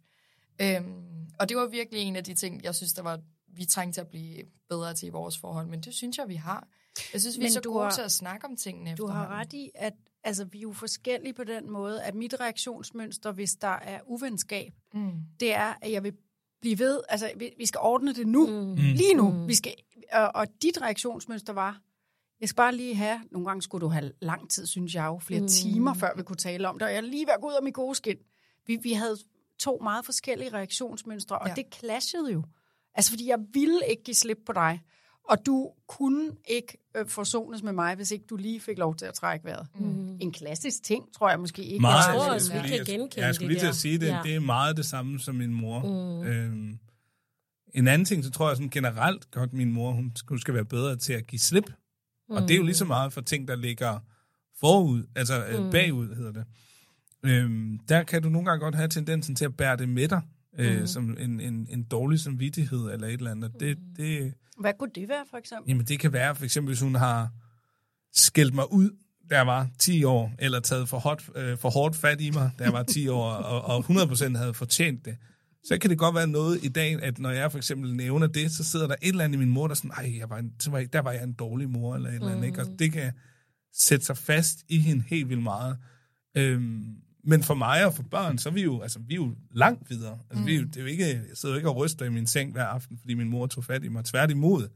Øhm, 0.61 1.29
og 1.39 1.49
det 1.49 1.57
var 1.57 1.67
virkelig 1.67 2.01
en 2.01 2.15
af 2.15 2.23
de 2.23 2.33
ting, 2.33 2.63
jeg 2.63 2.75
synes, 2.75 2.93
der 2.93 3.01
var, 3.01 3.19
vi 3.53 3.65
trængte 3.65 3.97
til 3.97 4.01
at 4.01 4.07
blive 4.07 4.43
bedre 4.69 4.93
til 4.93 5.07
i 5.07 5.09
vores 5.09 5.37
forhold, 5.37 5.67
men 5.67 5.81
det 5.81 5.93
synes 5.93 6.17
jeg, 6.17 6.29
vi 6.29 6.35
har. 6.35 6.67
Jeg 7.13 7.21
synes, 7.21 7.37
vi 7.37 7.41
er 7.41 7.45
Men 7.45 7.51
så 7.51 7.59
du 7.59 7.71
gode 7.73 7.83
har- 7.83 7.91
til 7.91 8.01
at 8.01 8.11
snakke 8.11 8.45
om 8.47 8.55
tingene 8.55 8.95
Du 8.95 9.07
har 9.07 9.27
ret 9.27 9.53
i, 9.53 9.71
at 9.75 9.93
altså, 10.23 10.45
vi 10.45 10.57
er 10.57 10.61
jo 10.61 10.73
forskellige 10.73 11.33
på 11.33 11.43
den 11.43 11.69
måde, 11.71 12.03
at 12.03 12.15
mit 12.15 12.39
reaktionsmønster, 12.39 13.31
hvis 13.31 13.53
der 13.55 13.67
er 13.67 13.99
uvenskab, 14.05 14.73
Mm. 14.93 15.11
det 15.39 15.53
er, 15.53 15.73
at 15.81 15.91
jeg 15.91 16.03
vil 16.03 16.13
blive 16.61 16.79
ved, 16.79 17.01
altså 17.09 17.31
vi, 17.37 17.53
vi 17.57 17.65
skal 17.65 17.79
ordne 17.83 18.13
det 18.13 18.27
nu, 18.27 18.47
Mm. 18.47 18.75
lige 18.75 19.13
nu. 19.13 19.31
Mm. 19.31 19.47
Vi 19.47 19.55
skal, 19.55 19.73
og, 20.13 20.31
og 20.35 20.47
dit 20.61 20.81
reaktionsmønster 20.81 21.53
var, 21.53 21.81
jeg 22.39 22.49
skal 22.49 22.55
bare 22.57 22.75
lige 22.75 22.95
have, 22.95 23.21
nogle 23.31 23.47
gange 23.47 23.61
skulle 23.61 23.81
du 23.81 23.87
have 23.89 24.11
lang 24.21 24.49
tid, 24.49 24.65
synes 24.65 24.95
jeg 24.95 25.05
jo, 25.05 25.19
flere 25.19 25.41
Mm. 25.41 25.47
timer, 25.47 25.93
før 25.93 26.09
vi 26.17 26.23
kunne 26.23 26.35
tale 26.37 26.67
om 26.69 26.75
det, 26.75 26.81
og 26.81 26.89
jeg 26.89 26.97
er 26.97 27.01
lige 27.01 27.25
ved 27.25 27.33
at 27.33 27.41
gå 27.41 27.47
ud 27.47 27.53
af 27.53 27.63
mit 27.63 27.73
gode 27.73 27.95
skin. 27.95 28.17
Vi, 28.67 28.75
vi 28.83 28.93
havde 28.93 29.17
to 29.59 29.79
meget 29.83 30.05
forskellige 30.05 30.53
reaktionsmønstre, 30.53 31.39
og 31.39 31.47
ja. 31.47 31.53
det 31.53 31.65
clashede 31.75 32.31
jo. 32.31 32.43
Altså, 32.95 33.11
fordi 33.11 33.27
jeg 33.27 33.37
ville 33.53 33.79
ikke 33.89 34.03
give 34.03 34.15
slip 34.15 34.37
på 34.45 34.53
dig, 34.53 34.81
og 35.29 35.45
du 35.45 35.71
kunne 35.87 36.31
ikke 36.47 36.77
øh, 36.97 37.07
forsones 37.07 37.63
med 37.63 37.73
mig, 37.73 37.95
hvis 37.95 38.11
ikke 38.11 38.25
du 38.29 38.35
lige 38.35 38.59
fik 38.59 38.77
lov 38.77 38.95
til 38.95 39.05
at 39.05 39.13
trække 39.13 39.45
vejret. 39.45 39.67
Mm. 39.75 40.17
En 40.19 40.31
klassisk 40.31 40.83
ting, 40.83 41.13
tror 41.13 41.29
jeg 41.29 41.39
måske 41.39 41.63
ikke. 41.63 41.81
Meget. 41.81 42.07
Jeg 42.07 42.15
tror 42.15 42.33
også, 42.33 42.53
vi 42.53 42.67
kan 42.67 42.85
genkende 42.85 43.25
Jeg 43.25 43.35
skulle 43.35 43.47
det 43.47 43.53
lige 43.53 43.59
til 43.59 43.67
at 43.67 43.75
sige 43.75 43.97
det. 43.97 44.07
Ja. 44.07 44.19
Det 44.23 44.35
er 44.35 44.39
meget 44.39 44.77
det 44.77 44.85
samme 44.85 45.19
som 45.19 45.35
min 45.35 45.53
mor. 45.53 45.79
Mm. 45.79 46.27
Øhm, 46.27 46.79
en 47.73 47.87
anden 47.87 48.05
ting, 48.05 48.23
så 48.23 48.31
tror 48.31 48.47
jeg 48.47 48.57
sådan 48.57 48.69
generelt 48.69 49.31
godt, 49.31 49.53
min 49.53 49.71
mor, 49.71 49.91
hun, 49.91 50.11
hun 50.27 50.39
skal 50.39 50.53
være 50.53 50.65
bedre 50.65 50.95
til 50.95 51.13
at 51.13 51.27
give 51.27 51.39
slip. 51.39 51.69
Mm. 52.29 52.35
Og 52.35 52.41
det 52.41 52.51
er 52.51 52.55
jo 52.55 52.63
lige 52.63 52.75
så 52.75 52.85
meget 52.85 53.13
for 53.13 53.21
ting, 53.21 53.47
der 53.47 53.55
ligger 53.55 53.99
forud, 54.59 55.03
altså 55.15 55.45
mm. 55.51 55.63
Mm. 55.63 55.71
bagud 55.71 56.15
hedder 56.15 56.31
det. 56.31 56.45
Øhm, 57.23 57.79
der 57.89 58.03
kan 58.03 58.23
du 58.23 58.29
nogle 58.29 58.49
gange 58.49 58.63
godt 58.63 58.75
have 58.75 58.87
tendensen 58.87 59.35
til 59.35 59.45
at 59.45 59.57
bære 59.57 59.77
det 59.77 59.89
med 59.89 60.07
dig, 60.07 60.21
øh, 60.59 60.79
Mm. 60.79 60.87
som 60.87 61.17
en, 61.19 61.39
en, 61.39 61.67
en 61.69 61.83
dårlig 61.83 62.19
samvittighed 62.19 62.79
eller 62.91 63.07
et 63.07 63.13
eller 63.13 63.31
andet. 63.31 63.51
Det, 63.59 63.77
det, 63.97 64.33
Hvad 64.59 64.73
kunne 64.79 64.91
det 64.95 65.09
være, 65.09 65.25
for 65.29 65.37
eksempel? 65.37 65.69
Jamen 65.69 65.85
det 65.85 65.99
kan 65.99 66.13
være, 66.13 66.35
for 66.35 66.43
eksempel 66.43 66.69
hvis 66.69 66.81
hun 66.81 66.95
har 66.95 67.29
skældt 68.13 68.53
mig 68.55 68.71
ud, 68.73 68.89
da 69.29 69.35
jeg 69.37 69.47
var 69.47 69.69
10 69.79 70.03
år, 70.03 70.31
eller 70.39 70.59
taget 70.59 70.89
for, 70.89 70.99
hot, 70.99 71.29
øh, 71.35 71.57
for 71.57 71.69
hårdt 71.69 71.95
fat 71.95 72.21
i 72.21 72.31
mig, 72.31 72.51
da 72.59 72.63
jeg 72.63 72.73
var 72.73 72.83
10 72.83 73.07
år, 73.07 73.29
og, 73.31 73.61
og 73.61 73.85
100% 73.89 74.37
havde 74.37 74.53
fortjent 74.53 75.05
det. 75.05 75.17
Så 75.63 75.77
kan 75.77 75.89
det 75.89 75.97
godt 75.97 76.15
være 76.15 76.27
noget 76.27 76.63
i 76.63 76.67
dag, 76.69 77.03
at 77.03 77.19
når 77.19 77.29
jeg 77.29 77.51
for 77.51 77.57
eksempel 77.57 77.95
nævner 77.95 78.27
det, 78.27 78.51
så 78.51 78.63
sidder 78.63 78.87
der 78.87 78.95
et 79.01 79.07
eller 79.09 79.23
andet 79.23 79.35
i 79.35 79.39
min 79.39 79.49
mor, 79.49 79.67
der 79.67 79.71
er 79.71 79.75
sådan, 79.75 79.91
ej, 79.91 80.17
jeg 80.19 80.29
var 80.29 80.37
en, 80.37 80.51
så 80.59 80.71
var 80.71 80.77
jeg, 80.77 80.93
der 80.93 80.99
var 80.99 81.11
jeg 81.11 81.23
en 81.23 81.33
dårlig 81.33 81.69
mor, 81.69 81.95
eller 81.95 82.09
et 82.09 82.15
eller 82.15 82.29
andet, 82.31 82.45
ikke? 82.45 82.61
Og 82.61 82.67
det 82.79 82.91
kan 82.93 83.11
sætte 83.81 84.05
sig 84.05 84.17
fast 84.17 84.57
i 84.69 84.77
hende 84.79 85.03
helt 85.07 85.29
vildt 85.29 85.43
meget. 85.43 85.77
Øhm, 86.37 86.83
men 87.23 87.43
for 87.43 87.53
mig 87.53 87.85
og 87.85 87.93
for 87.93 88.03
børn, 88.03 88.37
så 88.37 88.49
er 88.49 88.53
vi 88.53 88.63
jo, 88.63 88.81
altså, 88.81 88.99
vi 88.99 89.13
er 89.13 89.15
jo 89.17 89.35
langt 89.51 89.89
videre. 89.89 90.19
Altså, 90.29 90.45
vi 90.45 90.55
er 90.55 90.59
jo, 90.59 90.65
det 90.65 90.77
er 90.77 90.81
jo 90.81 90.87
ikke, 90.87 91.07
jeg 91.07 91.21
sidder 91.33 91.55
jo 91.55 91.57
ikke 91.57 91.69
og 91.69 91.75
ryster 91.75 92.05
i 92.05 92.09
min 92.09 92.27
seng 92.27 92.51
hver 92.51 92.65
aften, 92.65 92.97
fordi 92.97 93.13
min 93.13 93.29
mor 93.29 93.47
tog 93.47 93.63
fat 93.63 93.83
i 93.83 93.87
mig. 93.87 94.05
Tværtimod. 94.05 94.67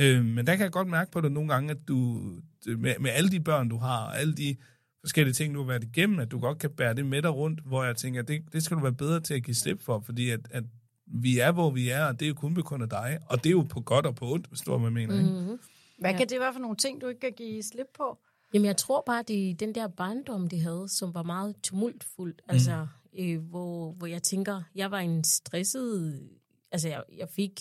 Øh, 0.00 0.24
men 0.24 0.46
der 0.46 0.56
kan 0.56 0.62
jeg 0.62 0.72
godt 0.72 0.88
mærke 0.88 1.10
på 1.10 1.20
dig 1.20 1.30
nogle 1.30 1.52
gange, 1.52 1.70
at 1.70 1.78
du, 1.88 2.20
med, 2.66 2.94
med 3.00 3.10
alle 3.10 3.30
de 3.30 3.40
børn, 3.40 3.68
du 3.68 3.76
har, 3.76 4.04
og 4.06 4.20
alle 4.20 4.34
de 4.34 4.56
forskellige 5.00 5.34
ting, 5.34 5.54
du 5.54 5.60
har 5.60 5.66
været 5.66 5.84
igennem, 5.84 6.18
at 6.18 6.30
du 6.30 6.40
godt 6.40 6.58
kan 6.58 6.70
bære 6.70 6.94
det 6.94 7.06
med 7.06 7.22
dig 7.22 7.34
rundt, 7.34 7.60
hvor 7.60 7.84
jeg 7.84 7.96
tænker, 7.96 8.20
at 8.22 8.28
det, 8.28 8.42
det 8.52 8.62
skal 8.62 8.76
du 8.76 8.82
være 8.82 8.92
bedre 8.92 9.20
til 9.20 9.34
at 9.34 9.42
give 9.44 9.54
slip 9.54 9.82
for, 9.82 10.00
fordi 10.06 10.30
at, 10.30 10.40
at 10.50 10.64
vi 11.06 11.38
er, 11.38 11.52
hvor 11.52 11.70
vi 11.70 11.88
er, 11.88 12.04
og 12.04 12.20
det 12.20 12.26
er 12.26 12.28
jo 12.28 12.34
kun 12.34 12.54
på 12.54 12.62
grund 12.62 12.82
af 12.82 12.88
dig, 12.88 13.18
og 13.26 13.38
det 13.38 13.46
er 13.46 13.50
jo 13.50 13.62
på 13.62 13.80
godt 13.80 14.06
og 14.06 14.14
på 14.14 14.32
ondt, 14.32 14.46
hvis 14.46 14.60
du 14.60 14.78
hvad 14.78 14.86
jeg 14.86 14.92
mener. 14.92 15.18
Ikke? 15.18 15.52
Mm. 15.52 15.58
Hvad 15.98 16.10
Ja. 16.10 16.16
kan 16.18 16.28
det 16.28 16.40
være 16.40 16.52
for 16.52 16.60
nogle 16.60 16.76
ting, 16.76 17.00
du 17.00 17.08
ikke 17.08 17.20
kan 17.20 17.32
give 17.36 17.62
slip 17.62 17.86
på? 17.96 18.18
Jamen, 18.54 18.66
jeg 18.66 18.76
tror 18.76 19.02
bare, 19.06 19.22
det 19.22 19.50
er 19.50 19.54
den 19.54 19.74
der 19.74 19.88
barndom, 19.88 20.48
de 20.48 20.60
havde, 20.60 20.88
som 20.88 21.14
var 21.14 21.22
meget 21.22 21.56
tumultfuld. 21.62 22.34
Mm. 22.34 22.52
Altså, 22.52 22.86
øh, 23.18 23.40
hvor, 23.40 23.92
hvor 23.92 24.06
jeg 24.06 24.22
tænker, 24.22 24.62
jeg 24.74 24.90
var 24.90 24.98
en 24.98 25.24
stresset... 25.24 26.28
Altså, 26.72 26.88
jeg, 26.88 27.04
jeg 27.16 27.28
fik... 27.28 27.60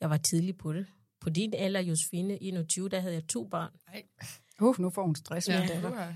Jeg 0.00 0.10
var 0.10 0.16
tidlig 0.16 0.56
på 0.56 0.72
det. 0.72 0.86
På 1.20 1.30
din 1.30 1.54
alder, 1.54 1.80
Josefine, 1.80 2.42
21, 2.42 2.88
der 2.88 3.00
havde 3.00 3.14
jeg 3.14 3.26
to 3.26 3.44
børn. 3.44 3.70
Uh, 4.60 4.80
nu 4.80 4.90
får 4.90 5.02
hun 5.02 5.14
stress 5.14 5.48
med 5.48 5.56
Ja, 5.56 5.88
uha. 5.88 6.10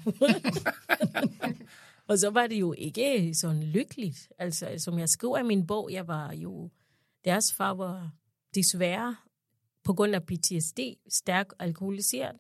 Og 2.09 2.19
så 2.19 2.31
var 2.31 2.47
det 2.47 2.61
jo 2.61 2.75
ikke 2.79 3.35
sådan 3.35 3.63
lykkeligt. 3.63 4.29
Altså, 4.39 4.75
som 4.79 4.99
jeg 4.99 5.09
skriver 5.09 5.39
i 5.39 5.43
min 5.43 5.67
bog, 5.67 5.93
jeg 5.93 6.09
var 6.09 6.33
jo... 6.33 6.71
Deres 7.25 7.55
far 7.55 7.75
var 7.75 8.11
desværre 8.55 9.17
på 9.85 9.93
grund 9.95 10.15
af 10.15 10.23
PTSD 10.23 10.81
stærk 11.09 11.47
alkoholiseret. 11.59 12.37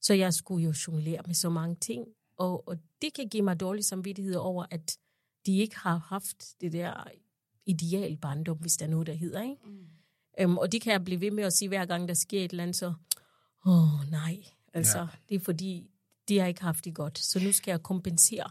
Så 0.00 0.14
jeg 0.14 0.34
skulle 0.34 0.64
jo 0.64 0.74
jonglere 0.86 1.22
med 1.26 1.34
så 1.34 1.50
mange 1.50 1.76
ting. 1.76 2.06
og, 2.36 2.68
og 2.68 2.78
det 3.02 3.14
kan 3.14 3.28
give 3.28 3.42
mig 3.42 3.60
dårlig 3.60 3.84
samvittighed 3.84 4.34
over, 4.34 4.64
at 4.70 4.98
de 5.46 5.58
ikke 5.58 5.78
har 5.78 5.96
haft 5.96 6.60
det 6.60 6.72
der 6.72 7.04
ideal 7.66 8.16
barndom, 8.16 8.56
hvis 8.56 8.72
der 8.72 8.86
er 8.86 8.90
noget, 8.90 9.06
der 9.06 9.12
hedder. 9.12 9.42
Ikke? 9.42 9.56
Mm. 9.64 9.86
Øhm, 10.40 10.58
og 10.58 10.72
de 10.72 10.80
kan 10.80 10.92
jeg 10.92 11.04
blive 11.04 11.20
ved 11.20 11.30
med 11.30 11.44
at 11.44 11.52
sige, 11.52 11.68
hver 11.68 11.86
gang 11.86 12.08
der 12.08 12.14
sker 12.14 12.44
et 12.44 12.50
eller 12.50 12.62
andet, 12.62 12.76
så, 12.76 12.86
åh 13.66 13.94
oh, 13.94 14.10
nej, 14.10 14.44
altså, 14.72 14.98
ja. 14.98 15.06
det 15.28 15.34
er 15.34 15.40
fordi, 15.40 15.90
de 16.28 16.38
har 16.38 16.46
ikke 16.46 16.62
haft 16.62 16.84
det 16.84 16.94
godt, 16.94 17.18
så 17.18 17.40
nu 17.44 17.52
skal 17.52 17.72
jeg 17.72 17.82
kompensere. 17.82 18.50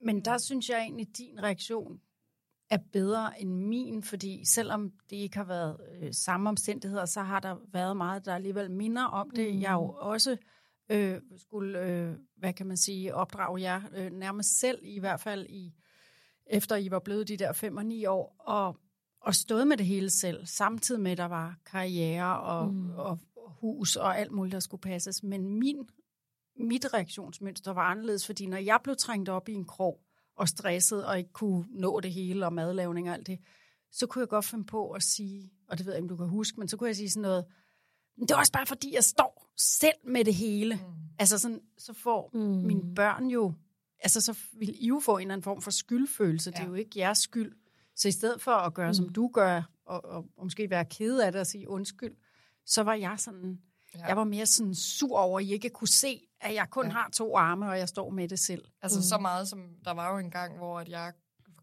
Men 0.00 0.20
der 0.20 0.38
synes 0.38 0.68
jeg 0.68 0.78
egentlig, 0.78 1.08
at 1.10 1.18
din 1.18 1.42
reaktion 1.42 2.00
er 2.70 2.78
bedre 2.92 3.40
end 3.40 3.50
min, 3.50 4.02
fordi 4.02 4.44
selvom 4.44 4.92
det 5.10 5.16
ikke 5.16 5.36
har 5.36 5.44
været 5.44 5.76
øh, 6.00 6.14
samme 6.14 6.48
omstændigheder, 6.48 7.06
så 7.06 7.22
har 7.22 7.40
der 7.40 7.56
været 7.72 7.96
meget, 7.96 8.24
der 8.24 8.34
alligevel 8.34 8.70
minder 8.70 9.04
om 9.04 9.30
det. 9.30 9.54
Mm. 9.54 9.60
Jeg 9.60 9.70
har 9.70 9.76
jo 9.76 9.94
også 10.00 10.36
øh, 10.88 11.20
skulle, 11.36 11.80
øh, 11.80 12.14
hvad 12.36 12.52
kan 12.52 12.66
man 12.66 12.76
sige, 12.76 13.14
opdrage 13.14 13.60
jer 13.60 13.82
øh, 13.96 14.12
nærmest 14.12 14.60
selv, 14.60 14.78
i 14.82 14.98
hvert 14.98 15.20
fald 15.20 15.46
i 15.46 15.74
efter 16.46 16.76
I 16.76 16.90
var 16.90 16.98
blevet 16.98 17.28
de 17.28 17.36
der 17.36 17.52
5 17.52 17.76
og 17.76 17.86
9 17.86 18.04
år, 18.04 18.36
og, 18.38 18.76
og 19.20 19.34
stået 19.34 19.66
med 19.66 19.76
det 19.76 19.86
hele 19.86 20.10
selv, 20.10 20.46
samtidig 20.46 21.00
med, 21.00 21.12
at 21.12 21.18
der 21.18 21.24
var 21.24 21.58
karriere 21.66 22.40
og, 22.40 22.74
mm. 22.74 22.90
og 22.90 23.18
hus 23.36 23.96
og 23.96 24.18
alt 24.18 24.32
muligt, 24.32 24.52
der 24.52 24.60
skulle 24.60 24.80
passes. 24.80 25.22
Men 25.22 25.58
min, 25.58 25.88
mit 26.56 26.94
reaktionsmønster 26.94 27.72
var 27.72 27.82
anderledes, 27.82 28.26
fordi 28.26 28.46
når 28.46 28.56
jeg 28.56 28.80
blev 28.82 28.96
trængt 28.96 29.28
op 29.28 29.48
i 29.48 29.52
en 29.52 29.64
krog 29.64 30.00
og 30.36 30.48
stresset 30.48 31.06
og 31.06 31.18
ikke 31.18 31.32
kunne 31.32 31.66
nå 31.70 32.00
det 32.00 32.12
hele 32.12 32.46
og 32.46 32.52
madlavning 32.52 33.08
og 33.08 33.14
alt 33.14 33.26
det, 33.26 33.38
så 33.92 34.06
kunne 34.06 34.20
jeg 34.20 34.28
godt 34.28 34.44
finde 34.44 34.64
på 34.64 34.90
at 34.90 35.02
sige, 35.02 35.50
og 35.68 35.78
det 35.78 35.86
ved 35.86 35.92
jeg 35.92 35.98
ikke, 35.98 36.04
om 36.04 36.08
du 36.08 36.16
kan 36.16 36.28
huske, 36.28 36.60
men 36.60 36.68
så 36.68 36.76
kunne 36.76 36.88
jeg 36.88 36.96
sige 36.96 37.10
sådan 37.10 37.22
noget, 37.22 37.44
det 38.20 38.30
er 38.30 38.36
også 38.36 38.52
bare 38.52 38.66
fordi, 38.66 38.94
jeg 38.94 39.04
står 39.04 39.50
selv 39.56 39.96
med 40.04 40.24
det 40.24 40.34
hele. 40.34 40.74
Mm. 40.74 40.82
Altså 41.18 41.38
sådan, 41.38 41.60
så 41.78 41.92
får 41.92 42.30
mm. 42.34 42.40
mine 42.40 42.94
børn 42.94 43.26
jo 43.26 43.54
altså 44.04 44.20
så 44.20 44.38
vil 44.52 44.84
I 44.84 44.86
jo 44.86 45.00
få 45.04 45.16
en 45.16 45.20
eller 45.20 45.32
anden 45.32 45.42
form 45.42 45.62
for 45.62 45.70
skyldfølelse. 45.70 46.52
Ja. 46.54 46.58
Det 46.58 46.64
er 46.64 46.68
jo 46.68 46.74
ikke 46.74 46.98
jeres 46.98 47.18
skyld. 47.18 47.52
Så 47.96 48.08
i 48.08 48.12
stedet 48.12 48.42
for 48.42 48.50
at 48.50 48.74
gøre, 48.74 48.88
mm. 48.88 48.94
som 48.94 49.08
du 49.08 49.28
gør, 49.28 49.62
og, 49.86 50.04
og, 50.04 50.24
og 50.36 50.44
måske 50.44 50.70
være 50.70 50.84
ked 50.84 51.18
af 51.18 51.32
det 51.32 51.40
og 51.40 51.46
sige 51.46 51.68
undskyld, 51.68 52.16
så 52.66 52.82
var 52.82 52.94
jeg 52.94 53.14
sådan, 53.18 53.58
ja. 53.94 54.06
jeg 54.06 54.16
var 54.16 54.24
mere 54.24 54.46
sådan 54.46 54.74
sur 54.74 55.18
over, 55.18 55.38
at 55.38 55.44
I 55.44 55.52
ikke 55.52 55.70
kunne 55.70 55.88
se, 55.88 56.20
at 56.40 56.54
jeg 56.54 56.70
kun 56.70 56.86
ja. 56.86 56.92
har 56.92 57.10
to 57.12 57.36
arme, 57.36 57.68
og 57.68 57.78
jeg 57.78 57.88
står 57.88 58.10
med 58.10 58.28
det 58.28 58.38
selv. 58.38 58.64
Altså 58.82 58.98
mm. 58.98 59.02
så 59.02 59.18
meget 59.18 59.48
som, 59.48 59.68
der 59.84 59.90
var 59.90 60.12
jo 60.12 60.18
en 60.18 60.30
gang, 60.30 60.56
hvor 60.56 60.80
at 60.80 60.88
jeg, 60.88 61.12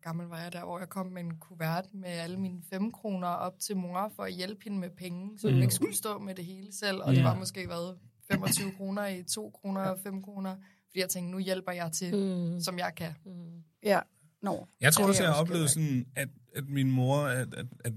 gammel 0.02 0.28
var 0.28 0.40
jeg 0.42 0.54
der, 0.54 0.66
hvor 0.66 0.80
jeg 0.80 0.90
kom 0.90 1.06
med 1.06 1.22
en 1.22 1.38
kuvert 1.38 1.86
med 1.94 2.10
alle 2.10 2.38
mine 2.40 2.62
fem 2.70 2.92
kroner 2.92 3.28
op 3.28 3.60
til 3.60 3.78
mor, 3.78 4.12
for 4.16 4.24
at 4.24 4.34
hjælpe 4.34 4.64
hende 4.64 4.80
med 4.80 4.90
penge, 4.90 5.40
så 5.40 5.48
mm. 5.48 5.54
hun 5.54 5.62
ikke 5.62 5.74
skulle 5.74 5.96
stå 5.96 6.20
med 6.20 6.36
det 6.36 6.46
hele 6.46 6.74
selv, 6.74 6.98
og 7.04 7.16
det 7.16 7.24
var 7.24 7.36
måske 7.36 7.70
været 7.70 7.98
25 8.32 8.72
kroner 8.78 9.08
i 9.08 9.24
2 9.24 9.50
kroner 9.50 9.82
og 9.82 10.00
5 10.04 10.22
kroner. 10.22 10.56
Fordi 10.88 11.00
jeg 11.00 11.10
tænkte, 11.10 11.32
nu 11.32 11.40
hjælper 11.40 11.72
jeg 11.72 11.92
til, 11.92 12.16
mm. 12.16 12.62
som 12.62 12.80
jeg 12.80 12.92
kan. 12.98 13.14
Mm. 13.26 13.64
Ja. 13.84 14.00
No. 14.42 14.58
Jeg 14.82 14.94
tror 14.94 15.08
også, 15.08 15.24
jeg 15.24 15.32
har 15.32 15.42
oplevet 15.42 15.70
sådan, 15.70 16.06
at, 16.16 16.30
at 16.56 16.70
min 16.70 16.92
mor, 16.92 17.18
at, 17.18 17.54
at, 17.54 17.66
at, 17.86 17.94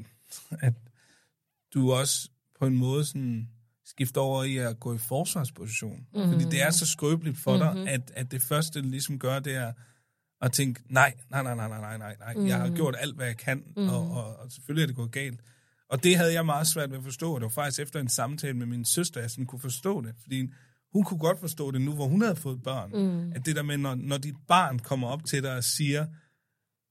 at 0.60 0.74
du 1.74 1.92
også 1.92 2.30
på 2.58 2.66
en 2.66 2.76
måde 2.76 3.04
sådan 3.04 3.48
skifter 3.84 4.20
over 4.20 4.44
i 4.44 4.56
at 4.56 4.80
gå 4.80 4.94
i 4.94 4.98
forsvarsposition. 4.98 6.06
Mm. 6.14 6.32
Fordi 6.32 6.44
det 6.44 6.62
er 6.62 6.70
så 6.70 6.86
skrøbeligt 6.86 7.38
for 7.38 7.56
mm-hmm. 7.56 7.84
dig, 7.84 7.92
at, 7.92 8.12
at 8.14 8.30
det 8.30 8.42
første, 8.42 8.82
det 8.82 8.90
ligesom 8.90 9.18
gør, 9.18 9.38
det 9.38 9.54
er 9.54 9.72
at 10.44 10.52
tænke, 10.52 10.80
nej, 10.88 11.14
nej, 11.30 11.42
nej, 11.42 11.54
nej, 11.54 11.68
nej, 11.68 11.98
nej, 11.98 12.16
nej. 12.18 12.34
Mm. 12.34 12.46
Jeg 12.46 12.58
har 12.58 12.70
gjort 12.70 12.96
alt, 12.98 13.16
hvad 13.16 13.26
jeg 13.26 13.36
kan, 13.36 13.64
mm. 13.76 13.88
og, 13.88 14.10
og, 14.10 14.36
og 14.36 14.52
selvfølgelig 14.52 14.82
er 14.82 14.86
det 14.86 14.96
gået 14.96 15.12
galt. 15.12 15.40
Og 15.88 16.04
det 16.04 16.16
havde 16.16 16.32
jeg 16.32 16.46
meget 16.46 16.66
svært 16.66 16.90
ved 16.90 16.98
at 16.98 17.04
forstå, 17.04 17.34
og 17.34 17.40
det 17.40 17.44
var 17.44 17.62
faktisk 17.62 17.80
efter 17.80 18.00
en 18.00 18.08
samtale 18.08 18.56
med 18.56 18.66
min 18.66 18.84
søster, 18.84 19.20
jeg 19.20 19.30
sådan 19.30 19.46
kunne 19.46 19.60
forstå 19.60 20.00
det. 20.00 20.14
Fordi 20.22 20.48
hun 20.92 21.04
kunne 21.04 21.18
godt 21.18 21.40
forstå 21.40 21.70
det 21.70 21.80
nu, 21.80 21.92
hvor 21.92 22.06
hun 22.06 22.22
havde 22.22 22.36
fået 22.36 22.62
børn. 22.62 22.90
Mm. 22.90 23.32
At 23.32 23.46
det 23.46 23.56
der 23.56 23.62
med, 23.62 23.78
når, 23.78 23.94
når 23.94 24.18
dit 24.18 24.34
barn 24.48 24.78
kommer 24.78 25.08
op 25.08 25.24
til 25.24 25.42
dig 25.42 25.56
og 25.56 25.64
siger 25.64 26.06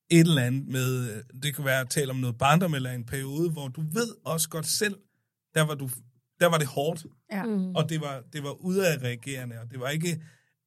et 0.10 0.20
eller 0.20 0.42
andet 0.42 0.68
med, 0.68 1.24
det 1.44 1.56
kan 1.56 1.66
være 1.66 1.82
at 1.82 1.90
tale 1.90 2.12
om 2.12 2.18
noget 2.18 2.38
barndom 2.38 2.74
eller 2.74 2.92
en 2.92 3.06
periode, 3.06 3.52
hvor 3.52 3.68
du 3.68 3.82
ved 3.82 4.16
også 4.26 4.50
godt 4.50 4.66
selv, 4.68 4.98
der 5.56 5.62
var, 5.62 5.76
du, 5.76 5.90
der 6.40 6.48
var 6.50 6.58
det 6.58 6.68
hårdt. 6.68 7.06
Ja. 7.32 7.44
Mm. 7.44 7.76
Og 7.76 7.90
det 7.90 8.02
var, 8.02 8.24
det 8.34 8.44
var 8.44 8.52
udadreagerende, 8.52 9.60
og 9.60 9.72
det 9.72 9.80
var 9.80 9.90
ikke 9.90 10.22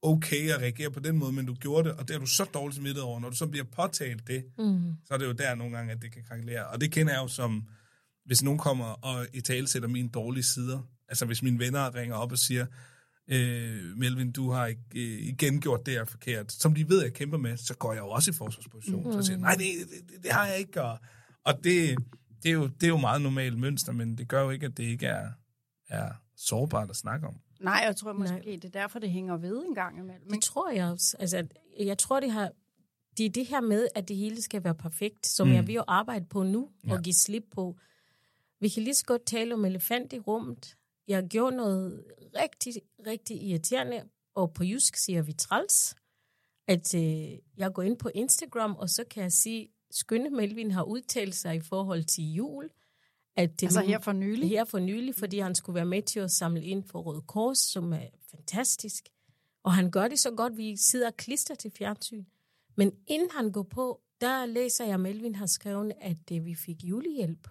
okay 0.07 0.51
at 0.51 0.61
reagere 0.61 0.91
på 0.91 1.01
den 1.01 1.19
måde, 1.19 1.33
men 1.33 1.47
du 1.47 1.55
gjorde 1.55 1.89
det, 1.89 1.99
og 1.99 2.09
det 2.09 2.15
er 2.15 2.21
du 2.21 2.27
så 2.27 2.45
dårligt 2.45 2.77
smittet 2.77 3.03
over. 3.03 3.21
Når 3.21 3.31
du 3.31 3.37
så 3.37 3.47
bliver 3.47 3.65
påtalt 3.65 4.27
det, 4.27 4.45
mm. 4.59 4.93
så 5.05 5.15
er 5.15 5.19
det 5.19 5.27
jo 5.27 5.33
der 5.33 5.55
nogle 5.55 5.77
gange, 5.77 5.93
at 5.93 6.03
det 6.03 6.13
kan 6.13 6.23
kranklere. 6.29 6.67
Og 6.67 6.81
det 6.81 6.93
kender 6.93 7.13
jeg 7.13 7.23
jo 7.23 7.29
som, 7.29 7.65
hvis 8.25 8.43
nogen 8.43 8.59
kommer 8.59 8.87
og 8.87 9.27
i 9.35 9.41
tale 9.41 9.69
sætter 9.69 9.89
mine 9.89 10.09
dårlige 10.09 10.45
sider. 10.45 10.81
Altså 11.09 11.27
hvis 11.27 11.43
mine 11.43 11.59
venner 11.59 11.95
ringer 11.95 12.17
op 12.17 12.33
og 12.33 12.39
siger, 12.39 12.67
øh, 13.29 13.97
Melvin, 13.97 14.33
du 14.33 14.51
har 14.51 14.67
ikke, 14.67 14.83
øh, 14.95 15.29
igen 15.29 15.61
gjort 15.61 15.87
det 15.87 15.95
her 15.95 16.05
forkert, 16.05 16.53
som 16.53 16.75
de 16.75 16.89
ved, 16.89 17.03
jeg 17.03 17.13
kæmper 17.13 17.39
med, 17.39 17.57
så 17.57 17.75
går 17.75 17.93
jeg 17.93 18.01
jo 18.01 18.09
også 18.09 18.31
i 18.31 18.35
forsvarsposition. 18.35 19.05
Mm. 19.07 19.13
Så 19.13 19.23
siger 19.23 19.39
nej, 19.39 19.55
det, 19.55 19.65
det, 20.09 20.23
det 20.23 20.33
har 20.33 20.47
jeg 20.47 20.59
ikke. 20.59 20.83
Og, 20.83 20.99
og 21.45 21.55
det, 21.65 21.99
det, 22.43 22.49
er 22.49 22.53
jo, 22.53 22.67
det 22.67 22.83
er 22.83 22.89
jo 22.89 22.97
meget 22.97 23.23
normalt 23.23 23.59
mønster, 23.59 23.93
men 23.93 24.19
det 24.19 24.29
gør 24.29 24.43
jo 24.43 24.51
ikke, 24.51 24.67
at 24.67 24.77
det 24.77 24.83
ikke 24.83 25.07
er, 25.07 25.29
er 25.89 26.13
sårbart 26.37 26.91
at 26.91 26.97
snakke 26.97 27.27
om. 27.27 27.41
Nej, 27.61 27.83
jeg 27.85 27.97
tror 27.97 28.13
måske, 28.13 28.35
Nej. 28.35 28.43
det 28.45 28.65
er 28.65 28.69
derfor, 28.69 28.99
det 28.99 29.11
hænger 29.11 29.37
ved 29.37 29.65
en 29.65 29.75
gang 29.75 29.99
imellem. 29.99 30.31
Det 30.31 30.43
tror 30.43 30.71
jeg 30.71 30.91
også. 30.93 31.17
Altså, 31.19 31.47
jeg 31.79 31.99
tror, 31.99 32.21
det 32.21 32.31
har 32.31 32.51
det 33.17 33.27
er 33.27 33.31
det 33.31 33.47
her 33.47 33.61
med, 33.61 33.89
at 33.95 34.09
det 34.09 34.17
hele 34.17 34.43
skal 34.43 34.65
være 34.65 34.75
perfekt, 34.75 35.27
som 35.27 35.49
mm. 35.49 35.55
jeg 35.55 35.67
vil 35.67 35.81
arbejde 35.87 36.25
på 36.25 36.43
nu 36.43 36.71
ja. 36.87 36.93
og 36.93 37.03
give 37.03 37.15
slip 37.15 37.45
på. 37.51 37.77
Vi 38.61 38.69
kan 38.69 38.83
lige 38.83 38.95
så 38.95 39.05
godt 39.05 39.27
tale 39.27 39.55
om 39.55 39.65
elefant 39.65 40.13
i 40.13 40.19
rummet 40.19 40.77
jeg 41.09 41.29
gjorde 41.29 41.57
noget 41.57 42.05
rigtig, 42.35 42.73
rigtig 43.07 43.43
irriterende, 43.43 44.09
og 44.35 44.53
på 44.53 44.65
jysk 44.65 44.97
siger 44.97 45.23
vi 45.23 45.33
træls, 45.33 45.95
at 46.69 46.95
øh, 46.95 47.39
jeg 47.57 47.73
går 47.75 47.83
ind 47.83 47.97
på 47.97 48.11
Instagram, 48.15 48.77
og 48.77 48.91
så 48.91 49.05
kan 49.11 49.23
jeg 49.23 49.33
sige, 49.33 49.69
Skønne 49.91 50.31
Melvin 50.31 50.71
har 50.71 50.83
udtalt 50.83 51.35
sig 51.35 51.55
i 51.55 51.61
forhold 51.61 52.05
til 52.05 52.33
jul. 52.33 52.71
At, 53.37 53.51
øh, 53.51 53.67
altså 53.67 53.81
her 53.81 53.99
for 53.99 54.13
nylig? 54.13 54.49
Her 54.49 54.65
for 54.65 54.79
nylig, 54.79 55.15
fordi 55.15 55.39
han 55.39 55.55
skulle 55.55 55.75
være 55.75 55.87
med 55.87 56.03
til 56.03 56.21
at 56.21 56.31
samle 56.31 56.65
ind 56.65 56.85
for 56.85 57.01
Røde 57.03 57.23
Kors, 57.23 57.59
som 57.59 57.93
er 57.93 58.07
fantastisk. 58.31 59.09
Og 59.63 59.75
han 59.75 59.91
gør 59.91 60.09
det 60.09 60.19
så 60.19 60.31
godt, 60.31 60.57
vi 60.57 60.77
sidder 60.77 61.07
og 61.07 61.17
klister 61.17 61.55
til 61.55 61.71
fjernsyn. 61.71 62.25
Men 62.77 62.93
inden 63.07 63.31
han 63.31 63.53
går 63.53 63.63
på, 63.63 64.01
der 64.21 64.47
læser 64.47 64.85
jeg, 64.85 64.95
at 64.95 65.01
Melvin 65.01 65.35
har 65.35 65.47
skrevet, 65.47 65.93
at 66.01 66.33
øh, 66.33 66.45
vi 66.45 66.55
fik 66.55 66.85
julehjælp. 66.85 67.49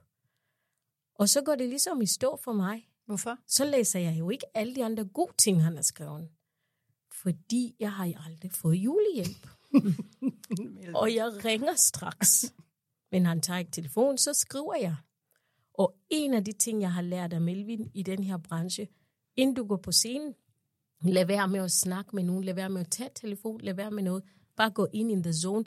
Og 1.16 1.30
så 1.30 1.42
går 1.42 1.56
det 1.56 1.70
ligesom 1.70 2.02
i 2.02 2.06
stå 2.06 2.40
for 2.44 2.54
mig. 2.54 2.88
Hvorfor? 3.06 3.38
Så 3.48 3.66
læser 3.66 4.00
jeg 4.00 4.20
jo 4.20 4.30
ikke 4.30 4.46
alle 4.54 4.76
de 4.76 4.86
andre 4.86 5.06
gode 5.06 5.34
ting, 5.44 5.64
han 5.64 5.76
har 5.76 5.82
skrevet. 5.84 6.30
Fordi 7.12 7.76
jeg 7.80 7.92
har 7.92 8.14
aldrig 8.26 8.52
fået 8.52 8.76
julehjælp. 8.76 9.48
og 11.02 11.16
jeg 11.16 11.46
ringer 11.46 11.76
straks. 11.76 12.54
Men 13.12 13.26
han 13.26 13.42
tager 13.42 13.58
ikke 13.60 13.72
telefon, 13.72 14.18
så 14.18 14.34
skriver 14.34 14.76
jeg. 14.76 14.96
Og 15.78 15.96
en 16.10 16.34
af 16.34 16.44
de 16.46 16.52
ting, 16.52 16.82
jeg 16.82 16.94
har 16.94 17.02
lært 17.02 17.34
af 17.34 17.42
Melvin 17.42 17.92
i 17.94 18.04
den 18.04 18.24
her 18.24 18.38
branche, 18.38 18.88
inden 19.36 19.56
du 19.56 19.66
går 19.66 19.78
på 19.78 19.92
scenen, 19.92 20.34
lad 21.04 21.26
være 21.26 21.48
med 21.48 21.60
at 21.60 21.72
snakke 21.72 22.16
med 22.16 22.24
nogen, 22.24 22.44
lad 22.44 22.54
være 22.54 22.70
med 22.70 22.82
at 22.82 22.92
tage 22.92 23.10
telefon, 23.16 23.62
lad 23.62 23.74
være 23.74 23.92
med 23.92 24.04
noget. 24.04 24.24
Bare 24.58 24.70
gå 24.70 24.88
ind 24.94 25.12
i 25.12 25.16
the 25.22 25.34
zone. 25.34 25.66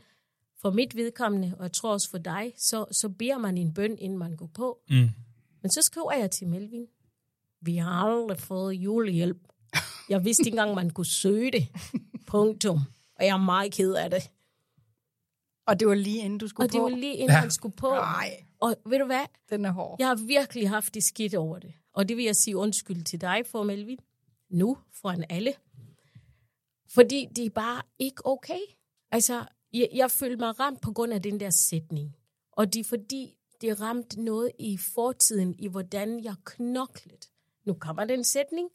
For 0.61 0.71
mit 0.71 0.97
vedkommende, 0.97 1.55
og 1.59 1.62
jeg 1.62 1.73
tror 1.73 1.92
også 1.92 2.11
for 2.11 2.18
dig, 2.18 2.53
så, 2.57 2.85
så 2.92 3.09
beder 3.09 3.38
man 3.38 3.59
en 3.59 3.75
bøn, 3.75 3.99
inden 3.99 4.18
man 4.18 4.37
går 4.37 4.51
på. 4.55 4.79
Mm. 4.90 5.09
Men 5.62 5.71
så 5.71 5.83
skriver 5.83 6.12
jeg 6.12 6.31
til 6.31 6.49
Melvin, 6.49 6.87
vi 7.61 7.77
har 7.77 7.90
aldrig 7.90 8.38
fået 8.38 8.75
julehjælp. 8.75 9.38
Jeg 10.09 10.25
vidste 10.25 10.40
ikke 10.47 10.59
engang, 10.59 10.75
man 10.75 10.90
kunne 10.90 11.07
søge 11.07 11.53
det. 11.53 11.68
Punktum. 12.27 12.81
Og 13.16 13.25
jeg 13.25 13.33
er 13.33 13.44
meget 13.44 13.73
ked 13.73 13.94
af 13.94 14.11
det. 14.11 14.31
Og 15.66 15.81
det 15.81 15.88
var 15.88 15.94
lige 15.94 16.25
inden 16.25 16.38
du 16.38 16.49
skulle 16.49 16.66
og 16.66 16.71
på? 16.71 16.79
Og 16.79 16.90
det 16.90 16.92
var 16.92 17.01
lige 17.01 17.14
inden 17.14 17.31
ja. 17.31 17.40
han 17.40 17.51
skulle 17.51 17.77
på. 17.77 17.90
Nej. 17.90 18.47
Og 18.61 18.77
ved 18.87 18.99
du 18.99 19.07
hvad? 19.07 19.25
Den 19.51 19.64
er 19.64 19.71
hård. 19.71 19.97
Jeg 19.99 20.09
har 20.09 20.27
virkelig 20.27 20.68
haft 20.68 20.94
det 20.94 21.05
skidt 21.05 21.35
over 21.35 21.59
det. 21.59 21.73
Og 21.92 22.09
det 22.09 22.16
vil 22.16 22.25
jeg 22.25 22.37
sige 22.37 22.57
undskyld 22.57 23.05
til 23.05 23.21
dig 23.21 23.42
for, 23.47 23.62
Melvin. 23.62 23.99
Nu, 24.51 24.79
foran 24.92 25.25
alle. 25.29 25.55
Fordi 26.88 27.29
det 27.37 27.47
er 27.47 27.51
bare 27.51 27.83
ikke 27.99 28.27
okay. 28.27 28.61
Altså, 29.11 29.44
jeg, 29.73 29.88
jeg 29.94 30.11
følte 30.11 30.37
mig 30.37 30.61
ramt 30.61 30.81
på 30.81 30.92
grund 30.92 31.12
af 31.12 31.23
den 31.23 31.40
der 31.40 31.51
sætning. 31.51 32.16
Og 32.53 32.73
det 32.75 32.81
er 32.81 32.85
fordi, 32.85 33.35
det 33.61 33.81
ramte 33.81 34.23
noget 34.23 34.53
i 34.59 34.77
fortiden, 34.77 35.55
i 35.59 35.68
hvordan 35.68 36.25
jeg 36.25 36.35
knoklede 36.44 37.27
nu 37.68 37.75
kommer 37.75 38.05
den 38.05 38.25
sætning. 38.25 38.71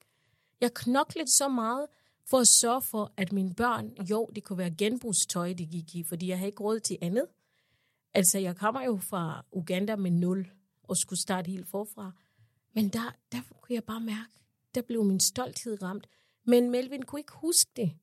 Jeg 0.62 0.74
knoklede 0.74 1.32
så 1.32 1.48
meget 1.48 1.88
for 2.26 2.39
at 2.39 2.48
sørge 2.48 2.82
for, 2.82 3.13
at 3.17 3.32
mine 3.32 3.54
børn, 3.54 3.91
jo, 4.10 4.30
det 4.36 4.43
kunne 4.43 4.58
være 4.58 4.76
genbrugstøj, 4.78 5.54
de 5.54 5.65
gik 5.65 5.96
i, 5.96 6.04
fordi 6.04 6.28
jeg 6.28 6.38
havde 6.38 6.50
ikke 6.50 6.63
råd 6.63 6.80
til 6.80 6.98
andet. 7.02 7.28
Altså, 8.13 8.39
jeg 8.39 8.56
kommer 8.56 8.82
jo 8.82 8.97
fra 8.97 9.45
Uganda 9.52 9.95
med 9.95 10.12
nul 10.12 10.52
og 10.84 10.97
skulle 10.97 11.19
starte 11.19 11.52
helt 11.52 11.67
forfra. 11.67 12.12
Men 12.76 12.89
der, 12.89 13.15
der 13.32 13.38
kunne 13.62 13.76
jeg 13.76 13.84
bare 13.84 14.02
mærke, 14.02 14.32
der 14.76 14.82
blev 14.82 15.04
min 15.04 15.19
stolthed 15.19 15.82
ramt. 15.84 16.08
Men 16.45 16.71
Melvin 16.71 17.04
kunne 17.04 17.19
ikke 17.19 17.34
huske 17.34 17.71
det. 17.76 17.97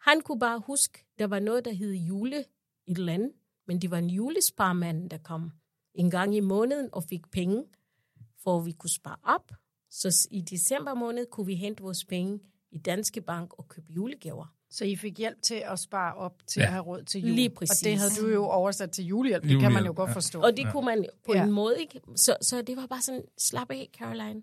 Han 0.00 0.20
kunne 0.20 0.40
bare 0.40 0.58
huske, 0.58 1.06
der 1.18 1.26
var 1.26 1.38
noget, 1.38 1.64
der 1.64 1.72
hed 1.72 1.92
jule 1.92 2.44
i 2.86 2.90
et 2.90 2.98
land, 2.98 3.32
men 3.66 3.82
det 3.82 3.90
var 3.90 3.98
en 3.98 4.10
julesparmand, 4.10 5.10
der 5.10 5.18
kom 5.18 5.50
en 5.94 6.10
gang 6.10 6.36
i 6.36 6.40
måneden 6.40 6.88
og 6.92 7.04
fik 7.04 7.30
penge, 7.30 7.64
for 8.42 8.58
at 8.58 8.66
vi 8.66 8.72
kunne 8.72 8.90
spare 8.90 9.16
op 9.22 9.52
så 9.94 10.28
i 10.30 10.40
december 10.40 10.94
måned 10.94 11.26
kunne 11.26 11.46
vi 11.46 11.54
hente 11.54 11.82
vores 11.82 12.04
penge 12.04 12.40
i 12.70 12.78
Danske 12.78 13.20
Bank 13.20 13.54
og 13.58 13.68
købe 13.68 13.92
julegaver. 13.92 14.54
Så 14.76 14.84
I 14.84 14.96
fik 14.96 15.18
hjælp 15.18 15.42
til 15.42 15.62
at 15.66 15.78
spare 15.78 16.14
op 16.14 16.42
til 16.46 16.60
Ja. 16.60 16.66
at 16.66 16.72
have 16.72 16.82
råd 16.84 17.02
til 17.02 17.20
jul. 17.20 17.30
Lige 17.30 17.48
Og 17.50 17.54
præcis. 17.54 17.78
det 17.78 17.98
havde 17.98 18.10
du 18.20 18.28
jo 18.28 18.44
oversat 18.46 18.90
til 18.90 19.04
julehjælp. 19.04 19.42
Det 19.44 19.60
kan 19.60 19.72
man 19.72 19.84
jo 19.86 19.92
godt 19.96 20.08
ja. 20.10 20.14
forstå. 20.14 20.40
Og 20.40 20.56
det 20.56 20.66
kunne 20.72 20.84
man 20.84 21.06
på 21.26 21.32
Ja. 21.34 21.44
en 21.44 21.50
måde 21.50 21.80
ikke. 21.80 22.00
Så, 22.16 22.36
så 22.42 22.62
det 22.62 22.76
var 22.76 22.86
bare 22.86 23.02
sådan, 23.02 23.24
slap 23.38 23.70
af, 23.70 23.90
Caroline. 23.98 24.42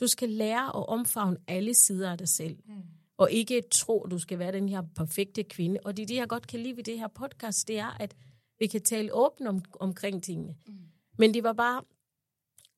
Du 0.00 0.06
skal 0.06 0.28
lære 0.28 0.66
at 0.76 0.86
omfavne 0.88 1.36
alle 1.48 1.74
sider 1.74 2.10
af 2.12 2.18
dig 2.18 2.28
selv. 2.28 2.56
Mm. 2.66 2.72
Og 3.16 3.30
ikke 3.32 3.62
tro, 3.72 4.00
at 4.04 4.10
du 4.10 4.18
skal 4.18 4.38
være 4.38 4.52
den 4.52 4.68
her 4.68 4.82
perfekte 4.96 5.42
kvinde. 5.42 5.80
Og 5.84 5.96
det 5.96 6.02
er 6.02 6.06
det, 6.06 6.16
jeg 6.16 6.28
godt 6.28 6.46
kan 6.46 6.60
lide 6.60 6.76
ved 6.76 6.84
det 6.84 6.98
her 6.98 7.08
podcast, 7.08 7.68
det 7.68 7.78
er, 7.78 7.96
at 8.00 8.14
vi 8.58 8.66
kan 8.66 8.82
tale 8.82 9.14
åbent 9.14 9.48
om, 9.48 9.62
omkring 9.80 10.22
tingene. 10.22 10.54
Mm. 10.66 10.74
Men 11.18 11.34
det 11.34 11.42
var 11.42 11.52
bare 11.52 11.82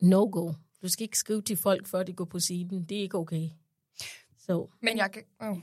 no-go. 0.02 0.52
Du 0.82 0.88
skal 0.88 1.02
ikke 1.04 1.18
skrive 1.18 1.42
til 1.42 1.56
folk, 1.56 1.86
før 1.86 2.02
de 2.02 2.12
går 2.12 2.24
på 2.24 2.38
siden. 2.40 2.84
Det 2.84 2.98
er 2.98 3.02
ikke 3.02 3.18
okay. 3.18 3.48
Så 4.38 4.68
Men 4.82 4.96
jeg 4.96 5.10
kan, 5.12 5.22
øh, 5.42 5.56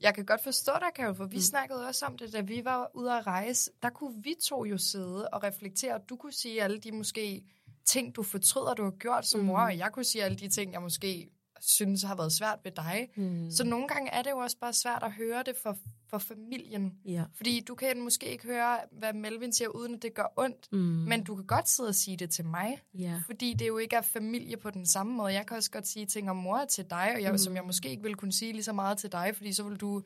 jeg 0.00 0.14
kan 0.14 0.24
godt 0.24 0.42
forstå 0.42 0.72
dig, 0.80 0.88
Karo, 0.94 1.12
for 1.12 1.24
vi 1.24 1.36
mm. 1.36 1.42
snakkede 1.42 1.86
også 1.86 2.06
om 2.06 2.18
det, 2.18 2.32
da 2.32 2.40
vi 2.40 2.64
var 2.64 2.90
ude 2.94 3.12
at 3.12 3.26
rejse. 3.26 3.70
Der 3.82 3.90
kunne 3.90 4.22
vi 4.22 4.34
to 4.42 4.64
jo 4.64 4.78
sidde 4.78 5.28
og 5.28 5.42
reflektere. 5.42 6.00
Du 6.08 6.16
kunne 6.16 6.32
sige 6.32 6.62
alle 6.62 6.78
de 6.78 6.92
måske 6.92 7.42
ting, 7.84 8.16
du 8.16 8.22
fortryder, 8.22 8.74
du 8.74 8.84
har 8.84 8.90
gjort 8.90 9.26
som 9.26 9.40
mor, 9.40 9.58
og 9.58 9.78
jeg 9.78 9.92
kunne 9.92 10.04
sige 10.04 10.24
alle 10.24 10.36
de 10.36 10.48
ting, 10.48 10.72
jeg 10.72 10.82
måske 10.82 11.30
synes 11.60 12.02
har 12.02 12.16
været 12.16 12.32
svært 12.32 12.58
ved 12.64 12.72
dig. 12.72 13.08
Mm. 13.16 13.50
Så 13.50 13.64
nogle 13.64 13.88
gange 13.88 14.10
er 14.10 14.22
det 14.22 14.30
jo 14.30 14.38
også 14.38 14.56
bare 14.60 14.72
svært 14.72 15.02
at 15.02 15.12
høre 15.12 15.42
det 15.42 15.56
for, 15.62 15.78
for 16.10 16.18
familien. 16.18 16.92
ja. 17.04 17.24
Fordi 17.34 17.60
du 17.60 17.74
kan 17.74 18.00
måske 18.00 18.26
ikke 18.32 18.44
høre, 18.46 18.78
hvad 18.92 19.12
Melvin 19.12 19.52
siger, 19.52 19.68
uden 19.68 19.94
at 19.94 20.02
det 20.02 20.14
gør 20.14 20.32
ondt. 20.36 20.68
Mm. 20.72 20.78
Men 20.78 21.24
du 21.24 21.34
kan 21.34 21.46
godt 21.46 21.68
sidde 21.68 21.88
og 21.88 21.94
sige 21.94 22.16
det 22.16 22.30
til 22.30 22.44
mig. 22.44 22.78
Ja. 22.94 23.22
Fordi 23.26 23.54
det 23.54 23.68
jo 23.68 23.78
ikke 23.78 23.96
er 23.96 24.00
familie 24.02 24.56
på 24.56 24.70
den 24.70 24.86
samme 24.86 25.12
måde. 25.12 25.32
Jeg 25.32 25.46
kan 25.46 25.56
også 25.56 25.70
godt 25.70 25.86
sige 25.88 26.06
ting 26.06 26.30
om 26.30 26.36
mor 26.36 26.64
til 26.64 26.84
dig, 26.90 27.12
og 27.16 27.22
jeg, 27.22 27.32
mm. 27.32 27.38
som 27.38 27.56
jeg 27.56 27.64
måske 27.64 27.90
ikke 27.90 28.02
ville 28.02 28.16
kunne 28.16 28.32
sige 28.32 28.52
lige 28.52 28.62
så 28.62 28.72
meget 28.72 28.98
til 28.98 29.12
dig, 29.12 29.32
fordi 29.36 29.52
så 29.52 29.62
vil 29.62 29.76
du 29.76 30.02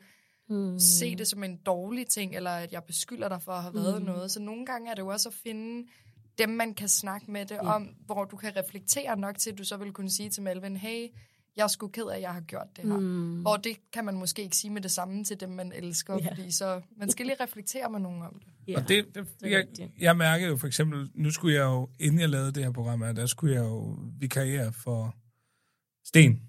mm. 0.49 0.79
se 0.79 1.15
det 1.15 1.27
som 1.27 1.43
en 1.43 1.57
dårlig 1.65 2.07
ting, 2.07 2.35
eller 2.35 2.51
at 2.51 2.73
jeg 2.73 2.83
beskylder 2.83 3.29
dig 3.29 3.41
for 3.41 3.51
at 3.51 3.61
have 3.61 3.73
været 3.75 3.99
Mm. 4.01 4.05
noget. 4.05 4.31
Så 4.31 4.39
nogle 4.41 4.65
gange 4.65 4.91
er 4.91 4.95
det 4.95 5.01
jo 5.01 5.07
også 5.07 5.29
at 5.29 5.35
finde 5.35 5.87
dem, 6.37 6.49
man 6.49 6.73
kan 6.73 6.89
snakke 6.89 7.31
med 7.31 7.45
det 7.45 7.59
om, 7.59 7.89
hvor 8.05 8.25
du 8.25 8.37
kan 8.37 8.55
reflektere 8.55 9.17
nok 9.17 9.37
til, 9.37 9.51
at 9.51 9.57
du 9.57 9.63
så 9.63 9.77
vil 9.77 9.91
kunne 9.93 10.09
sige 10.09 10.29
til 10.29 10.43
Melvin, 10.43 10.77
hey, 10.77 11.07
jeg 11.57 11.63
er 11.63 11.67
sgu 11.67 11.87
ked 11.87 12.03
af, 12.03 12.15
at 12.15 12.21
jeg 12.21 12.33
har 12.33 12.41
gjort 12.41 12.67
det 12.75 12.83
her. 12.85 12.97
Mm. 12.99 13.41
Hvor 13.41 13.57
det 13.57 13.77
kan 13.93 14.05
man 14.05 14.15
måske 14.15 14.43
ikke 14.43 14.55
sige 14.57 14.71
med 14.71 14.81
det 14.81 14.91
samme 14.91 15.23
til 15.23 15.39
dem, 15.39 15.49
man 15.49 15.71
elsker, 15.75 16.13
Ja. 16.23 16.29
fordi 16.29 16.51
så 16.51 16.81
man 16.97 17.09
skal 17.11 17.25
lige 17.25 17.37
reflektere 17.43 17.89
med 17.89 17.99
nogen 17.99 18.21
om 18.21 18.39
det. 18.39 18.47
ja. 18.67 18.77
Og 18.81 18.87
det, 18.87 19.05
det, 19.15 19.27
det 19.41 19.51
jeg, 19.51 19.59
rigtigt. 19.59 19.91
jeg 19.99 20.17
mærkede 20.17 20.49
jo 20.49 20.57
for 20.57 20.67
eksempel, 20.67 21.09
nu 21.13 21.31
skulle 21.31 21.55
jeg 21.55 21.63
jo, 21.63 21.89
inden 21.99 22.19
jeg 22.19 22.29
lavede 22.29 22.51
det 22.51 22.63
her 22.63 22.71
program, 22.71 23.01
her, 23.01 23.11
der 23.13 23.25
skulle 23.25 23.55
jeg 23.55 23.61
jo 23.63 23.97
vikariere 24.19 24.73
for 24.73 25.15
Sten 26.07 26.41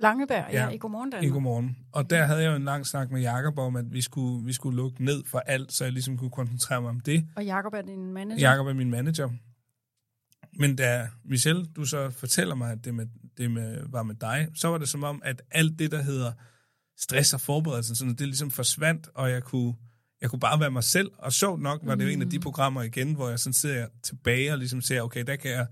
Langeberg, 0.00 0.46
ja, 0.52 0.64
Ja. 0.64 0.68
i 0.70 0.78
Godmorgen 0.78 1.08
i 1.08 1.10
Danmark. 1.10 1.32
Godmorgen. 1.32 1.76
Og 1.92 2.10
der 2.10 2.24
havde 2.24 2.42
jeg 2.42 2.50
jo 2.50 2.56
en 2.56 2.64
lang 2.64 2.86
snak 2.86 3.10
med 3.10 3.20
Jakob 3.20 3.58
om, 3.58 3.76
at 3.76 3.92
vi 3.92 4.00
skulle, 4.02 4.44
vi 4.44 4.52
skulle 4.52 4.76
lukke 4.76 5.04
ned 5.04 5.24
for 5.24 5.38
alt, 5.38 5.72
så 5.72 5.84
jeg 5.84 5.92
ligesom 5.92 6.18
kunne 6.18 6.30
koncentrere 6.30 6.80
mig 6.80 6.90
om 6.90 7.00
det. 7.00 7.26
Og 7.36 7.44
Jakob 7.44 7.74
er 7.74 7.82
din 7.82 8.12
manager. 8.12 8.40
Jakob 8.40 8.66
er 8.66 8.72
min 8.72 8.90
manager. 8.90 9.30
Men 10.58 10.76
da 10.76 11.08
Michelle, 11.24 11.66
du 11.76 11.84
så 11.84 12.10
fortæller 12.10 12.54
mig, 12.54 12.72
at 12.72 12.84
det, 12.84 12.94
med, 12.94 13.06
det 13.36 13.50
med, 13.50 13.78
var 13.88 14.02
med 14.02 14.14
dig, 14.14 14.48
så 14.54 14.68
var 14.68 14.78
det 14.78 14.88
som 14.88 15.04
om, 15.04 15.22
at 15.24 15.42
alt 15.50 15.78
det, 15.78 15.90
der 15.90 16.02
hedder 16.02 16.32
stress 16.98 17.34
og 17.34 17.40
forberedelse, 17.40 17.94
sådan, 17.94 18.14
det 18.14 18.26
ligesom 18.26 18.50
forsvandt, 18.50 19.08
og 19.14 19.30
jeg 19.30 19.42
kunne, 19.42 19.74
jeg 20.20 20.30
kunne 20.30 20.40
bare 20.40 20.60
være 20.60 20.70
mig 20.70 20.84
selv. 20.84 21.10
Og 21.18 21.32
sjovt 21.32 21.62
nok 21.62 21.80
var 21.82 21.94
det 21.94 22.04
jo 22.04 22.08
en 22.08 22.22
af 22.22 22.30
de 22.30 22.40
programmer 22.40 22.82
igen, 22.82 23.14
hvor 23.14 23.28
jeg 23.28 23.38
sådan 23.38 23.52
sidder 23.52 23.86
tilbage 24.02 24.52
og 24.52 24.58
ligesom 24.58 24.80
ser, 24.80 25.02
okay, 25.02 25.24
der 25.24 25.36
kan 25.36 25.50
jeg, 25.50 25.66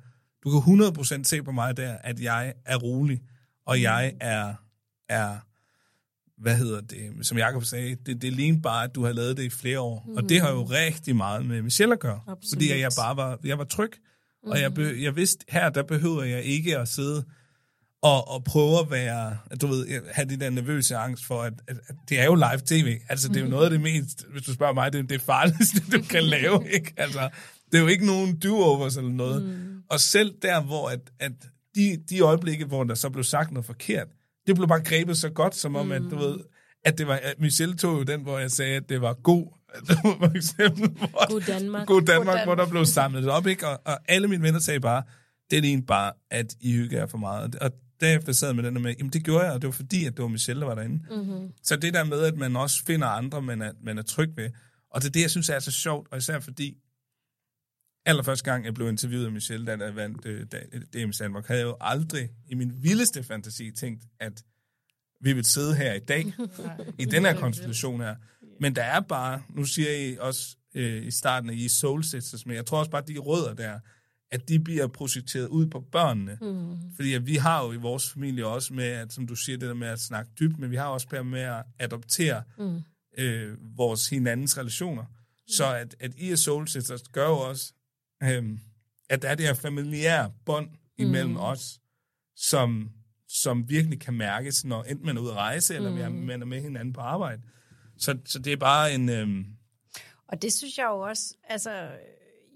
du 0.45 0.61
kan 0.61 0.81
100% 0.81 1.25
se 1.25 1.43
på 1.43 1.53
mig 1.53 1.77
der, 1.77 1.97
at 1.97 2.21
jeg 2.21 2.55
er 2.65 2.77
rolig, 2.77 3.23
og 3.67 3.83
jeg 3.83 4.15
er, 4.21 4.55
er 5.09 5.39
hvad 6.39 6.57
hedder 6.57 6.81
det, 6.81 7.27
som 7.27 7.39
Jacob 7.39 7.65
sagde, 7.65 7.97
det, 8.07 8.23
det 8.23 8.33
lignede 8.33 8.63
bare, 8.63 8.85
at 8.85 8.95
du 8.95 9.05
har 9.05 9.13
lavet 9.13 9.37
det 9.37 9.43
i 9.43 9.51
flere 9.51 9.81
år. 9.81 10.05
Mm. 10.07 10.17
Og 10.17 10.29
det 10.29 10.41
har 10.41 10.51
jo 10.51 10.63
rigtig 10.63 11.17
meget 11.17 11.47
med 11.47 11.63
Michelle 11.63 11.95
at 11.95 12.01
gøre. 12.01 12.21
Absolut. 12.27 12.53
Fordi 12.53 12.81
jeg 12.81 12.91
bare 12.99 13.17
var, 13.17 13.39
jeg 13.45 13.59
var 13.59 13.65
tryg. 13.65 13.91
Mm. 13.95 14.16
Og 14.47 14.61
jeg, 14.61 14.75
be, 14.75 14.95
jeg 15.01 15.17
vidste, 15.17 15.45
her 15.49 15.71
der 15.71 15.83
behøver 15.83 16.23
jeg 16.23 16.43
ikke 16.43 16.79
at 16.79 16.89
sidde 16.89 17.25
og, 18.03 18.29
og 18.29 18.45
prøve 18.45 18.79
at 18.79 18.91
være, 18.91 19.39
du 19.61 19.67
ved, 19.67 19.87
have 20.13 20.29
det 20.29 20.41
der 20.41 20.51
nervøse 20.51 20.97
angst 20.97 21.25
for, 21.25 21.43
at, 21.43 21.53
at, 21.69 21.77
at 21.89 21.95
det 22.09 22.21
er 22.21 22.25
jo 22.25 22.35
live 22.35 22.61
tv. 22.67 22.99
Altså, 23.09 23.29
det 23.29 23.37
er 23.37 23.41
jo 23.41 23.47
noget 23.51 23.65
af 23.65 23.71
det 23.71 23.81
mest, 23.81 24.27
hvis 24.33 24.43
du 24.43 24.53
spørger 24.53 24.75
mig, 24.75 24.93
det, 24.93 25.09
det 25.09 25.15
er 25.15 25.25
farligste, 25.25 25.83
du 25.93 26.03
kan 26.03 26.25
lave, 26.37 26.71
ikke? 26.71 26.95
Altså, 26.97 27.29
det 27.73 27.79
er 27.79 27.83
jo 27.83 27.87
ikke 27.87 28.07
nogen 28.07 28.37
do-overs 28.37 28.97
eller 28.97 29.11
noget. 29.11 29.43
Mm. 29.43 29.83
Og 29.91 30.01
selv 30.01 30.35
der, 30.43 30.63
hvor 30.63 30.89
at, 30.89 31.01
at 31.19 31.33
de, 31.75 31.97
de 32.11 32.21
øjeblikke, 32.21 32.65
hvor 32.65 32.85
der 32.85 32.95
så 32.95 33.11
blev 33.11 33.25
sagt 33.25 33.53
noget 33.53 33.67
forkert, 33.67 34.07
det 34.47 34.55
blev 34.55 34.69
bare 34.69 34.83
grebet 34.83 35.19
så 35.19 35.31
godt, 35.31 35.55
som 35.55 35.77
om, 35.77 35.87
mm. 35.87 35.93
at 35.93 36.03
du 36.03 36.19
ved, 36.19 36.37
at 36.85 36.99
det 36.99 37.07
var, 37.07 37.15
at 37.23 37.35
Michelle 37.41 37.77
tog 37.77 37.99
jo 37.99 38.03
den, 38.03 38.23
hvor 38.23 38.39
jeg 38.39 38.51
sagde, 38.51 38.77
at 38.77 38.89
det 38.89 39.01
var 39.01 39.13
god, 39.13 39.56
for 40.21 40.37
eksempel, 40.37 40.91
hvor, 40.91 41.33
God 41.33 41.41
Danmark. 41.41 41.87
God 41.87 42.03
Danmark, 42.03 42.45
hvor 42.45 42.55
der 42.55 42.69
blev 42.69 42.85
samlet 42.85 43.23
det 43.23 43.31
op, 43.31 43.47
ikke? 43.47 43.69
Og, 43.69 43.81
og 43.85 43.99
alle 44.09 44.29
mine 44.29 44.43
venner 44.43 44.61
sagde 44.61 44.81
bare, 44.81 45.03
det 45.51 45.73
er 45.73 45.83
bare, 45.87 46.13
at 46.31 46.55
I 46.61 46.73
hygger 46.73 46.99
jer 46.99 47.07
for 47.07 47.19
meget. 47.19 47.55
Og 47.55 47.71
derefter 48.01 48.33
sad 48.33 48.49
jeg 48.49 48.57
med 48.57 48.65
den 48.65 48.75
der 48.75 48.81
med, 48.81 48.95
jamen 48.99 49.13
det 49.13 49.25
gjorde 49.25 49.45
jeg, 49.45 49.53
og 49.53 49.63
det 49.63 49.67
var 49.67 49.73
fordi, 49.73 50.05
at 50.05 50.17
det 50.17 50.23
var 50.23 50.29
Michelle, 50.29 50.61
der 50.61 50.67
var 50.67 50.75
derinde. 50.75 51.01
Mm-hmm. 51.11 51.53
Så 51.63 51.77
det 51.77 51.95
der 51.95 52.05
med, 52.05 52.21
at 52.23 52.37
man 52.37 52.57
også 52.57 52.85
finder 52.85 53.07
andre, 53.07 53.43
man 53.43 53.63
er, 53.63 53.73
man 53.83 53.99
er 53.99 54.03
tryg 54.03 54.37
ved, 54.37 54.51
og 54.91 55.03
det 55.03 55.09
er 55.09 55.13
det, 55.13 55.21
jeg 55.21 55.31
synes 55.31 55.49
er 55.49 55.59
så 55.59 55.73
sjovt, 55.73 56.09
og 56.11 56.19
især 56.19 56.41
fordi, 56.41 56.77
allerførste 58.07 58.45
gang, 58.45 58.65
jeg 58.65 58.75
blev 58.75 58.89
interviewet 58.89 59.27
af 59.27 59.33
Michelle, 59.33 59.67
da 59.67 59.85
jeg 59.85 59.97
vandt 59.97 60.27
øh, 60.27 60.47
DM 60.93 61.13
Sandmark, 61.13 61.47
havde 61.47 61.61
jeg 61.61 61.67
jo 61.67 61.77
aldrig 61.81 62.29
i 62.49 62.55
min 62.55 62.73
vildeste 62.83 63.23
fantasi 63.23 63.71
tænkt, 63.71 64.05
at 64.21 64.43
vi 65.21 65.33
vil 65.33 65.45
sidde 65.45 65.75
her 65.75 65.93
i 65.93 65.99
dag, 65.99 66.33
i 66.99 67.05
den 67.05 67.25
her 67.25 67.41
konstellation 67.41 68.01
her. 68.01 68.17
Men 68.61 68.77
der 68.77 68.83
er 68.83 69.01
bare, 69.01 69.43
nu 69.51 69.65
siger 69.65 69.91
I 69.91 70.17
også 70.21 70.57
øh, 70.75 71.07
i 71.07 71.11
starten, 71.11 71.51
at 71.51 71.57
I 71.57 71.65
er 71.65 71.69
soul 71.69 72.05
sisters, 72.05 72.47
men 72.47 72.57
jeg 72.57 72.67
tror 72.67 72.79
også 72.79 72.91
bare, 72.91 73.03
at 73.03 73.09
de 73.09 73.19
rødder 73.19 73.55
der, 73.55 73.79
at 74.31 74.49
de 74.49 74.61
bliver 74.61 74.87
projekteret 74.87 75.49
ud 75.49 75.67
på 75.67 75.81
børnene. 75.81 76.39
Mm. 76.41 76.77
Fordi 76.97 77.15
at 77.15 77.27
vi 77.27 77.37
har 77.37 77.65
jo 77.65 77.73
i 77.73 77.77
vores 77.77 78.11
familie 78.11 78.47
også 78.47 78.75
med, 78.75 78.85
at, 78.85 79.13
som 79.13 79.27
du 79.27 79.35
siger, 79.35 79.59
det 79.59 79.69
der 79.69 79.75
med 79.75 79.89
at 79.89 80.01
snakke 80.01 80.31
dybt, 80.41 80.59
men 80.59 80.71
vi 80.71 80.77
har 80.77 80.87
også 80.87 81.23
med 81.23 81.41
at 81.41 81.63
adoptere 81.79 82.43
mm. 82.59 82.83
øh, 83.19 83.57
vores 83.77 84.09
hinandens 84.09 84.59
relationer. 84.59 85.05
Så 85.49 85.75
at, 85.75 85.97
at 86.01 86.13
I 86.17 86.31
er 86.31 86.37
soul 86.37 86.69
sisters 86.69 87.03
gør 87.03 87.29
jo 87.29 87.39
også, 87.39 87.73
øh, 88.23 88.59
at 89.09 89.23
der 89.23 89.29
er 89.29 89.35
det 89.35 89.47
her 89.47 89.55
familiære 89.55 90.33
bånd 90.45 90.69
imellem 90.99 91.31
mm. 91.31 91.37
os, 91.37 91.81
som, 92.37 92.91
som 93.29 93.69
virkelig 93.69 94.01
kan 94.01 94.15
mærkes, 94.15 94.65
når 94.65 94.83
enten 94.83 95.07
man 95.07 95.17
er 95.17 95.21
ude 95.21 95.31
at 95.31 95.37
rejse, 95.37 95.75
eller 95.75 96.09
mm. 96.09 96.15
man 96.15 96.43
er 96.43 96.47
med 96.47 96.63
hinanden 96.63 96.93
på 96.93 97.01
arbejde. 97.01 97.43
Så, 97.99 98.19
så 98.25 98.39
det 98.39 98.53
er 98.53 98.57
bare 98.57 98.95
en... 98.95 99.09
Øh, 99.09 99.29
Og 100.29 100.43
det 100.43 100.53
synes 100.53 100.79
jeg 100.79 100.85
jo 100.85 101.01
også, 101.01 101.35
altså, 101.45 101.89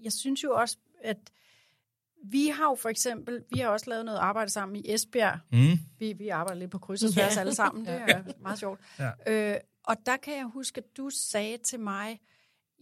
jeg 0.03 0.11
synes 0.11 0.43
jo 0.43 0.51
også, 0.53 0.77
at 1.03 1.17
vi 2.23 2.47
har 2.47 2.63
jo 2.63 2.75
for 2.75 2.89
eksempel, 2.89 3.43
vi 3.53 3.59
har 3.59 3.69
også 3.69 3.89
lavet 3.89 4.05
noget 4.05 4.17
arbejde 4.17 4.51
sammen 4.51 4.75
i 4.75 4.93
Esbjerg. 4.93 5.39
mm, 5.51 5.79
Vi, 5.99 6.13
vi 6.13 6.29
arbejder 6.29 6.59
lidt 6.59 6.71
på 6.71 6.79
kryds 6.79 7.03
og 7.03 7.13
tværs 7.13 7.37
alle 7.37 7.55
sammen, 7.55 7.85
det 7.85 7.93
er 7.93 8.23
meget 8.41 8.59
sjovt. 8.59 8.79
Ja. 8.99 9.11
Øh, 9.53 9.59
og 9.83 9.95
der 10.05 10.17
kan 10.17 10.37
jeg 10.37 10.45
huske, 10.45 10.77
at 10.77 10.97
du 10.97 11.09
sagde 11.09 11.57
til 11.57 11.79
mig, 11.79 12.19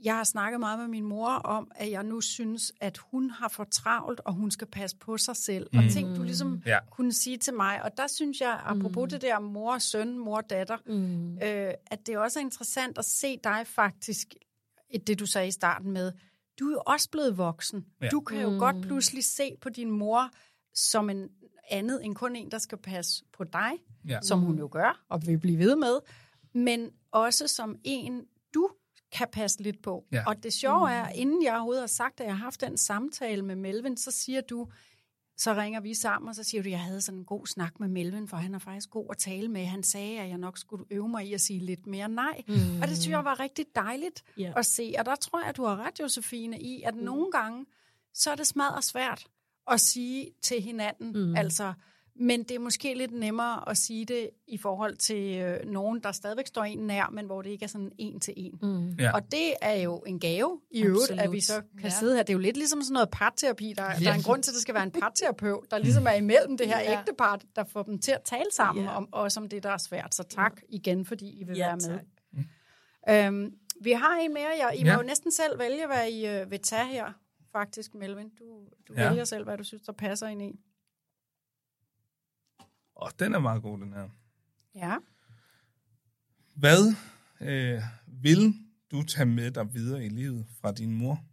jeg 0.04 0.16
har 0.16 0.24
snakket 0.24 0.60
meget 0.60 0.80
med 0.80 0.88
min 0.88 1.04
mor 1.04 1.30
om, 1.30 1.72
at 1.76 1.92
jeg 1.92 2.04
nu 2.04 2.22
synes, 2.22 2.74
at 2.82 2.98
hun 2.98 3.30
har 3.30 3.48
for 3.48 3.64
travlt, 3.64 4.20
og 4.26 4.34
hun 4.34 4.52
skal 4.52 4.68
passe 4.68 4.98
på 4.98 5.18
sig 5.18 5.36
selv. 5.36 5.68
Mm. 5.74 5.80
Og 5.80 5.84
ting, 5.92 6.16
du 6.16 6.24
ligesom 6.24 6.62
Ja. 6.66 6.80
kunne 6.92 7.14
sige 7.14 7.38
til 7.38 7.54
mig. 7.54 7.84
Og 7.84 7.98
der 7.98 8.08
synes 8.08 8.42
jeg, 8.42 8.62
apropos 8.66 9.04
mm. 9.04 9.10
det 9.10 9.22
der 9.22 9.40
mor 9.40 9.78
søn, 9.78 10.18
mor 10.18 10.38
og 10.38 10.50
datter, 10.50 10.78
mm. 10.86 11.34
øh, 11.34 11.74
at 11.88 12.08
det 12.08 12.18
også 12.18 12.40
er 12.40 12.44
interessant 12.44 12.98
at 12.98 13.06
se 13.06 13.38
dig 13.44 13.68
faktisk, 13.68 14.34
det 15.08 15.20
du 15.20 15.26
sagde 15.26 15.48
i 15.48 15.52
starten 15.52 15.92
med, 15.92 16.12
du 16.60 16.68
er 16.68 16.72
jo 16.72 16.82
også 16.86 17.10
blevet 17.10 17.38
voksen. 17.38 17.86
Ja. 18.02 18.08
Du 18.10 18.20
kan 18.20 18.42
jo 18.42 18.50
mm. 18.50 18.60
godt 18.60 18.82
pludselig 18.82 19.24
se 19.24 19.52
på 19.62 19.70
din 19.70 19.92
mor 19.92 20.30
som 20.74 21.10
en 21.10 21.30
andet 21.70 22.06
end 22.06 22.16
kun 22.16 22.36
en, 22.36 22.52
der 22.52 22.58
skal 22.58 22.78
passe 22.78 23.24
på 23.34 23.44
dig, 23.44 23.72
Ja. 24.08 24.20
som 24.22 24.40
hun 24.40 24.58
jo 24.60 24.70
gør 24.72 25.06
og 25.10 25.28
vil 25.28 25.38
blive 25.40 25.60
ved 25.60 25.76
med, 25.76 26.00
men 26.54 26.90
også 27.12 27.48
som 27.48 27.76
en, 27.84 28.26
kan 29.12 29.28
passe 29.32 29.64
lidt 29.64 29.82
på. 29.82 30.06
Ja. 30.12 30.24
Og 30.28 30.44
det 30.44 30.54
sjove 30.54 30.92
er, 30.92 31.10
inden 31.10 31.44
jeg 31.44 31.54
overhovedet 31.54 31.82
har 31.82 31.88
sagt, 31.88 32.20
at 32.20 32.26
jeg 32.26 32.38
har 32.38 32.44
haft 32.44 32.62
den 32.62 32.78
samtale 32.78 33.42
med 33.42 33.56
Melvin, 33.56 33.98
så 33.98 34.12
siger 34.12 34.42
du, 34.42 34.68
så 35.38 35.54
ringer 35.54 35.80
vi 35.80 35.94
sammen, 35.94 36.30
og 36.30 36.36
så 36.36 36.44
siger 36.44 36.64
du, 36.64 36.70
jeg 36.70 36.80
havde 36.80 37.02
sådan 37.02 37.18
en 37.20 37.26
god 37.26 37.48
snak 37.48 37.80
med 37.80 37.88
Melvin, 37.88 38.28
for 38.28 38.38
han 38.38 38.56
er 38.56 38.60
faktisk 38.60 38.90
god 38.90 39.06
at 39.12 39.18
tale 39.18 39.48
med. 39.48 39.66
Han 39.66 39.84
sagde, 39.84 40.20
at 40.20 40.30
jeg 40.30 40.38
nok 40.38 40.58
skulle 40.58 40.86
øve 40.92 41.10
mig 41.10 41.26
i 41.28 41.34
at 41.34 41.42
sige 41.42 41.60
lidt 41.60 41.88
mere 41.88 42.10
nej. 42.10 42.44
Mm. 42.48 42.82
Og 42.82 42.88
det 42.88 42.98
synes 42.98 43.08
jeg 43.10 43.26
var 43.26 43.40
rigtig 43.40 43.66
dejligt 43.76 44.24
Ja. 44.38 44.54
at 44.56 44.66
se. 44.66 44.94
Og 45.00 45.06
der 45.06 45.16
tror 45.16 45.40
jeg, 45.40 45.50
at 45.50 45.58
du 45.58 45.66
har 45.66 45.86
ret, 45.86 46.00
Josefine, 46.00 46.60
i, 46.62 46.82
at 46.82 46.96
mm. 46.96 47.04
nogle 47.04 47.32
gange, 47.32 47.66
så 48.14 48.32
er 48.32 48.36
det 48.36 48.48
smadret 48.48 48.84
svært 48.84 49.28
at 49.72 49.82
sige 49.82 50.32
til 50.42 50.62
hinanden, 50.62 51.12
mm. 51.30 51.36
altså, 51.36 51.74
men 52.20 52.44
det 52.44 52.52
er 52.52 52.60
måske 52.60 52.94
lidt 52.94 53.12
nemmere 53.12 53.70
at 53.70 53.78
sige 53.78 54.06
det 54.06 54.30
i 54.48 54.58
forhold 54.58 54.96
til 54.98 55.38
øh, 55.38 55.66
nogen, 55.66 56.00
der 56.00 56.12
stadigvæk 56.12 56.48
står 56.48 56.64
en 56.64 56.78
nær, 56.80 57.10
men 57.14 57.26
hvor 57.26 57.42
det 57.42 57.50
ikke 57.50 57.64
er 57.64 57.68
sådan 57.68 57.92
en 57.98 58.20
til 58.20 58.34
en. 58.38 58.60
Mm. 58.62 58.90
Ja. 58.90 59.12
Og 59.14 59.32
det 59.32 59.54
er 59.62 59.74
jo 59.82 59.98
en 60.08 60.20
gave 60.20 60.60
i 60.72 60.82
øvrigt, 60.84 61.02
Absolut. 61.04 61.20
at 61.22 61.32
vi 61.32 61.42
så 61.42 61.54
kan 61.54 61.64
Ja. 61.80 61.84
ja. 61.84 61.90
sidde 61.90 62.16
her. 62.16 62.24
Det 62.24 62.30
er 62.30 62.34
jo 62.34 62.40
lidt 62.40 62.58
ligesom 62.58 62.82
sådan 62.82 62.94
noget 62.94 63.10
parterapi. 63.12 63.74
Der, 63.78 63.84
der 63.94 64.10
er 64.10 64.14
en 64.16 64.22
grund 64.22 64.44
til, 64.44 64.52
at 64.52 64.56
der 64.56 64.60
skal 64.62 64.74
være 64.76 64.84
en 64.84 64.92
parterapeut, 64.92 65.72
der 65.72 65.78
ligesom 65.78 66.08
er 66.08 66.12
imellem 66.14 66.58
det 66.58 66.68
her 66.68 66.80
Ja. 66.80 66.84
ja. 66.92 67.00
ægtepar, 67.00 67.42
der 67.56 67.64
får 67.64 67.84
dem 67.84 68.00
til 68.00 68.12
at 68.12 68.22
tale 68.26 68.46
sammen, 68.54 68.84
Ja. 68.86 68.92
ja. 68.92 68.98
om, 68.98 69.10
også 69.12 69.40
om 69.40 69.50
det, 69.50 69.64
der 69.64 69.70
er 69.70 69.78
svært. 69.78 70.16
Så 70.16 70.24
tak 70.24 70.62
igen, 70.70 71.06
fordi 71.06 71.40
I 71.40 71.44
vil 71.44 71.58
Ja, 71.58 71.66
være 71.68 71.76
med. 71.76 72.00
tak. 72.00 72.06
Øhm, 73.10 73.54
vi 73.82 73.92
har 73.92 74.16
en 74.22 74.34
mere. 74.34 74.50
Jeg, 74.60 74.72
I 74.76 74.84
Ja. 74.84 74.96
må 74.96 75.02
jo 75.02 75.08
næsten 75.08 75.32
selv 75.32 75.60
vælge, 75.60 75.86
hvad 75.88 76.08
I 76.12 76.28
øh, 76.28 76.52
vil 76.52 76.60
tage 76.60 76.88
her, 76.88 77.06
faktisk, 77.52 77.96
Melvin. 77.96 78.30
Du, 78.30 78.44
du 78.88 78.94
Ja. 78.98 79.10
vælger 79.10 79.24
selv, 79.26 79.44
hvad 79.44 79.58
du 79.58 79.64
synes, 79.64 79.82
der 79.84 79.92
passer 79.94 80.28
ind 80.28 80.42
i. 80.42 80.60
Åh, 83.02 83.10
den 83.20 83.36
er 83.36 83.40
meget 83.40 83.62
god, 83.62 83.80
den 83.80 83.94
her. 83.94 84.10
Ja. 84.76 84.98
Hvad 86.56 86.94
øh, 87.42 87.82
vil 88.08 88.54
du 88.92 89.04
tage 89.04 89.26
med 89.26 89.52
dig 89.52 89.74
videre 89.74 90.06
i 90.06 90.10
livet 90.10 90.46
fra 90.62 90.72
din 90.72 90.94
mor? 90.94 91.24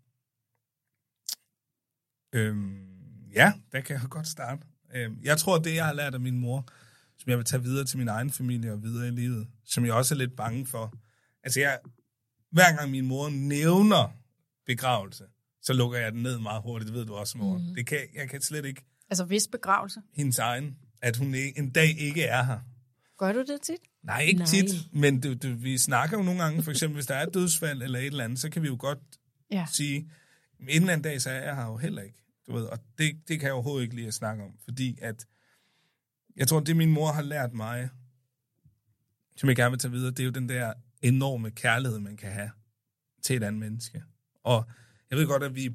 Øhm, 2.33 3.31
ja, 3.35 3.53
der 3.73 3.81
kan 3.81 4.01
jeg 4.01 4.09
godt 4.11 4.27
starte. 4.27 4.67
Øhm, 4.95 5.19
jeg 5.23 5.39
tror, 5.39 5.59
det 5.59 5.75
jeg 5.75 5.87
har 5.87 5.93
lært 5.93 6.15
af 6.15 6.21
min 6.21 6.39
mor, 6.39 6.69
som 7.19 7.31
jeg 7.31 7.39
vil 7.39 7.45
tage 7.45 7.63
videre 7.63 7.85
til 7.85 7.99
min 7.99 8.09
egen 8.09 8.31
familie 8.31 8.73
og 8.73 8.83
videre 8.83 9.09
i 9.09 9.11
livet, 9.11 9.49
som 9.65 9.85
jeg 9.85 9.95
også 9.95 10.15
er 10.15 10.19
lidt 10.19 10.37
bange 10.37 10.67
for. 10.67 10.95
Altså, 11.43 11.61
jeg, 11.61 11.79
hver 12.51 12.77
gang 12.77 12.91
min 12.91 13.07
mor 13.07 13.29
nævner 13.29 14.17
begravelse, 14.67 15.25
så 15.63 15.73
lukker 15.73 15.99
jeg 15.99 16.13
den 16.13 16.23
ned 16.23 16.39
meget 16.39 16.63
hurtigt, 16.63 16.87
det 16.89 16.95
ved 16.99 17.07
du 17.07 17.15
også, 17.15 17.39
mor. 17.39 17.59
Mm. 17.59 17.75
Det 17.75 17.87
kan, 17.87 17.99
jeg 18.15 18.29
kan 18.31 18.41
slet 18.41 18.65
ikke 18.65 18.85
Altså, 19.11 19.25
hvis 19.25 19.49
begravelse. 19.49 20.01
hendes 20.13 20.39
egen, 20.39 20.79
at 21.03 21.17
hun 21.17 21.35
ikke- 21.35 21.59
en 21.59 21.71
dag 21.71 21.99
ikke 21.99 22.23
er 22.23 22.43
her. 22.43 22.59
Gør 23.19 23.33
du 23.33 23.39
det 23.41 23.61
tit? 23.63 23.79
Nej, 24.03 24.21
ikke 24.21 24.39
Nej. 24.39 24.47
Nej. 24.53 24.67
tit, 24.69 24.93
men 24.95 25.21
du, 25.21 25.35
du, 25.35 25.55
vi 25.55 25.79
snakker 25.79 26.19
jo 26.19 26.23
nogle 26.23 26.43
gange, 26.43 26.63
for 26.63 26.71
eksempel 26.71 26.95
hvis 26.95 27.07
der 27.07 27.15
er 27.15 27.27
et 27.27 27.35
dødsfald 27.35 27.83
eller 27.83 27.99
et 27.99 28.07
eller 28.07 28.25
andet, 28.25 28.39
så 28.39 28.51
kan 28.51 28.63
vi 28.63 28.67
jo 28.67 28.77
godt 28.79 28.99
Ja. 29.51 29.67
sige, 29.73 29.97
en 30.61 30.69
eller 30.69 30.93
anden 30.93 31.03
dag, 31.05 31.21
så 31.23 31.31
er 31.31 31.45
jeg 31.45 31.57
her 31.57 31.67
jo 31.67 31.77
heller 31.77 32.03
ikke. 32.03 32.17
Du 32.47 32.53
ved, 32.53 32.65
og 32.65 32.79
det, 32.99 33.17
det 33.29 33.41
kan 33.41 33.47
jeg 33.47 33.53
overhovedet 33.55 33.83
ikke 33.85 33.95
lide 33.97 34.07
at 34.07 34.15
snakke 34.15 34.45
om, 34.45 34.51
fordi 34.65 34.99
at, 35.03 35.27
jeg 36.37 36.49
tror, 36.49 36.61
det 36.61 36.77
min 36.77 36.91
mor 36.93 37.13
har 37.13 37.23
lært 37.23 37.53
mig, 37.53 37.89
som 39.37 39.49
jeg 39.49 39.57
gerne 39.57 39.71
vil 39.71 39.79
tage 39.79 39.93
videre, 39.93 40.11
det 40.11 40.21
er 40.21 40.25
jo 40.25 40.31
den 40.31 40.49
der 40.49 40.73
enorme 41.03 41.51
kærlighed, 41.51 41.99
man 41.99 42.17
kan 42.17 42.33
have 42.33 42.51
til 43.23 43.37
et 43.37 43.43
andet 43.43 43.61
menneske. 43.61 44.03
Og 44.45 44.65
jeg 45.11 45.19
ved 45.19 45.27
godt, 45.27 45.43
at 45.43 45.55
vi, 45.55 45.75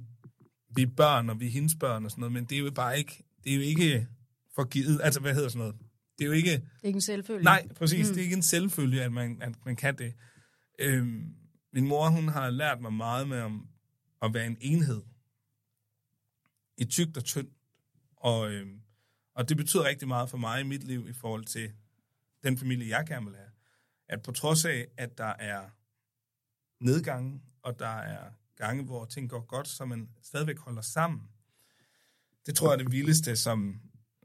vi 0.76 0.82
er 0.82 0.88
børn, 0.98 1.30
og 1.30 1.40
vi 1.40 1.46
er 1.48 1.52
hendes 1.52 1.76
børn 1.76 2.06
og 2.06 2.12
sådan 2.12 2.20
noget, 2.22 2.34
men 2.34 2.46
det 2.46 2.56
er 2.56 2.60
jo 2.60 2.72
bare 2.72 2.98
ikke, 2.98 3.24
det 3.44 3.52
er 3.52 3.56
jo 3.56 3.62
ikke 3.62 4.08
forgivet, 4.56 5.02
altså 5.04 5.20
hvad 5.20 5.34
hedder 5.34 5.50
sådan 5.50 5.60
noget? 5.60 5.76
Det 6.18 6.24
er 6.24 6.28
jo 6.28 6.34
ikke, 6.34 6.52
Det 6.52 6.64
er 6.84 6.88
ikke 6.88 6.98
en 6.98 7.02
selvfølge. 7.02 7.44
Nej, 7.44 7.68
præcis. 7.76 8.08
Mm. 8.08 8.14
Det 8.14 8.20
er 8.20 8.24
ikke 8.24 8.36
en 8.36 8.42
selvfølge, 8.42 9.04
at 9.04 9.12
man, 9.12 9.42
at 9.42 9.66
man 9.66 9.76
kan 9.76 9.98
det. 9.98 10.14
Øhm, 10.80 11.36
min 11.74 11.88
mor, 11.88 12.10
hun 12.10 12.28
har 12.28 12.50
lært 12.50 12.82
mig 12.82 12.94
meget 12.94 13.30
med 13.30 13.42
om, 13.42 13.68
at 14.22 14.34
være 14.34 14.48
en 14.48 14.58
enhed. 14.62 15.02
I 16.78 16.86
tygt 16.86 17.18
og 17.18 17.24
tyndt. 17.24 17.54
Og, 18.16 18.52
øhm, 18.52 18.82
og 19.36 19.50
det 19.50 19.58
betyder 19.58 19.84
rigtig 19.84 20.08
meget 20.08 20.30
for 20.30 20.38
mig 20.38 20.62
i 20.62 20.64
mit 20.64 20.84
liv 20.84 21.10
i 21.10 21.14
forhold 21.14 21.46
til 21.46 21.72
den 22.44 22.58
familie, 22.58 22.98
jeg 22.98 23.06
gerne 23.08 23.26
vil 23.26 23.36
have. 23.36 23.50
At 24.10 24.22
på 24.22 24.32
trods 24.32 24.66
af, 24.66 24.88
at 24.98 25.18
der 25.18 25.34
er 25.40 25.70
nedgange, 26.80 27.42
og 27.62 27.80
der 27.80 27.88
er 28.00 28.32
gange, 28.56 28.84
hvor 28.84 29.06
ting 29.06 29.30
går 29.30 29.46
godt, 29.46 29.68
så 29.68 29.86
man 29.86 30.10
stadigvæk 30.22 30.58
holder 30.58 30.82
sammen. 30.82 31.22
Det 32.46 32.56
tror 32.56 32.68
jeg 32.68 32.80
er 32.80 32.84
det 32.84 32.92
vildeste, 32.92 33.36
som, 33.36 33.82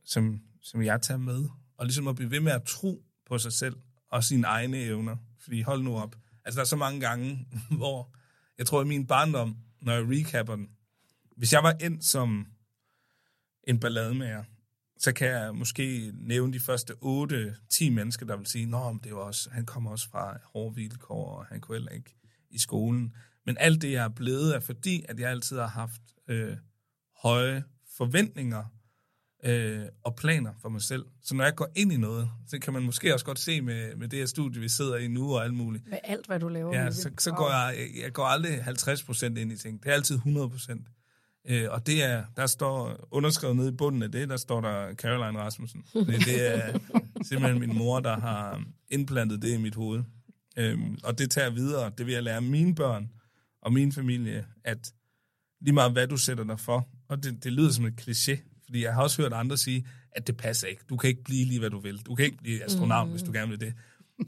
som, 0.07 0.41
som 0.63 0.83
jeg 0.83 1.03
tager 1.03 1.19
med. 1.19 1.49
Og 1.79 1.87
ligesom 1.87 2.09
at 2.09 2.17
blive 2.17 2.31
ved 2.31 2.41
med 2.41 2.53
at 2.53 2.63
tro 2.63 3.05
på 3.27 3.39
sig 3.39 3.53
selv 3.53 3.77
og 4.11 4.25
sine 4.25 4.47
egne 4.47 4.79
evner. 4.79 5.17
Fordi 5.41 5.61
hold 5.61 5.83
nu 5.83 5.97
op. 5.97 6.17
Altså 6.45 6.59
der 6.59 6.65
er 6.65 6.69
så 6.69 6.77
mange 6.77 7.01
gange, 7.01 7.47
hvor 7.79 8.15
jeg 8.59 8.67
tror 8.67 8.83
i 8.83 8.87
min 8.87 9.07
barndom, 9.07 9.57
når 9.83 9.93
jeg 9.93 10.05
recapper 10.09 10.57
den, 10.57 10.69
hvis 11.37 11.53
jeg 11.53 11.63
var 11.63 11.73
endt 11.73 12.05
som 12.05 12.47
en 13.65 13.81
ballademager, 13.81 14.45
så 14.99 15.13
kan 15.13 15.29
jeg 15.29 15.55
måske 15.55 16.13
nævne 16.15 16.53
de 16.53 16.61
første 16.61 16.93
8-10 16.93 17.91
mennesker, 17.91 18.27
der 18.27 18.37
vil 18.37 18.47
sige, 18.47 18.67
Nå, 18.67 18.99
det 19.05 19.15
var 19.15 19.19
også, 19.19 19.51
han 19.51 19.67
kommer 19.67 19.91
også 19.91 20.09
fra 20.09 20.39
hårde 20.45 20.75
vilkår, 20.75 21.39
og 21.39 21.47
han 21.47 21.61
kunne 21.61 21.75
heller 21.75 21.93
ikke 21.93 22.17
i 22.51 22.59
skolen. 22.59 23.15
Men 23.47 23.57
alt 23.61 23.83
det, 23.83 23.93
jeg 23.93 24.05
er 24.05 24.09
blevet, 24.09 24.57
er 24.57 24.61
fordi, 24.61 25.05
at 25.09 25.21
jeg 25.21 25.31
altid 25.31 25.59
har 25.59 25.67
haft 25.67 26.03
øh, 26.29 26.57
høje 27.23 27.65
forventninger 27.97 28.65
øh, 29.45 29.83
og 30.05 30.17
planer 30.17 30.53
for 30.63 30.69
mig 30.69 30.83
selv. 30.83 31.05
Så 31.23 31.35
når 31.35 31.45
jeg 31.45 31.55
går 31.55 31.69
ind 31.75 31.93
i 31.93 31.97
noget, 31.97 32.31
så 32.49 32.59
kan 32.59 32.73
man 32.73 32.83
måske 32.83 33.15
også 33.15 33.25
godt 33.25 33.39
se 33.39 33.61
med, 33.61 33.97
med 33.97 34.09
det 34.09 34.19
her 34.19 34.27
studie, 34.27 34.61
vi 34.61 34.69
sidder 34.69 34.97
i 34.97 35.09
nu 35.09 35.35
og 35.35 35.45
alt 35.45 35.55
muligt, 35.55 35.89
Med 35.89 35.99
alt, 36.05 36.27
hvad 36.27 36.41
du 36.41 36.49
laver. 36.49 36.83
Ja, 36.83 36.91
så, 36.91 37.11
så 37.19 37.31
går 37.31 37.51
jeg, 37.51 37.89
jeg 38.03 38.13
går 38.13 38.25
aldrig 38.25 38.59
50% 38.59 39.25
ind 39.25 39.53
i 39.53 39.57
ting. 39.57 39.83
Det 39.83 39.91
er 39.91 39.95
altid 39.95 40.19
100%. 40.19 40.93
Øh, 41.49 41.67
og 41.71 41.87
det 41.87 42.05
er, 42.05 42.25
der 42.37 42.47
står 42.47 43.09
underskrevet 43.11 43.57
nede 43.57 43.69
i 43.69 43.73
bunden 43.73 44.03
af 44.03 44.13
det, 44.13 44.29
der 44.29 44.37
står 44.37 44.61
der 44.61 44.95
Caroline 44.95 45.39
Rasmussen. 45.39 45.85
Det, 45.95 46.07
det 46.07 46.57
er 46.57 46.79
simpelthen 47.29 47.61
min 47.61 47.79
mor, 47.79 48.01
der 48.01 48.21
har 48.21 48.65
indplantet 48.91 49.43
det 49.43 49.55
i 49.55 49.57
mit 49.57 49.75
hoved. 49.75 50.03
Øhm, 50.59 50.99
og 51.05 51.19
det 51.19 51.31
tager 51.31 51.47
jeg 51.47 51.55
videre. 51.55 51.93
Det 51.99 52.07
vil 52.07 52.13
jeg 52.13 52.23
lære 52.23 52.41
mine 52.41 52.75
børn 52.75 53.11
og 53.63 53.73
min 53.73 53.93
familie, 53.93 54.47
at 54.65 54.93
lige 55.61 55.75
meget 55.75 55.93
hvad 55.93 56.07
du 56.07 56.17
sætter 56.17 56.45
dig 56.45 56.61
for, 56.61 56.89
og 57.09 57.23
det, 57.23 57.45
det 57.45 57.53
lyder 57.53 57.73
som 57.73 57.85
et 57.85 58.01
kliché, 58.01 58.56
fordi 58.67 58.85
jeg 58.85 58.95
har 58.95 59.03
også 59.03 59.23
hørt 59.23 59.33
andre 59.33 59.57
sige, 59.57 59.87
at 60.13 60.27
det 60.27 60.37
passer 60.37 60.67
ikke. 60.67 60.83
Du 60.89 60.97
kan 60.97 61.09
ikke 61.09 61.25
blive 61.25 61.45
lige, 61.45 61.61
hvad 61.61 61.71
du 61.71 61.79
vil. 61.79 61.99
Du 62.07 62.15
kan 62.15 62.25
ikke 62.25 62.39
blive 62.39 62.65
astronaut, 62.65 63.07
mm. 63.07 63.11
hvis 63.11 63.23
du 63.23 63.33
gerne 63.33 63.51
vil 63.51 63.61
det. 63.61 63.75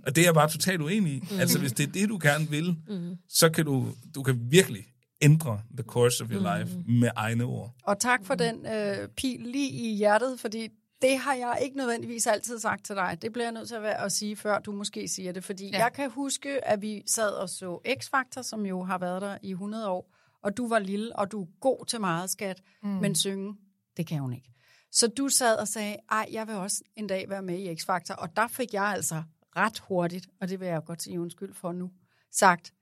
Og 0.07 0.16
det 0.16 0.22
er 0.22 0.27
jeg 0.27 0.35
bare 0.35 0.48
totalt 0.48 0.81
uenig 0.83 1.12
i. 1.12 1.20
Mm. 1.31 1.40
Altså, 1.40 1.59
hvis 1.59 1.72
det 1.72 1.88
er 1.88 1.92
det, 1.92 2.09
du 2.09 2.18
gerne 2.22 2.48
vil, 2.51 2.77
mm. 2.88 3.16
så 3.29 3.48
kan 3.51 3.64
du, 3.64 3.87
du 4.14 4.22
kan 4.22 4.38
virkelig 4.51 4.87
ændre 5.22 5.61
the 5.77 5.83
course 5.83 6.24
of 6.24 6.31
your 6.31 6.59
life 6.59 6.79
med 7.01 7.11
egne 7.16 7.44
ord. 7.44 7.74
Og 7.83 7.98
tak 7.98 8.24
for 8.24 8.35
den 8.35 8.66
øh, 8.66 9.09
pil 9.09 9.40
lige 9.40 9.70
i 9.70 9.96
hjertet, 9.96 10.40
fordi 10.40 10.68
det 11.03 11.18
har 11.18 11.35
jeg 11.35 11.59
ikke 11.62 11.77
nødvendigvis 11.77 12.27
altid 12.27 12.59
sagt 12.59 12.85
til 12.85 12.96
dig. 12.96 13.18
Det 13.22 13.33
bliver 13.33 13.46
jeg 13.46 13.53
nødt 13.53 13.68
til 13.68 13.74
at, 13.74 13.83
være, 13.83 14.05
at 14.05 14.12
sige, 14.12 14.37
før 14.37 14.59
du 14.59 14.72
måske 14.72 15.09
siger 15.09 15.33
det. 15.33 15.44
Fordi 15.44 15.70
ja. 15.70 15.79
jeg 15.79 15.92
kan 15.92 16.11
huske, 16.11 16.68
at 16.68 16.83
vi 16.83 17.03
sad 17.07 17.31
og 17.31 17.48
så 17.48 17.79
X-Factor, 17.88 18.42
som 18.42 18.66
jo 18.66 18.83
har 18.83 18.98
været 18.98 19.22
der 19.22 19.38
i 19.42 19.51
100 19.51 19.88
år, 19.88 20.14
og 20.42 20.57
du 20.57 20.68
var 20.68 20.79
lille, 20.79 21.16
og 21.16 21.33
du 21.33 21.42
er 21.42 21.46
god 21.61 21.87
til 21.87 22.01
meget, 22.01 22.31
skat, 22.31 22.62
mm. 22.83 22.88
men 22.88 23.14
synge, 23.14 23.55
det 23.98 24.06
kan 24.06 24.18
hun 24.18 24.32
ikke. 24.32 24.50
Så 24.92 25.06
du 25.06 25.28
sad 25.28 25.56
og 25.56 25.68
sagde, 25.68 25.96
ej, 26.11 26.28
jeg 26.32 26.46
vil 26.46 26.54
også 26.54 26.82
en 26.96 27.06
dag 27.06 27.28
være 27.28 27.42
med 27.42 27.58
i 27.58 27.74
X-Factor, 27.74 28.14
og 28.14 28.37
der 28.37 28.48
fik 28.48 28.74
jeg 28.74 28.84
altså 28.84 29.22
ret 29.56 29.78
hurtigt, 29.78 30.28
og 30.40 30.48
det 30.48 30.61
vil 30.61 30.68
jeg 30.68 30.84
godt 30.84 31.02
sige 31.02 31.20
undskyld 31.20 31.54
for 31.54 31.72
nu, 31.72 31.90
sagt, 32.32 32.72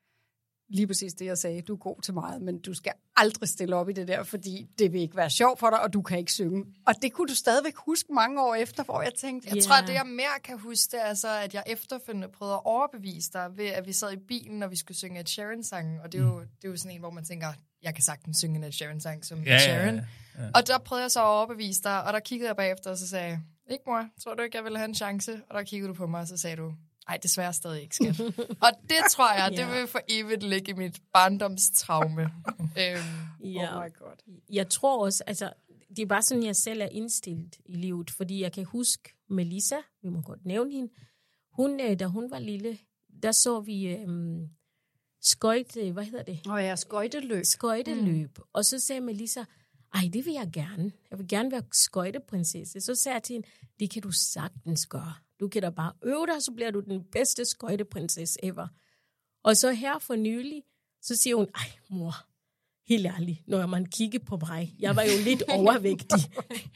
lige 0.69 0.87
præcis 0.87 1.15
det, 1.15 1.25
jeg 1.25 1.39
sagde. 1.39 1.63
Du 1.63 1.73
er 1.73 1.79
god 1.79 2.03
til 2.03 2.15
meget, 2.15 2.43
men 2.43 2.61
du 2.61 2.75
skal 2.75 2.93
aldrig 3.17 3.49
stille 3.49 3.77
op 3.77 3.89
i 3.89 3.93
det 3.93 4.09
der, 4.09 4.23
fordi 4.23 4.67
det 4.79 4.93
vil 4.93 5.01
ikke 5.01 5.17
være 5.17 5.31
sjovt 5.31 5.59
for 5.59 5.71
dig, 5.71 5.83
og 5.83 5.93
du 5.93 6.03
kan 6.03 6.19
ikke 6.19 6.33
synge. 6.33 6.65
Og 6.87 6.95
det 7.03 7.13
kunne 7.13 7.29
du 7.29 7.35
stadigvæk 7.35 7.77
huske 7.77 8.13
mange 8.13 8.43
år 8.43 8.55
efter, 8.55 8.85
hvor 8.85 9.03
jeg 9.03 9.15
tænkte, 9.15 9.49
Jeg 9.55 9.65
tror, 9.65 9.77
det 9.87 9.93
jeg 9.93 10.07
mere 10.07 10.41
kan 10.45 10.59
huske, 10.59 10.91
det 10.93 11.07
er 11.07 11.15
så, 11.15 11.29
at 11.29 11.55
jeg 11.55 11.63
efterfølgende 11.67 12.29
prøvede 12.29 12.55
at 12.55 12.65
overbevise 12.65 13.33
dig 13.33 13.51
ved, 13.57 13.67
at 13.67 13.87
vi 13.87 13.93
sad 13.93 14.13
i 14.13 14.17
bilen, 14.17 14.63
og 14.63 14.71
vi 14.71 14.77
skulle 14.77 14.99
synge 14.99 15.21
et 15.21 15.29
Sharon-sang. 15.29 16.01
Og 16.01 16.13
det 16.13 16.19
er, 16.21 16.25
jo, 16.25 16.41
det 16.41 16.65
er 16.65 16.69
jo 16.69 16.77
sådan 16.77 16.95
en, 16.95 17.01
hvor 17.01 17.11
man 17.11 17.25
tænker, 17.25 17.49
jeg 17.87 17.95
kan 17.95 18.05
sagtens 18.05 18.37
synge 18.39 18.57
en 18.57 18.65
Ed 18.65 18.73
Sheeran-sang 18.73 19.25
som 19.25 19.43
Ja, 19.43 19.55
Ed 19.57 19.67
ja, 19.67 19.85
ja, 19.87 19.93
ja. 20.39 20.51
Og 20.55 20.67
der 20.67 20.79
prøvede 20.79 21.03
jeg 21.03 21.11
så 21.11 21.21
at 21.21 21.27
overbevise 21.27 21.83
dig, 21.83 22.05
og 22.05 22.13
der 22.13 22.21
kiggede 22.21 22.49
jeg 22.49 22.57
bagefter, 22.57 22.91
og 22.91 22.99
så 22.99 23.09
sagde 23.09 23.41
ikke 23.71 23.85
mor, 23.87 24.09
tror 24.23 24.35
du 24.35 24.43
ikke, 24.43 24.57
jeg 24.57 24.65
ville 24.65 24.79
have 24.79 24.89
en 24.89 24.95
chance? 24.95 25.41
Og 25.49 25.55
der 25.55 25.63
kiggede 25.63 25.89
du 25.89 25.95
på 25.95 26.07
mig, 26.07 26.21
og 26.21 26.29
så 26.29 26.37
sagde 26.37 26.57
du, 26.57 26.75
ej, 27.09 27.17
desværre 27.23 27.53
stadig 27.53 27.83
ikke, 27.83 27.95
skat. 27.97 28.21
og 28.67 28.71
det 28.83 28.97
tror 29.11 29.33
jeg, 29.35 29.51
det 29.51 29.59
Ja. 29.59 29.79
vil 29.79 29.87
for 29.87 30.01
evigt 30.09 30.43
ligge 30.43 30.71
i 30.71 30.75
mit 30.75 31.01
barndomstraume. 31.13 32.23
øhm, 32.81 33.45
Ja. 33.45 33.79
oh 33.79 33.85
my 33.85 33.93
god. 33.99 34.41
Jeg 34.53 34.69
tror 34.69 35.05
også, 35.05 35.25
altså, 35.27 35.53
det 35.97 35.99
er 35.99 36.07
bare 36.07 36.23
sådan, 36.23 36.45
jeg 36.45 36.57
selv 36.57 36.81
er 36.81 36.89
indstillet 36.93 37.57
i 37.67 37.75
livet, 37.77 38.11
fordi 38.11 38.43
jeg 38.43 38.53
kan 38.53 38.65
huske 38.65 39.15
Melissa, 39.29 39.77
vi 40.03 40.09
må 40.09 40.21
godt 40.21 40.45
nævne 40.47 40.73
hende, 40.73 40.93
hun, 41.53 41.81
øh, 41.81 41.99
da 41.99 42.07
hun 42.07 42.31
var 42.31 42.39
lille, 42.39 42.79
der 43.23 43.33
så 43.33 43.61
vi 43.61 43.87
øhm, 43.89 44.49
skøjt, 45.23 45.77
øh, 45.77 45.93
hvad 45.93 46.05
hedder 46.05 46.23
det? 46.23 46.41
Og 46.47 46.65
jeg 46.65 46.79
skøjteløb. 46.79 47.45
Skøjteløb. 47.45 48.39
Mm. 48.39 48.45
Og 48.53 48.65
så 48.65 48.79
sagde 48.79 49.01
Melissa, 49.01 49.45
ej, 49.95 50.11
det 50.13 50.27
vil 50.27 50.33
jeg 50.33 50.51
gerne. 50.53 50.93
Jeg 51.11 51.19
vil 51.19 51.29
gerne 51.29 51.51
være 51.51 51.63
skøjteprinsesse. 51.73 52.81
Så 52.81 52.95
sagde 52.95 53.15
jeg 53.15 53.23
til 53.23 53.33
hende, 53.33 53.49
det 53.81 53.91
kan 53.91 54.03
du 54.03 54.11
sagtens 54.11 54.87
gøre. 54.87 55.15
Du 55.41 55.49
kan 55.49 55.63
da 55.63 55.71
bare 55.71 55.93
øve 56.05 56.27
dig, 56.27 56.43
så 56.43 56.53
bliver 56.53 56.71
du 56.71 56.81
den 56.81 57.05
bedste 57.13 57.45
skøjteprinsesse 57.45 58.39
ever. 58.43 58.69
Og 59.45 59.57
så 59.57 59.73
her 59.73 59.99
for 59.99 60.15
nylig, 60.15 60.63
så 61.03 61.17
siger 61.17 61.37
hun, 61.37 61.47
ej 61.55 61.71
mor, 61.91 62.15
helt 62.89 63.07
ærligt, 63.07 63.49
når 63.49 63.67
man 63.67 63.87
kigger 63.87 64.19
på 64.19 64.39
mig, 64.49 64.75
jeg 64.79 64.97
var 64.97 65.03
jo 65.03 65.25
lidt 65.25 65.43
overvægtig 65.59 66.33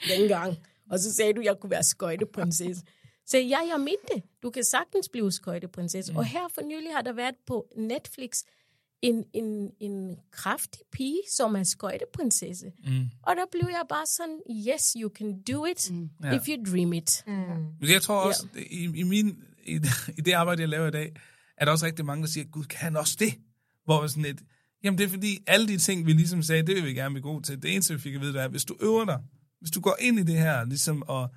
dengang, 0.08 0.56
og 0.90 0.98
så 0.98 1.14
sagde 1.14 1.32
du, 1.32 1.40
jeg 1.40 1.56
kunne 1.60 1.70
være 1.70 1.82
skøjteprinsesse. 1.82 2.84
Så 3.30 3.38
ja, 3.38 3.58
jeg 3.72 3.80
mente. 3.80 4.28
Du 4.42 4.50
kan 4.50 4.64
sagtens 4.64 5.08
blive 5.08 5.32
skøjteprinsesse. 5.32 6.12
Mm. 6.12 6.18
Og 6.18 6.24
her 6.24 6.48
for 6.54 6.62
nylig 6.62 6.90
har 6.94 7.02
der 7.02 7.12
været 7.12 7.34
på 7.46 7.66
Netflix 7.76 8.42
en, 9.02 9.24
en, 9.32 9.70
en 9.80 10.16
kraftig 10.30 10.80
pige, 10.92 11.20
som 11.36 11.56
er 11.56 11.62
skøjteprinsesse. 11.62 12.72
Mm. 12.84 13.08
Og 13.22 13.36
der 13.36 13.44
blev 13.52 13.68
jeg 13.70 13.82
bare 13.88 14.06
sådan, 14.06 14.40
yes, 14.68 14.96
you 15.00 15.10
can 15.18 15.42
do 15.42 15.66
it, 15.66 15.90
mm. 15.90 16.10
Ja. 16.24 16.36
if 16.36 16.48
you 16.48 16.72
dream 16.72 16.92
it. 16.92 17.24
Mm. 17.26 17.88
Jeg 17.88 18.02
tror 18.02 18.16
også, 18.16 18.46
ja. 18.54 18.60
i, 18.60 18.84
i, 18.94 19.02
min, 19.02 19.42
i, 19.64 19.74
i 20.18 20.20
det 20.20 20.32
arbejde, 20.32 20.60
jeg 20.60 20.68
laver 20.68 20.88
i 20.88 20.90
dag, 20.90 21.16
er 21.56 21.64
der 21.64 21.72
også 21.72 21.86
rigtig 21.86 22.04
mange, 22.04 22.22
der 22.22 22.28
siger, 22.28 22.44
Gud, 22.44 22.64
kan 22.64 22.78
han 22.78 22.96
også 22.96 23.16
det? 23.18 23.34
Hvor 23.84 24.06
sådan 24.06 24.24
et, 24.24 24.40
jamen 24.84 24.98
det 24.98 25.04
er 25.04 25.08
fordi, 25.08 25.38
alle 25.46 25.68
de 25.68 25.78
ting, 25.78 26.06
vi 26.06 26.12
ligesom 26.12 26.42
sagde, 26.42 26.66
det 26.66 26.76
vil 26.76 26.84
vi 26.84 26.94
gerne 26.94 27.14
blive 27.14 27.22
gode 27.22 27.42
til. 27.42 27.62
Det 27.62 27.74
eneste, 27.74 27.94
vi 27.94 28.00
fik 28.00 28.14
at 28.14 28.20
vide, 28.20 28.32
det 28.32 28.42
er, 28.42 28.48
hvis 28.48 28.64
du 28.64 28.76
øver 28.80 29.04
dig, 29.04 29.18
hvis 29.60 29.70
du 29.70 29.80
går 29.80 29.96
ind 30.00 30.18
i 30.18 30.22
det 30.22 30.38
her, 30.38 30.64
ligesom 30.64 31.02
og 31.02 31.28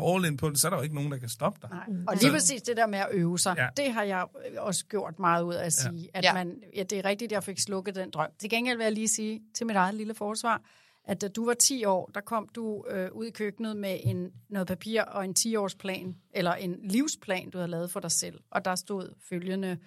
går 0.00 0.14
all 0.16 0.24
in 0.24 0.36
på 0.36 0.50
det, 0.50 0.58
så 0.58 0.68
er 0.68 0.70
der 0.70 0.76
jo 0.76 0.82
ikke 0.82 0.94
nogen, 0.94 1.12
der 1.12 1.18
kan 1.18 1.28
stoppe 1.28 1.58
dig. 1.62 1.70
Nej. 1.70 2.04
Og 2.08 2.16
lige 2.16 2.30
præcis 2.32 2.62
det 2.62 2.76
der 2.76 2.86
med 2.86 2.98
at 2.98 3.08
øve 3.12 3.38
sig, 3.38 3.54
Ja. 3.56 3.62
ja. 3.62 3.68
det 3.76 3.92
har 3.92 4.02
jeg 4.02 4.26
også 4.58 4.86
gjort 4.86 5.18
meget 5.18 5.42
ud 5.42 5.54
af 5.54 5.66
at 5.66 5.72
sige, 5.72 6.00
ja. 6.14 6.18
at 6.18 6.24
Ja. 6.24 6.34
man, 6.34 6.62
ja, 6.76 6.82
det 6.82 6.98
er 6.98 7.04
rigtigt, 7.04 7.32
jeg 7.32 7.44
fik 7.44 7.58
slukket 7.58 7.94
den 7.94 8.10
drøm. 8.10 8.30
Til 8.38 8.50
gengæld 8.50 8.76
vil 8.76 8.84
jeg 8.84 8.92
lige 8.92 9.08
sige 9.08 9.42
til 9.54 9.66
mit 9.66 9.76
eget 9.76 9.94
lille 9.94 10.14
forsvar, 10.14 10.62
at 11.06 11.20
da 11.20 11.28
du 11.28 11.46
var 11.46 11.54
10 11.54 11.84
år, 11.84 12.10
der 12.14 12.20
kom 12.20 12.48
du 12.54 12.84
øh, 12.90 13.12
ud 13.12 13.26
i 13.26 13.30
køkkenet 13.30 13.76
med 13.76 14.00
en, 14.04 14.30
noget 14.50 14.68
papir 14.68 15.02
og 15.02 15.24
en 15.24 15.34
10-årsplan, 15.38 16.14
eller 16.34 16.52
en 16.54 16.76
livsplan, 16.82 17.50
du 17.50 17.58
havde 17.58 17.70
lavet 17.70 17.90
for 17.90 18.00
dig 18.00 18.10
selv. 18.10 18.40
Og 18.50 18.64
der 18.64 18.74
stod 18.74 19.14
følgende, 19.28 19.78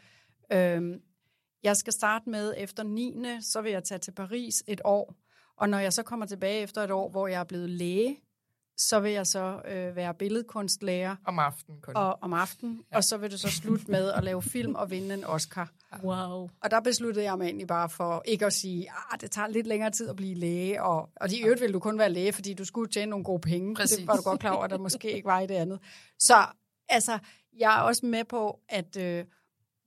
øh, 0.53 0.81
jeg 1.63 1.77
skal 1.77 1.93
starte 1.93 2.29
med 2.29 2.53
efter 2.57 2.83
9. 2.83 3.13
så 3.41 3.61
vil 3.61 3.71
jeg 3.71 3.83
tage 3.83 3.99
til 3.99 4.11
Paris 4.11 4.63
et 4.67 4.81
år. 4.85 5.15
Og 5.57 5.69
når 5.69 5.79
jeg 5.79 5.93
så 5.93 6.03
kommer 6.03 6.25
tilbage 6.25 6.61
efter 6.61 6.83
et 6.83 6.91
år, 6.91 7.09
hvor 7.09 7.27
jeg 7.27 7.39
er 7.39 7.43
blevet 7.43 7.69
læge, 7.69 8.17
så 8.77 8.99
vil 8.99 9.11
jeg 9.11 9.27
så 9.27 9.61
øh, 9.67 9.95
være 9.95 10.13
billedkunstlærer 10.13 11.15
Om 11.25 11.39
aftenen 11.39 11.81
kun. 11.81 11.95
og, 11.95 12.17
om 12.21 12.33
aftenen, 12.33 12.83
ja. 12.91 12.97
og 12.97 13.03
så 13.03 13.17
vil 13.17 13.31
du 13.31 13.37
så 13.37 13.49
slutte 13.49 13.91
med 13.91 14.11
at 14.11 14.23
lave 14.23 14.41
film 14.41 14.75
og 14.75 14.91
vinde 14.91 15.13
en 15.13 15.23
Oscar. 15.23 15.71
Wow. 16.03 16.49
Og 16.63 16.71
der 16.71 16.79
besluttede 16.79 17.25
jeg 17.25 17.37
mig 17.37 17.45
egentlig 17.45 17.67
bare 17.67 17.89
for 17.89 18.21
ikke 18.25 18.45
at 18.45 18.53
sige, 18.53 18.87
at 19.13 19.21
det 19.21 19.31
tager 19.31 19.47
lidt 19.47 19.67
længere 19.67 19.91
tid 19.91 20.09
at 20.09 20.15
blive 20.15 20.35
læge, 20.35 20.83
og, 20.83 21.09
og 21.15 21.31
i 21.31 21.43
øvrigt 21.43 21.61
ville 21.61 21.73
du 21.73 21.79
kun 21.79 21.99
være 21.99 22.09
læge, 22.09 22.33
fordi 22.33 22.53
du 22.53 22.65
skulle 22.65 22.91
tjene 22.91 23.09
nogle 23.09 23.25
gode 23.25 23.41
penge. 23.41 23.75
Præcis. 23.75 23.97
Det 23.97 24.07
var 24.07 24.15
du 24.15 24.21
godt 24.21 24.39
klar 24.39 24.51
over, 24.51 24.63
at 24.63 24.69
der 24.69 24.77
måske 24.77 25.11
ikke 25.11 25.25
var 25.25 25.39
i 25.39 25.47
det 25.47 25.55
andet. 25.55 25.79
Så 26.19 26.45
altså, 26.89 27.19
jeg 27.59 27.77
er 27.77 27.81
også 27.81 28.05
med 28.05 28.23
på, 28.23 28.59
at 28.69 28.97
øh, 28.97 29.25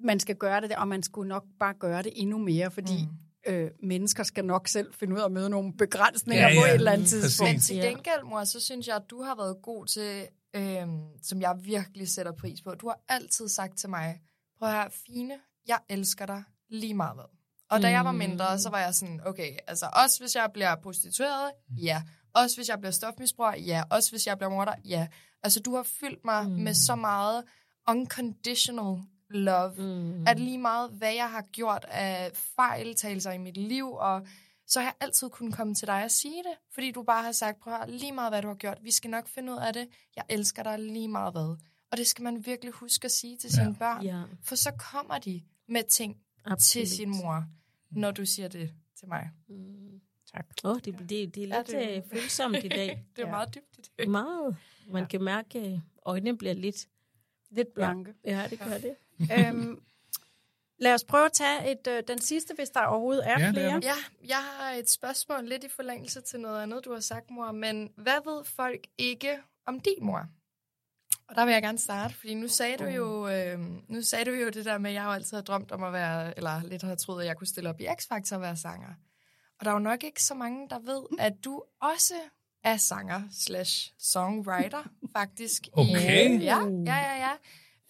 man 0.01 0.21
skal 0.21 0.37
gøre 0.37 0.61
det, 0.61 0.73
og 0.73 0.89
man 0.89 1.03
skulle 1.03 1.29
nok 1.29 1.45
bare 1.61 1.75
gøre 1.75 2.03
det 2.03 2.13
endnu 2.15 2.39
mere, 2.39 2.71
fordi 2.71 3.07
mm. 3.11 3.30
Øh, 3.47 3.71
mennesker 3.83 4.23
skal 4.23 4.45
nok 4.45 4.69
selv 4.69 4.95
finde 4.95 5.15
ud 5.15 5.21
af 5.21 5.25
at 5.25 5.33
møde 5.33 5.51
nogle 5.51 5.73
begrænsninger 5.79 6.49
Ja, 6.49 6.55
ja, 6.55 6.61
på 6.61 6.67
et 6.67 6.75
eller 6.75 6.93
andet 6.93 7.09
tidspunkt. 7.09 7.53
Men 7.53 7.61
til 7.61 7.77
gengæld, 7.77 8.23
mor, 8.25 8.45
så 8.45 8.61
synes 8.61 8.89
jeg, 8.89 8.97
at 8.97 9.11
du 9.11 9.23
har 9.23 9.35
været 9.35 9.57
god 9.63 9.87
til, 9.87 10.27
øhm, 10.57 11.01
som 11.23 11.41
jeg 11.41 11.59
virkelig 11.63 12.09
sætter 12.09 12.33
pris 12.33 12.63
på. 12.63 12.75
Du 12.75 12.89
har 12.89 13.01
altid 13.09 13.49
sagt 13.49 13.79
til 13.79 13.89
mig, 13.89 14.21
prøv 14.59 14.69
at 14.69 14.75
høre, 14.75 14.91
Fine, 15.07 15.35
jeg 15.69 15.79
elsker 15.89 16.27
dig 16.27 16.43
lige 16.69 16.95
meget 16.95 17.15
hvad. 17.15 17.25
Og 17.71 17.83
da 17.83 17.91
jeg 17.91 18.05
var 18.05 18.13
mindre, 18.13 18.59
så 18.59 18.71
var 18.71 18.81
jeg 18.81 18.95
sådan, 18.95 19.21
okay, 19.27 19.57
altså 19.67 19.87
også 19.93 20.21
hvis 20.21 20.37
jeg 20.37 20.51
bliver 20.55 20.77
prostitueret, 20.83 21.51
ja. 21.83 22.03
Også 22.35 22.57
hvis 22.57 22.69
jeg 22.69 22.79
bliver 22.79 22.93
stofmisbruger, 22.93 23.57
ja. 23.57 23.83
Også 23.91 24.11
hvis 24.11 24.27
jeg 24.27 24.39
bliver 24.39 24.51
morder, 24.51 24.75
ja. 24.85 25.09
Altså 25.43 25.61
du 25.61 25.75
har 25.77 25.83
fyldt 25.83 26.25
mig 26.25 26.49
mm. 26.49 26.55
med 26.55 26.75
så 26.75 26.95
meget 26.97 27.45
unconditional 27.89 29.03
love, 29.31 29.75
mm. 29.79 30.27
at 30.27 30.39
lige 30.41 30.59
meget 30.59 30.91
hvad 30.91 31.15
jeg 31.15 31.31
har 31.31 31.43
gjort 31.53 31.85
af 31.89 32.31
fejltagelser 32.35 33.33
i 33.33 33.39
mit 33.39 33.57
liv, 33.57 33.93
og 33.93 34.27
så 34.67 34.81
har 34.81 34.87
jeg 34.87 34.95
altid 35.01 35.29
kunnet 35.31 35.55
komme 35.55 35.75
til 35.75 35.87
dig 35.89 36.05
og 36.05 36.11
sige 36.11 36.43
det, 36.43 36.53
fordi 36.75 36.91
du 36.91 37.03
bare 37.03 37.23
har 37.25 37.33
sagt, 37.33 37.61
prøv 37.61 37.75
at 37.75 37.91
lige 37.91 38.13
meget 38.13 38.33
hvad 38.33 38.43
du 38.43 38.49
har 38.49 38.55
gjort, 38.55 38.79
vi 38.83 38.91
skal 38.91 39.11
nok 39.11 39.29
finde 39.29 39.53
ud 39.53 39.59
af 39.59 39.73
det, 39.73 39.89
jeg 40.17 40.25
elsker 40.29 40.63
dig 40.63 40.79
lige 40.79 41.09
meget 41.09 41.33
hvad. 41.33 41.57
Og 41.93 41.97
det 41.97 42.07
skal 42.07 42.23
man 42.23 42.47
virkelig 42.47 42.73
huske 42.73 43.05
at 43.05 43.11
sige 43.11 43.37
til 43.37 43.51
sine 43.53 43.75
børn, 43.75 44.03
Ja. 44.05 44.23
for 44.43 44.55
så 44.55 44.71
kommer 44.93 45.19
de 45.19 45.43
med 45.69 45.83
ting 45.85 46.17
Absolut. 46.45 46.59
til 46.87 46.97
sin 46.97 47.11
mor, 47.11 47.45
når 47.91 48.11
du 48.11 48.27
siger 48.27 48.49
det 48.49 48.71
til 48.99 49.09
mig. 49.09 49.31
Tak. 50.33 50.47
Åh, 50.65 50.71
oh, 50.71 50.77
det, 50.85 50.99
det, 50.99 51.09
det 51.35 51.37
er 51.45 51.47
Ja, 51.49 51.57
lidt 51.59 51.67
det- 51.67 51.75
det... 51.89 52.05
følsomt 52.13 52.57
i 52.65 52.69
dag. 52.69 52.89
Det 53.17 53.23
er 53.23 53.27
Ja. 53.27 53.31
meget 53.31 53.55
dybt 53.55 53.79
i 53.79 53.83
det. 53.99 54.09
Meget. 54.09 54.57
Man 54.89 55.07
kan 55.07 55.23
mærke, 55.23 55.59
at 55.59 55.81
øjnene 56.07 56.39
bliver 56.39 56.55
lidt... 56.55 56.87
Lidt 57.51 57.75
blanke. 57.75 58.15
Ja, 58.25 58.47
det 58.51 58.59
gør 58.59 58.79
det. 58.79 58.95
Øhm, 59.39 59.79
lad 60.79 60.95
os 60.95 61.05
prøve 61.05 61.25
at 61.27 61.33
tage 61.33 61.73
et, 61.73 61.87
øh, 61.87 62.03
den 62.09 62.21
sidste, 62.21 62.55
hvis 62.55 62.71
der 62.71 62.81
overhovedet 62.81 63.29
er 63.29 63.31
Ja, 63.31 63.37
det 63.39 63.47
er 63.47 63.53
flere. 63.53 63.81
der. 63.81 63.81
Ja, 63.87 63.95
jeg 64.29 64.37
har 64.37 64.71
et 64.73 64.91
spørgsmål 64.91 65.49
lidt 65.49 65.65
i 65.65 65.69
forlængelse 65.69 66.21
til 66.21 66.41
noget 66.41 66.63
andet, 66.63 66.85
du 66.85 66.93
har 66.93 67.01
sagt, 67.01 67.31
mor. 67.31 67.53
Men 67.53 67.91
hvad 67.97 68.33
ved 68.35 68.45
folk 68.45 68.87
ikke 68.99 69.39
om 69.67 69.81
din 69.81 69.95
mor? 70.01 70.27
Og 71.29 71.37
der 71.37 71.45
vil 71.45 71.53
jeg 71.53 71.63
gerne 71.63 71.79
starte, 71.79 72.15
fordi 72.15 72.35
nu 72.35 72.49
sagde 72.49 72.77
du 72.77 72.85
jo, 72.85 73.29
øh, 73.29 73.59
nu 73.89 74.03
sagde 74.03 74.25
du 74.25 74.31
jo 74.31 74.49
det 74.49 74.65
der 74.65 74.79
med, 74.79 74.91
at 74.91 74.95
jeg 74.95 75.05
jo 75.05 75.11
altid 75.11 75.37
har 75.37 75.43
drømt 75.43 75.73
om 75.73 75.83
at 75.83 75.93
være, 75.93 76.37
eller 76.37 76.63
lidt 76.63 76.83
har 76.83 76.95
troet, 76.95 77.21
at 77.23 77.27
jeg 77.27 77.37
kunne 77.37 77.47
stille 77.47 77.69
op 77.71 77.81
i 77.81 77.87
X-Factor 77.87 78.35
og 78.35 78.41
være 78.41 78.57
sanger. 78.57 78.89
Og 79.59 79.65
der 79.65 79.71
er 79.71 79.75
jo 79.75 79.79
nok 79.79 80.05
ikke 80.05 80.23
så 80.23 80.35
mange, 80.35 80.69
der 80.69 80.79
ved, 80.79 81.03
at 81.19 81.33
du 81.45 81.63
også 81.83 82.15
er 82.65 82.77
sanger 82.77 83.23
slash 83.33 83.93
songwriter, 83.99 84.83
faktisk. 85.17 85.69
Okay. 85.73 86.31
I, 86.41 86.45
ja, 86.45 86.59
ja, 86.87 86.97
ja, 86.97 87.17
ja. 87.19 87.31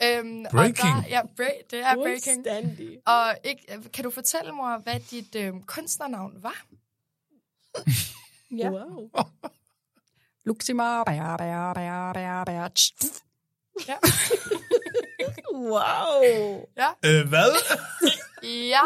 Øhm, 0.03 0.45
og 0.45 0.51
Breaking. 0.51 0.95
Der, 1.05 1.09
ja, 1.09 1.21
bra- 1.23 1.63
det 1.71 1.79
er 1.81 1.95
breaking. 1.95 2.45
Og 3.07 3.37
ikke, 3.45 3.91
kan 3.93 4.05
du 4.05 4.11
fortælle 4.11 4.53
mig, 4.53 4.79
hvad 4.79 5.01
dit 5.11 5.35
øh, 5.35 5.53
kunstnernavn 5.67 6.43
var? 6.43 6.65
Ja. 8.57 8.71
Wow. 8.71 9.11
Luxima. 10.47 11.03
Ja. 13.89 13.97
wow. 15.55 16.67
ja. 16.77 16.89
Øh, 17.05 17.29
hvad? 17.29 17.53
ja. 18.43 18.81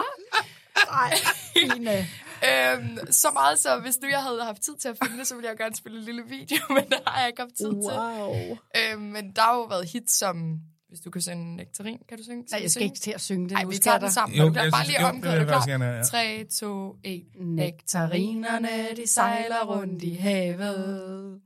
Ej, 0.91 1.15
Line. 1.57 2.07
Øhm, 2.49 3.13
så 3.13 3.31
meget 3.31 3.59
så, 3.59 3.79
hvis 3.81 3.99
nu 4.03 4.09
jeg 4.09 4.23
havde 4.23 4.45
haft 4.45 4.63
tid 4.63 4.77
til 4.77 4.89
at 4.89 4.97
finde 5.03 5.19
det, 5.19 5.27
så 5.27 5.35
ville 5.35 5.49
jeg 5.49 5.57
gerne 5.57 5.77
spille 5.77 5.99
en 5.99 6.05
lille 6.05 6.23
video, 6.25 6.57
men 6.75 6.85
det 6.89 6.99
har 7.07 7.21
jeg 7.21 7.29
ikke 7.29 7.43
haft 7.43 7.55
tid 7.57 7.65
til. 7.71 7.75
Wow. 7.99 8.59
Øhm, 8.77 9.03
men 9.03 9.33
der 9.33 9.43
har 9.43 9.55
jo 9.55 9.63
været 9.63 9.89
hits 9.89 10.19
som, 10.19 10.59
hvis 10.95 11.01
du 11.01 11.11
kan 11.11 11.23
synge 11.23 11.57
Nektarin, 11.57 11.99
kan 12.09 12.19
du 12.19 12.25
synge? 12.25 12.45
Nej, 12.51 12.61
jeg 12.63 12.71
skal 12.71 12.83
ikke 12.83 12.99
til 12.99 13.11
at 13.11 13.21
synge 13.21 13.45
det 13.45 13.53
Nej, 13.53 13.63
nu. 13.63 13.69
vi 13.71 13.77
skal 13.77 13.85
tager 13.85 13.99
den 13.99 14.11
sammen. 14.11 14.39
Jo, 14.39 14.45
Jo, 14.45 14.53
jeg 14.55 14.71
bare 14.73 14.87
lige 14.87 14.99
det 14.99 15.35
Er 15.35 15.39
du 15.39 15.45
klar? 15.47 15.67
gerne 15.67 15.85
have, 15.85 16.05
3, 16.05 16.45
2, 16.45 16.97
1. 17.05 17.25
Nektarinerne, 17.41 18.97
de 18.97 19.07
sejler 19.07 19.65
rundt 19.65 20.03
i 20.03 20.15
havet. 20.15 21.41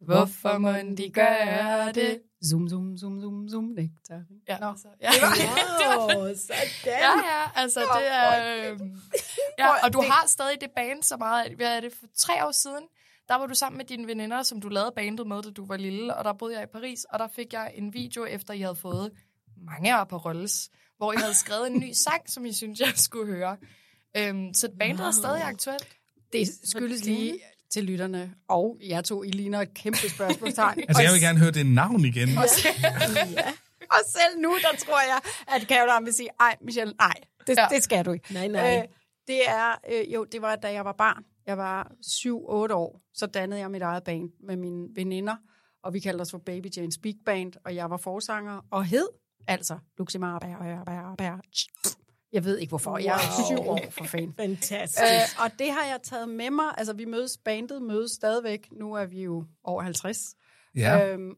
Hvorfor 0.00 0.58
må 0.58 0.72
de 0.72 1.10
gøre 1.10 1.92
det? 1.92 2.20
Zoom, 2.50 2.68
zoom, 2.68 2.96
zoom, 2.98 3.20
zoom, 3.20 3.48
zoom, 3.48 3.64
nektarin. 3.64 4.38
Ja, 4.48 4.58
Nå. 4.58 4.66
altså, 4.66 4.88
ja. 5.02 5.10
Wow, 5.98 6.34
sådan. 6.36 6.70
Ja, 6.86 7.10
ja, 7.30 7.42
altså 7.54 7.80
det 7.80 8.06
er... 8.12 8.72
Øh, 8.72 8.78
ja, 9.58 9.84
og 9.84 9.92
du 9.92 10.02
har 10.02 10.24
stadig 10.26 10.60
det 10.60 10.70
band 10.76 11.02
så 11.02 11.16
meget. 11.16 11.52
Hvad 11.56 11.76
er 11.76 11.80
det, 11.80 11.92
for 11.92 12.06
tre 12.18 12.46
år 12.46 12.52
siden, 12.52 12.84
der 13.28 13.34
var 13.34 13.46
du 13.46 13.54
sammen 13.54 13.76
med 13.76 13.84
dine 13.84 14.06
veninder, 14.06 14.42
som 14.42 14.60
du 14.60 14.68
lavede 14.68 14.92
bandet 14.96 15.26
med, 15.26 15.42
da 15.42 15.50
du 15.50 15.66
var 15.66 15.76
lille, 15.76 16.14
og 16.16 16.24
der 16.24 16.32
boede 16.32 16.54
jeg 16.54 16.62
i 16.62 16.66
Paris, 16.72 17.04
og 17.04 17.18
der 17.18 17.28
fik 17.36 17.52
jeg 17.52 17.72
en 17.74 17.94
video, 17.94 18.24
efter 18.24 18.54
I 18.54 18.60
havde 18.60 18.76
fået 18.76 19.12
mange 19.66 20.00
år 20.00 20.04
på 20.04 20.16
Rolls, 20.16 20.70
hvor 20.96 21.12
I 21.12 21.16
havde 21.16 21.34
skrevet 21.34 21.66
en 21.66 21.80
ny 21.80 21.92
sang, 22.06 22.30
som 22.30 22.44
I 22.46 22.52
synes, 22.52 22.80
jeg 22.80 22.92
skulle 22.96 23.26
høre. 23.34 23.56
Øhm, 24.16 24.54
så 24.54 24.68
bandet 24.78 25.00
wow. 25.00 25.06
er 25.06 25.12
stadig 25.12 25.42
aktuelt. 25.42 25.88
Det 26.32 26.48
skyldes 26.64 27.04
lige 27.04 27.38
til 27.70 27.84
lytterne, 27.84 28.34
og 28.48 28.78
jeg 28.82 29.04
to, 29.04 29.22
I 29.22 29.30
ligner 29.30 29.60
et 29.60 29.74
kæmpe 29.74 30.10
spørgsmålstegn. 30.10 30.78
Altså, 30.88 31.02
jeg 31.02 31.12
vil 31.12 31.20
gerne 31.20 31.38
høre 31.38 31.50
det 31.50 31.66
navn 31.66 32.04
igen. 32.04 32.28
Og 33.90 34.00
selv 34.06 34.40
nu, 34.40 34.56
der 34.62 34.78
tror 34.86 35.00
jeg, 35.00 35.20
at 35.48 35.62
Caroline 35.62 36.04
vil 36.04 36.14
sige, 36.14 36.28
ej, 36.40 36.56
Michelle, 36.60 36.94
nej, 36.98 37.14
det, 37.46 37.56
Ja. 37.56 37.62
ja. 37.62 37.68
det 37.74 37.84
skal 37.84 38.04
du 38.04 38.12
ikke. 38.12 38.32
Nej, 38.34 38.48
nej. 38.48 38.76
Øh, 38.78 38.88
det 39.26 39.48
er, 39.48 39.74
øh, 39.92 40.14
jo, 40.14 40.24
det 40.24 40.42
var, 40.42 40.56
da 40.56 40.72
jeg 40.72 40.84
var 40.84 40.92
barn. 40.92 41.24
Jeg 41.46 41.58
var 41.58 41.92
7-8 42.06 42.74
år, 42.74 43.00
så 43.14 43.26
dannede 43.26 43.60
jeg 43.60 43.70
mit 43.70 43.82
eget 43.82 44.04
band 44.04 44.30
med 44.46 44.56
mine 44.56 44.88
veninder, 44.94 45.36
og 45.82 45.94
vi 45.94 46.00
kaldte 46.00 46.22
os 46.22 46.30
for 46.30 46.38
Baby 46.38 46.66
Jane's 46.66 47.00
Big 47.02 47.16
Band, 47.26 47.52
og 47.64 47.74
jeg 47.74 47.90
var 47.90 47.96
forsanger, 47.96 48.60
og 48.70 48.84
hed 48.84 49.08
altså 49.46 49.78
Luximar 49.98 50.38
Bær, 50.38 50.58
Bær, 50.58 50.84
Bær, 50.84 51.14
Bær. 51.18 51.40
Jeg 52.32 52.44
ved 52.44 52.58
ikke 52.58 52.70
hvorfor, 52.70 52.98
jeg 52.98 53.14
er 53.14 53.44
syv 53.48 53.68
år 53.68 53.80
for 53.90 54.04
fan. 54.04 54.34
Fantastisk. 54.36 55.02
Øh, 55.02 55.44
og 55.44 55.50
det 55.58 55.70
har 55.72 55.84
jeg 55.84 56.00
taget 56.02 56.28
med 56.28 56.50
mig. 56.50 56.74
Altså, 56.78 56.92
vi 56.92 57.04
mødes, 57.04 57.38
bandet 57.44 57.82
mødes 57.82 58.10
stadigvæk. 58.12 58.68
Nu 58.72 58.94
er 58.94 59.04
vi 59.04 59.22
jo 59.22 59.44
over 59.64 59.82
50. 59.82 60.18
Ja. 60.76 61.08
Øhm, 61.08 61.30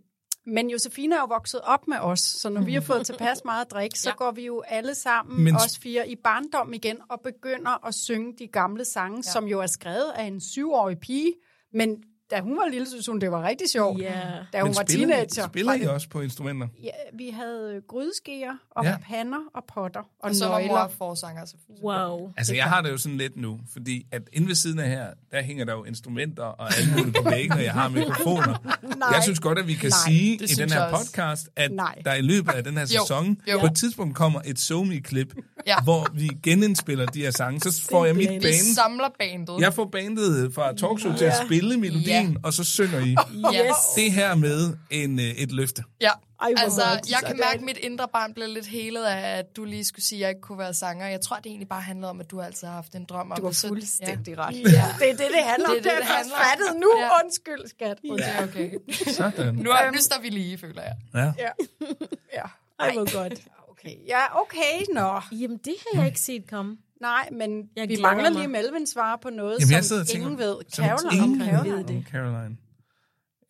men 0.47 0.71
Josefine 0.71 1.15
er 1.15 1.19
jo 1.21 1.27
vokset 1.27 1.61
op 1.61 1.89
med 1.89 1.97
os, 2.01 2.21
så 2.21 2.49
når 2.49 2.61
vi 2.61 2.75
har 2.75 2.81
fået 2.81 3.07
tilpas 3.07 3.45
meget 3.45 3.71
drik, 3.71 3.97
så 3.97 4.09
Ja. 4.11 4.15
går 4.17 4.31
vi 4.31 4.47
jo 4.47 4.63
alle 4.69 4.95
sammen, 4.95 5.45
Men- 5.45 5.55
os 5.57 5.79
fire, 5.79 6.09
i 6.09 6.17
barndom 6.25 6.73
igen 6.73 6.99
og 7.11 7.21
begynder 7.21 7.87
at 7.87 7.95
synge 7.95 8.35
de 8.39 8.47
gamle 8.47 8.85
sange, 8.85 9.17
ja. 9.17 9.23
som 9.33 9.45
jo 9.45 9.61
er 9.61 9.67
skrevet 9.67 10.13
af 10.17 10.25
en 10.25 10.41
syvårig 10.41 10.99
pige. 10.99 11.33
Men 11.73 11.97
da 12.31 12.41
hun 12.41 12.57
var 12.57 12.69
lille, 12.71 12.89
synes 12.89 13.07
hun, 13.07 13.21
det 13.21 13.31
var 13.31 13.43
rigtig 13.43 13.67
sjovt. 13.73 14.01
Ja. 14.03 14.11
Da 14.53 14.61
hun 14.61 14.69
Men 14.69 14.77
var 14.77 14.85
spiller, 14.89 15.07
teenager. 15.09 15.49
Spiller 15.49 15.73
I 15.75 15.87
også 15.87 16.09
på 16.09 16.21
instrumenter? 16.21 16.69
Ja, 16.83 16.91
vi 17.15 17.29
havde 17.31 17.81
grydeskeer 17.89 18.53
og 18.71 18.85
Ja. 18.85 18.97
pander 19.09 19.39
og 19.55 19.65
potter 19.75 20.01
og, 20.01 20.07
Og 20.23 20.35
så 20.35 20.49
var 20.49 20.59
nøgler. 20.59 20.73
mor 20.75 20.93
forsanger. 20.99 21.45
Så 21.45 21.55
Wow. 21.83 22.33
Altså, 22.37 22.55
jeg 22.55 22.65
har 22.65 22.83
det 22.83 22.91
jo 22.91 22.99
sådan 22.99 23.19
lidt 23.19 23.37
nu, 23.37 23.61
fordi 23.73 24.07
at 24.13 24.23
inde 24.33 24.49
ved 24.49 24.55
siden 24.55 24.79
af 24.79 24.89
her, 24.89 25.07
der 25.33 25.43
hænger 25.43 25.65
der 25.65 25.73
jo 25.73 25.85
instrumenter 25.85 26.43
og 26.43 26.77
alt 26.77 26.97
muligt 26.97 27.17
på 27.17 27.31
væggen, 27.31 27.53
og 27.53 27.65
jeg 27.65 27.73
har 27.73 27.89
mikrofoner. 27.89 28.77
Nej. 28.99 29.09
Jeg 29.15 29.23
synes 29.23 29.41
godt, 29.41 29.59
at 29.59 29.67
vi 29.67 29.75
kan 29.75 29.91
Nej, 29.91 30.13
sige 30.13 30.35
i 30.35 30.47
den 30.47 30.71
her 30.73 30.91
podcast, 30.91 31.49
at 31.57 31.73
Nej. 31.73 31.99
der 32.05 32.15
i 32.15 32.21
løbet 32.23 32.53
af 32.53 32.65
den 32.65 32.75
her 32.77 32.81
Jo, 32.83 32.87
sæson, 33.01 33.37
jo. 33.53 33.59
på 33.61 33.67
et 33.67 33.77
tidspunkt 33.77 34.17
kommer 34.17 34.41
et 34.45 34.59
SoMe-klip, 34.59 35.35
Ja. 35.67 35.81
hvor 35.81 36.07
vi 36.15 36.31
genindspiller 36.43 37.07
de 37.07 37.21
her 37.23 37.31
sange. 37.31 37.61
Så 37.61 37.83
får 37.91 38.05
jeg 38.07 38.15
mit 38.17 38.23
Simpelthen. 38.29 38.53
Vi 38.53 38.57
band 38.67 38.75
samler 38.75 39.09
bandet. 39.19 39.61
Jeg 39.61 39.75
får 39.75 39.85
bandet 39.93 40.55
fra 40.55 40.75
Talkshow 40.75 41.17
til 41.17 41.25
at 41.25 41.35
spille 41.47 41.77
melodierne 41.77 42.16
melodien, 42.23 42.39
og 42.45 42.53
så 42.53 42.65
synger 42.65 42.99
I 43.01 43.17
Yes. 43.57 43.77
det 43.97 44.13
her 44.13 44.35
med 44.35 44.77
en, 44.91 45.19
øh, 45.19 45.25
et 45.25 45.53
løfte. 45.53 45.83
Ja, 46.01 46.11
Ej, 46.41 46.53
altså, 46.57 46.83
godt. 46.95 47.11
jeg 47.11 47.19
kan 47.27 47.37
mærke, 47.37 47.55
at 47.59 47.61
mit 47.63 47.77
indre 47.77 48.09
barn 48.13 48.35
blev 48.35 48.49
lidt 48.49 48.67
helet 48.67 49.05
af, 49.05 49.39
at 49.39 49.57
du 49.57 49.65
lige 49.65 49.85
skulle 49.85 50.05
sige, 50.05 50.19
at 50.19 50.21
jeg 50.21 50.29
ikke 50.29 50.41
kunne 50.41 50.59
være 50.59 50.75
sanger. 50.75 51.07
Jeg 51.07 51.21
tror, 51.21 51.37
det 51.37 51.47
egentlig 51.47 51.69
bare 51.69 51.81
handlede 51.81 52.11
om, 52.11 52.21
at 52.21 52.31
du 52.31 52.41
altid 52.41 52.67
har 52.67 52.75
haft 52.75 52.95
en 52.95 53.05
drøm 53.05 53.31
om 53.31 53.37
Du 53.37 53.45
har 53.45 53.65
fuldstændig 53.69 54.39
ret. 54.39 54.55
Ja. 54.57 54.63
Det 54.99 55.11
er 55.11 55.17
det, 55.17 55.19
det 55.19 55.43
handler 55.45 55.69
om. 55.69 55.75
Det 55.75 55.79
er 55.79 55.83
Det, 55.83 55.85
det, 55.85 55.93
er 55.93 55.97
det 55.97 56.07
handler 56.07 56.37
fattet 56.37 56.81
nu. 56.81 56.93
Ja. 56.99 57.09
Undskyld, 57.25 57.69
skat. 57.69 57.99
Ja. 58.19 58.45
Okay. 58.45 58.71
Sådan. 59.19 59.55
Nu, 59.55 59.71
er, 59.71 59.91
nu 59.91 59.99
står 60.01 60.21
vi 60.23 60.29
lige, 60.29 60.59
føler 60.59 60.83
jeg. 60.83 60.95
Ja. 61.15 61.33
Ja. 61.45 61.51
ja. 62.39 62.43
Ej, 62.81 62.93
hvor 62.93 63.19
godt. 63.23 63.35
Okay. 63.71 63.95
Ja, 64.09 64.41
okay, 64.41 64.95
nå. 64.95 65.21
Jamen, 65.33 65.59
det 65.65 65.75
har 65.93 66.01
jeg 66.01 66.07
ikke 66.07 66.21
set 66.21 66.51
komme. 66.51 66.77
Nej, 67.01 67.29
men 67.33 67.71
Jeg 67.77 67.89
vi 67.89 67.97
mangler 68.03 68.31
mig. 68.31 68.39
lige 68.39 68.49
Melvin 68.49 68.87
svare 68.87 69.19
på 69.23 69.31
noget, 69.31 69.59
Jamen, 69.71 69.83
som 69.85 70.01
og 70.01 70.07
tænker, 70.07 70.27
ingen 70.27 70.39
ved. 70.39 70.57
Caroline, 70.77 71.25
ingen 71.25 71.49
Caroline. 71.49 71.77
ved 71.77 71.85
det. 71.85 72.05
Caroline. 72.11 72.57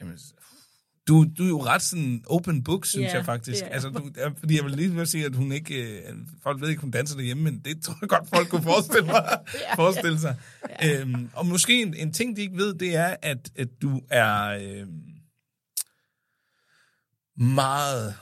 Jamen, 0.00 0.18
du, 1.08 1.26
du 1.38 1.44
er 1.44 1.48
jo 1.48 1.62
ret 1.64 1.82
sådan 1.82 2.24
open 2.26 2.64
book, 2.64 2.86
synes 2.86 3.04
Ja, 3.12 3.16
jeg 3.16 3.24
faktisk. 3.24 3.62
jeg. 3.62 3.70
Altså, 3.70 3.88
du, 3.88 4.10
ja, 4.16 4.28
fordi 4.28 4.56
jeg 4.56 4.64
vil 4.64 4.72
lige 4.72 4.90
vil 4.94 5.06
sige, 5.06 5.24
at 5.26 5.34
hun 5.34 5.52
ikke... 5.52 5.98
Øh, 6.00 6.14
folk 6.42 6.60
ved 6.60 6.68
ikke, 6.68 6.80
hun 6.80 6.90
danser 6.90 7.16
derhjemme, 7.16 7.42
men 7.42 7.58
det 7.64 7.82
tror 7.82 7.98
jeg 8.00 8.08
godt, 8.08 8.28
folk 8.28 8.48
kunne 8.48 8.62
forestille, 8.62 9.06
mig, 9.06 9.38
forestille 9.76 10.18
sig. 10.18 10.36
Øhm, 10.84 11.30
og 11.34 11.46
måske 11.46 11.82
en, 11.82 11.94
en 11.94 12.12
ting, 12.12 12.36
de 12.36 12.40
ikke 12.42 12.56
ved, 12.56 12.74
det 12.74 12.96
er, 12.96 13.16
at, 13.22 13.50
at 13.56 13.68
du 13.82 14.00
er 14.10 14.46
øh, 14.46 14.86
meget 17.36 18.14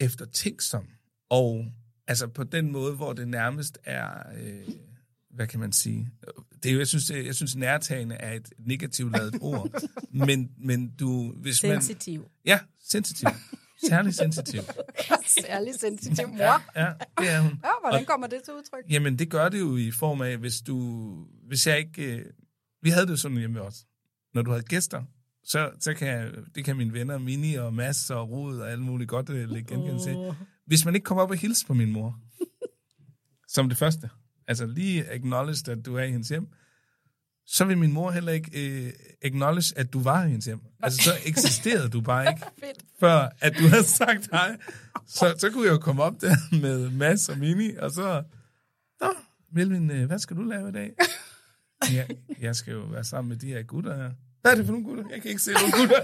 eftertænksom. 0.00 0.84
Og 1.30 1.64
altså 2.06 2.26
på 2.28 2.44
den 2.44 2.72
måde, 2.72 2.94
hvor 2.94 3.12
det 3.12 3.28
nærmest 3.28 3.78
er... 3.84 4.08
Øh, 4.40 4.68
hvad 5.30 5.46
kan 5.46 5.60
man 5.60 5.72
sige? 5.72 6.10
Det 6.62 6.68
er 6.68 6.72
jo, 6.72 6.78
jeg 6.78 6.86
synes, 6.86 7.04
det- 7.06 7.26
jeg 7.26 7.34
synes 7.34 7.56
nærtagende 7.56 8.14
er 8.14 8.32
et 8.32 8.52
negativt 8.58 9.12
lavet 9.16 9.34
ord. 9.40 9.70
Men, 10.26 10.50
men 10.58 10.90
du... 10.96 11.32
Hvis 11.36 11.62
man, 11.62 11.70
Sensitiv. 11.82 12.26
Ja, 12.44 12.58
sensitiv. 12.84 13.28
Særlig 13.88 14.14
sensitiv. 14.14 14.60
Særlig 15.46 15.74
sensitiv 15.80 16.28
mor. 16.28 16.36
Ja, 16.36 16.52
ja, 16.84 16.92
det 17.18 17.30
er 17.30 17.40
hun. 17.40 17.50
Ja, 17.64 17.70
hvordan 17.82 18.04
kommer 18.04 18.26
det 18.26 18.40
til 18.44 18.54
udtryk? 18.54 18.84
Jamen, 18.90 19.18
det 19.18 19.30
gør 19.30 19.48
det 19.48 19.60
jo 19.60 19.76
i 19.76 19.90
form 19.90 20.20
af, 20.20 20.36
hvis 20.36 20.60
du... 20.60 21.12
Hvis 21.48 21.66
jeg 21.66 21.78
ikke... 21.78 22.16
Øh, 22.16 22.24
vi 22.82 22.90
havde 22.90 23.06
det 23.06 23.10
jo 23.12 23.16
sådan 23.16 23.36
hjemme 23.38 23.62
også. 23.62 23.84
Når 24.34 24.42
du 24.42 24.50
havde 24.50 24.62
gæster, 24.64 25.02
så, 25.44 25.70
så 25.80 25.94
kan 25.94 26.08
jeg, 26.08 26.30
det 26.54 26.64
kan 26.64 26.76
mine 26.76 26.92
venner, 26.92 27.18
Mini 27.18 27.54
og 27.54 27.74
Mads 27.74 28.10
og 28.10 28.30
Rud 28.30 28.58
og 28.58 28.70
alle 28.70 28.84
mulige 28.84 29.06
godt 29.08 29.30
øh, 29.30 29.50
lægge 29.50 29.74
genkendelse 29.74 30.08
til. 30.10 30.34
Hvis 30.66 30.84
man 30.84 30.94
ikke 30.94 31.04
kommer 31.04 31.22
op 31.22 31.30
og 31.30 31.36
hilse 31.36 31.66
på 31.66 31.74
min 31.74 31.92
mor, 31.92 32.20
som 33.54 33.68
det 33.68 33.78
første, 33.78 34.10
altså 34.48 34.66
lige 34.66 35.10
acknowledge, 35.10 35.72
at 35.72 35.86
du 35.86 35.96
er 35.96 36.02
i 36.02 36.10
hendes 36.10 36.28
hjem, 36.28 36.48
så 37.46 37.64
vil 37.64 37.78
min 37.78 37.92
mor 37.92 38.10
heller 38.10 38.32
ikke 38.32 38.86
øh, 38.86 38.92
acknowledge, 39.22 39.78
at 39.78 39.92
du 39.92 40.02
var 40.02 40.24
i 40.24 40.28
hendes 40.28 40.44
hjem. 40.44 40.60
Altså, 40.82 41.02
så 41.02 41.10
eksisterede 41.26 41.88
du 41.88 42.00
bare 42.00 42.28
ikke, 42.32 42.46
før 43.00 43.28
at 43.40 43.54
du 43.58 43.68
havde 43.68 43.84
sagt 43.84 44.28
hej. 44.32 44.56
Så, 45.06 45.34
så 45.38 45.50
kunne 45.50 45.66
jeg 45.66 45.72
jo 45.72 45.78
komme 45.78 46.02
op 46.02 46.20
der 46.20 46.36
med 46.60 46.90
Mads 46.90 47.28
og 47.28 47.38
Mini, 47.38 47.76
og 47.76 47.90
så... 47.90 48.22
Nå, 49.00 49.14
Melvin, 49.52 49.90
øh, 49.90 50.06
hvad 50.06 50.18
skal 50.18 50.36
du 50.36 50.42
lave 50.42 50.68
i 50.68 50.72
dag? 50.72 50.92
Ja, 51.92 52.06
jeg 52.40 52.56
skal 52.56 52.72
jo 52.72 52.80
være 52.80 53.04
sammen 53.04 53.28
med 53.28 53.36
de 53.36 53.46
her 53.46 53.62
gutter 53.62 53.96
her. 53.96 54.10
Hvad 54.42 54.52
er 54.52 54.56
det 54.56 54.64
for 54.66 54.72
nogle 54.72 54.86
gutter? 54.86 55.04
Jeg 55.12 55.22
kan 55.22 55.30
ikke 55.30 55.42
se 55.42 55.52
nogle 55.52 55.72
gutter. 55.78 56.00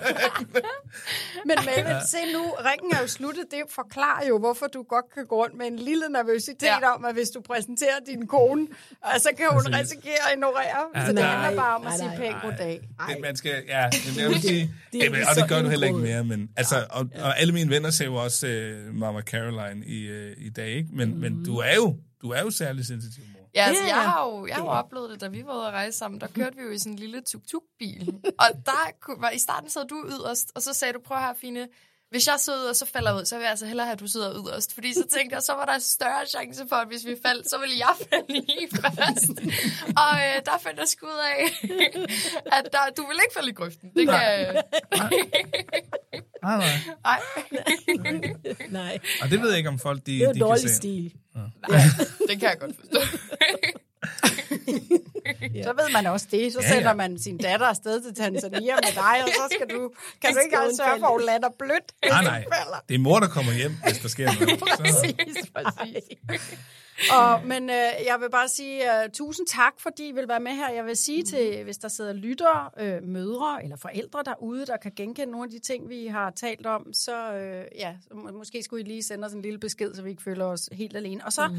Men 1.49 1.57
Melvin, 1.68 1.99
se 2.14 2.20
nu, 2.34 2.43
ringen 2.68 2.91
er 2.97 3.01
jo 3.01 3.07
sluttet. 3.07 3.45
Det 3.51 3.62
forklarer 3.70 4.26
jo, 4.26 4.39
hvorfor 4.39 4.66
du 4.66 4.82
godt 4.82 5.05
kan 5.14 5.26
gå 5.26 5.34
rundt 5.43 5.55
med 5.61 5.66
en 5.66 5.78
lille 5.78 6.09
nervøsitet 6.09 6.62
ja. 6.62 6.78
Ja. 6.78 6.95
om, 6.95 7.05
at 7.05 7.14
hvis 7.14 7.30
du 7.30 7.41
præsenterer 7.41 7.99
din 8.07 8.26
kone, 8.26 8.66
og 9.03 9.20
så 9.20 9.30
kan 9.39 9.47
hun 9.51 9.62
Præcis. 9.62 9.80
risikere 9.80 10.22
at 10.26 10.32
ignorere. 10.34 10.80
Ja, 10.95 11.01
så 11.01 11.07
det 11.07 11.14
nej, 11.14 11.24
handler 11.24 11.62
bare 11.62 11.74
om 11.76 11.86
at 11.86 11.89
nej, 11.89 11.97
sige 11.97 12.09
nej, 12.09 12.16
pænt 12.16 12.36
goddag. 12.43 12.80
Det, 13.09 13.16
man 13.22 13.36
skal, 13.36 13.55
ja, 13.68 13.84
men 14.07 14.20
jeg 14.22 14.28
vil 14.28 14.43
sige, 14.43 14.74
det 14.93 15.01
er 15.01 15.05
jamen, 15.05 15.20
og 15.30 15.36
det 15.36 15.49
gør 15.49 15.62
du 15.62 15.68
heller 15.68 15.86
ikke 15.86 15.99
mere, 15.99 16.24
men 16.24 16.51
altså, 16.57 16.86
og, 16.91 17.09
og 17.20 17.41
alle 17.41 17.53
mine 17.53 17.70
venner 17.70 17.91
ser 17.91 18.05
jo 18.05 18.14
også 18.14 18.47
uh, 18.47 18.95
Mama 18.95 19.20
Caroline 19.20 19.86
i, 19.86 20.11
uh, 20.11 20.47
i 20.47 20.51
dag, 20.51 20.68
ikke? 20.68 20.89
Men, 20.93 21.14
mm. 21.14 21.20
men 21.20 21.45
du 21.45 21.57
er 21.57 21.74
jo, 21.74 21.97
du 22.22 22.30
er 22.30 22.41
jo 22.41 22.51
særlig 22.51 22.86
sensitiv, 22.86 23.24
mor. 23.32 23.38
Ja, 23.55 23.64
altså, 23.64 23.82
Ja, 23.82 23.88
jeg 23.88 24.03
ja. 24.03 24.09
har 24.09 24.26
jo, 24.26 24.46
jeg 24.46 24.57
har 24.57 24.62
jo 24.62 24.68
oplevet 24.68 25.11
det, 25.11 25.20
da 25.20 25.28
vi 25.28 25.42
var 25.46 25.55
ude 25.59 25.66
at 25.66 25.72
rejse 25.72 25.99
sammen. 25.99 26.20
Der 26.20 26.26
kørte 26.26 26.57
vi 26.57 26.62
jo 26.62 26.70
i 26.70 26.78
sådan 26.78 26.92
en 26.92 26.99
lille 26.99 27.20
tuk-tuk-bil. 27.20 28.14
Og 28.38 28.46
der 28.66 28.90
kunne- 29.01 29.22
var, 29.22 29.30
i 29.30 29.38
starten 29.38 29.70
sad 29.70 29.84
du 29.88 30.05
yderst, 30.09 30.53
og 30.55 30.62
så 30.62 30.72
sagde 30.74 30.92
du, 30.94 31.01
prøv 31.01 31.18
her, 31.18 31.34
Fine, 31.40 31.68
hvis 32.11 32.26
jeg 32.26 32.34
sidder 32.40 32.64
yderst, 32.64 32.78
så 32.78 32.86
falder 32.86 33.18
ud, 33.20 33.24
så 33.24 33.34
vil 33.36 33.42
jeg 33.42 33.51
altså 33.51 33.66
hellere 33.66 33.86
have, 33.86 33.92
at 33.92 34.01
du 34.01 34.07
sidder 34.07 34.32
yderst. 34.46 34.74
Fordi 34.74 34.94
så 34.94 35.05
tænkte 35.16 35.34
jeg, 35.34 35.42
så 35.42 35.53
var 35.53 35.64
der 35.64 35.78
større 35.78 36.26
chance 36.26 36.64
for, 36.68 36.76
at 36.76 36.88
hvis 36.88 37.07
vi 37.07 37.16
faldt, 37.26 37.51
så 37.51 37.59
ville 37.59 37.76
jeg 37.78 37.94
falde 38.11 38.38
i 38.38 38.66
først. 38.74 39.30
Og 40.03 40.12
øh, 40.26 40.44
der 40.44 40.59
fandt 40.61 40.78
jeg 40.78 40.88
sgu 40.88 41.07
ud 41.07 41.20
af, 41.36 41.44
at 42.59 42.68
der, 42.72 42.78
du 42.96 43.03
vil 43.07 43.16
ikke 43.24 43.34
falde 43.34 43.51
i 43.51 43.53
grøften. 43.53 43.90
Det 43.96 44.09
kan... 44.09 44.62
Nej, 46.42 46.57
nej. 46.57 46.70
Nej. 47.05 47.20
Nej, 48.70 48.99
Og 49.22 49.30
det 49.30 49.40
ved 49.42 49.49
jeg 49.49 49.59
ikke, 49.59 49.68
om 49.68 49.78
folk 49.78 50.07
de, 50.07 50.12
det 50.12 50.22
er 50.22 50.26
jo 50.26 50.32
de 50.32 50.38
kan 50.38 50.40
dårlig 50.46 50.62
se. 50.70 50.74
stil. 50.76 51.12
Nej, 51.68 51.80
det 52.28 52.40
kan 52.40 52.49
jeg 52.49 52.57
godt 52.61 52.76
forstå. 52.80 53.18
Så 55.64 55.72
ved 55.72 55.92
man 55.92 56.07
også 56.07 56.26
det. 56.30 56.53
Så 56.53 56.59
Ja, 56.61 56.66
ja, 56.68 56.72
ja. 56.74 56.78
sender 56.78 56.94
man 56.94 57.18
sin 57.18 57.36
datter 57.38 57.66
afsted 57.66 58.03
til 58.03 58.14
Tanzania 58.14 58.74
med 58.74 58.92
dig, 58.94 59.22
og 59.24 59.28
så 59.28 59.55
skal 59.55 59.66
du, 59.76 59.90
kan 60.22 60.34
du 60.34 60.40
ikke 60.44 60.57
hun 60.57 60.76
sørge 60.76 60.99
for, 61.01 61.07
at 61.07 61.12
hun 61.12 61.22
lander 61.26 61.49
blødt, 61.59 61.92
Nej, 62.09 62.24
nej. 62.24 62.44
Det 62.88 62.94
er 62.94 62.99
mor, 62.99 63.18
der 63.20 63.28
kommer 63.28 63.53
hjem, 63.53 63.72
hvis 63.86 63.99
der 63.99 64.09
sker 64.09 64.26
noget. 64.40 64.61
Så, 64.61 64.82
Præcis, 64.82 65.51
præcis. 65.55 66.18
Og, 67.12 67.46
men 67.46 67.70
øh, 67.70 67.90
jeg 68.07 68.16
vil 68.20 68.30
bare 68.30 68.49
sige 68.49 68.82
uh, 68.84 69.11
tusind 69.12 69.46
tak, 69.46 69.80
fordi 69.80 70.09
I 70.09 70.12
vil 70.12 70.28
være 70.28 70.40
med 70.40 70.53
her. 70.53 70.70
Jeg 70.70 70.84
vil 70.84 70.96
sige 70.96 71.22
til, 71.22 71.64
hvis 71.64 71.78
der 71.78 71.88
sidder 71.88 72.12
lyttere, 72.12 72.70
øh, 72.78 73.03
mødre 73.03 73.62
eller 73.64 73.76
forældre 73.76 74.22
derude, 74.22 74.66
der 74.66 74.76
kan 74.76 74.92
genkende 74.96 75.32
nogle 75.32 75.44
af 75.44 75.51
de 75.51 75.59
ting, 75.59 75.88
vi 75.88 76.07
har 76.07 76.30
talt 76.30 76.66
om, 76.66 76.92
så 76.92 77.34
øh, 77.34 77.64
ja, 77.74 77.96
må, 78.14 78.30
måske 78.32 78.62
skulle 78.62 78.84
I 78.84 78.88
lige 78.88 79.03
sende 79.03 79.26
os 79.26 79.32
en 79.32 79.42
lille 79.42 79.59
besked, 79.59 79.94
så 79.94 80.03
vi 80.03 80.11
ikke 80.11 80.22
føler 80.22 80.44
os 80.44 80.68
helt 80.72 80.96
alene. 80.96 81.24
Og 81.24 81.32
så 81.32 81.49
mm. 81.49 81.57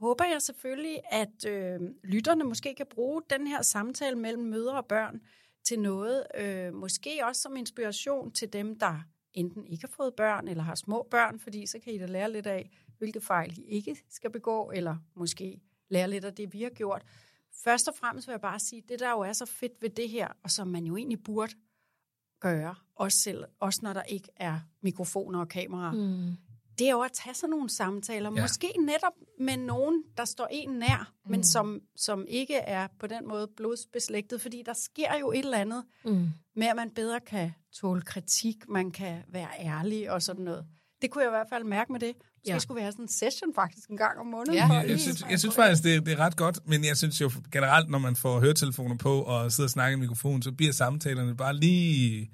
håber 0.00 0.24
jeg 0.24 0.42
selvfølgelig, 0.42 1.00
at 1.10 1.46
øh, 1.46 1.80
lytterne 2.04 2.44
måske 2.44 2.74
kan 2.76 2.86
bruge 2.94 3.22
den 3.30 3.46
her 3.46 3.62
samtale 3.62 4.16
mellem 4.16 4.42
mødre 4.42 4.76
og 4.76 4.86
børn 4.86 5.20
til 5.64 5.80
noget, 5.80 6.24
øh, 6.38 6.74
måske 6.74 7.20
også 7.24 7.42
som 7.42 7.56
inspiration 7.56 8.32
til 8.32 8.52
dem, 8.52 8.78
der 8.78 9.04
enten 9.34 9.66
ikke 9.66 9.86
har 9.86 9.94
fået 9.96 10.14
børn 10.14 10.48
eller 10.48 10.62
har 10.62 10.74
små 10.74 11.06
børn, 11.10 11.40
fordi 11.40 11.66
så 11.66 11.78
kan 11.84 11.92
I 11.92 11.98
da 11.98 12.06
lære 12.06 12.32
lidt 12.32 12.46
af, 12.46 12.70
hvilke 13.00 13.20
fejl 13.20 13.58
I 13.58 13.62
ikke 13.62 13.96
skal 14.10 14.30
begå, 14.30 14.70
eller 14.74 14.96
måske 15.14 15.60
lære 15.88 16.10
lidt 16.10 16.24
af 16.24 16.34
det, 16.34 16.52
vi 16.52 16.62
har 16.62 16.70
gjort. 16.70 17.02
Først 17.64 17.88
og 17.88 17.94
fremmest 17.94 18.26
vil 18.28 18.32
jeg 18.32 18.40
bare 18.40 18.58
sige, 18.58 18.82
det 18.88 19.00
der 19.00 19.10
jo 19.10 19.20
er 19.20 19.32
så 19.32 19.46
fedt 19.46 19.82
ved 19.82 19.90
det 19.90 20.08
her, 20.08 20.28
og 20.42 20.50
som 20.50 20.68
man 20.68 20.84
jo 20.84 20.96
egentlig 20.96 21.22
burde 21.24 21.52
gøre, 22.40 22.74
også, 22.94 23.18
selv, 23.18 23.44
også 23.60 23.80
når 23.82 23.92
der 23.92 24.02
ikke 24.02 24.28
er 24.36 24.60
mikrofoner 24.82 25.40
og 25.40 25.48
kameraer, 25.48 25.92
mm. 25.92 26.36
det 26.78 26.86
er 26.86 26.90
jo 26.92 27.00
at 27.00 27.12
tage 27.12 27.34
sådan 27.34 27.50
nogle 27.50 27.70
samtaler, 27.70 28.32
Ja. 28.36 28.40
måske 28.42 28.66
netop 28.78 29.12
med 29.40 29.56
nogen, 29.56 30.04
der 30.16 30.24
står 30.24 30.48
en 30.50 30.68
nær, 30.70 31.12
mm. 31.24 31.30
men 31.30 31.44
som, 31.44 31.80
som 31.96 32.24
ikke 32.28 32.54
er 32.56 32.88
på 32.98 33.06
den 33.06 33.28
måde 33.28 33.48
blodsbeslægtet, 33.56 34.40
fordi 34.40 34.62
der 34.66 34.72
sker 34.72 35.18
jo 35.20 35.32
et 35.32 35.38
eller 35.38 35.58
andet 35.58 35.84
Mm. 36.04 36.28
med, 36.56 36.66
at 36.66 36.76
man 36.76 36.90
bedre 36.90 37.20
kan 37.20 37.52
tåle 37.72 38.02
kritik, 38.02 38.68
man 38.68 38.90
kan 38.90 39.22
være 39.28 39.48
ærlig 39.58 40.10
og 40.10 40.22
sådan 40.22 40.44
noget. 40.44 40.66
Det 41.02 41.10
kunne 41.10 41.22
jeg 41.24 41.28
i 41.30 41.36
hvert 41.38 41.46
fald 41.52 41.64
mærke 41.64 41.92
med 41.92 42.00
det. 42.00 42.12
Måske 42.16 42.30
Ja. 42.46 42.52
ja. 42.52 42.58
skulle 42.58 42.76
vi 42.76 42.82
have 42.82 42.92
sådan 42.92 43.04
en 43.04 43.08
session 43.08 43.54
faktisk 43.54 43.88
en 43.88 43.96
gang 43.96 44.18
om 44.18 44.26
måneden. 44.26 44.54
Ja. 44.54 44.66
for 44.66 44.74
jeg, 44.74 44.82
lige- 44.82 44.92
jeg, 44.92 45.00
synes, 45.00 45.24
jeg 45.30 45.38
synes 45.38 45.54
faktisk, 45.54 45.82
det, 45.84 46.06
det 46.06 46.12
er 46.12 46.16
ret 46.18 46.36
godt, 46.36 46.58
men 46.66 46.84
jeg 46.84 46.96
synes 46.96 47.20
jo 47.20 47.30
generelt, 47.52 47.90
når 47.90 47.98
man 47.98 48.16
får 48.16 48.40
høretelefoner 48.40 48.96
på 48.96 49.22
og 49.22 49.52
sidder 49.52 49.66
og 49.66 49.70
snakker 49.70 49.96
i 49.96 50.00
mikrofon, 50.00 50.42
så 50.42 50.52
bliver 50.52 50.72
samtalerne 50.72 51.36
bare 51.36 51.56
lige 51.56 52.30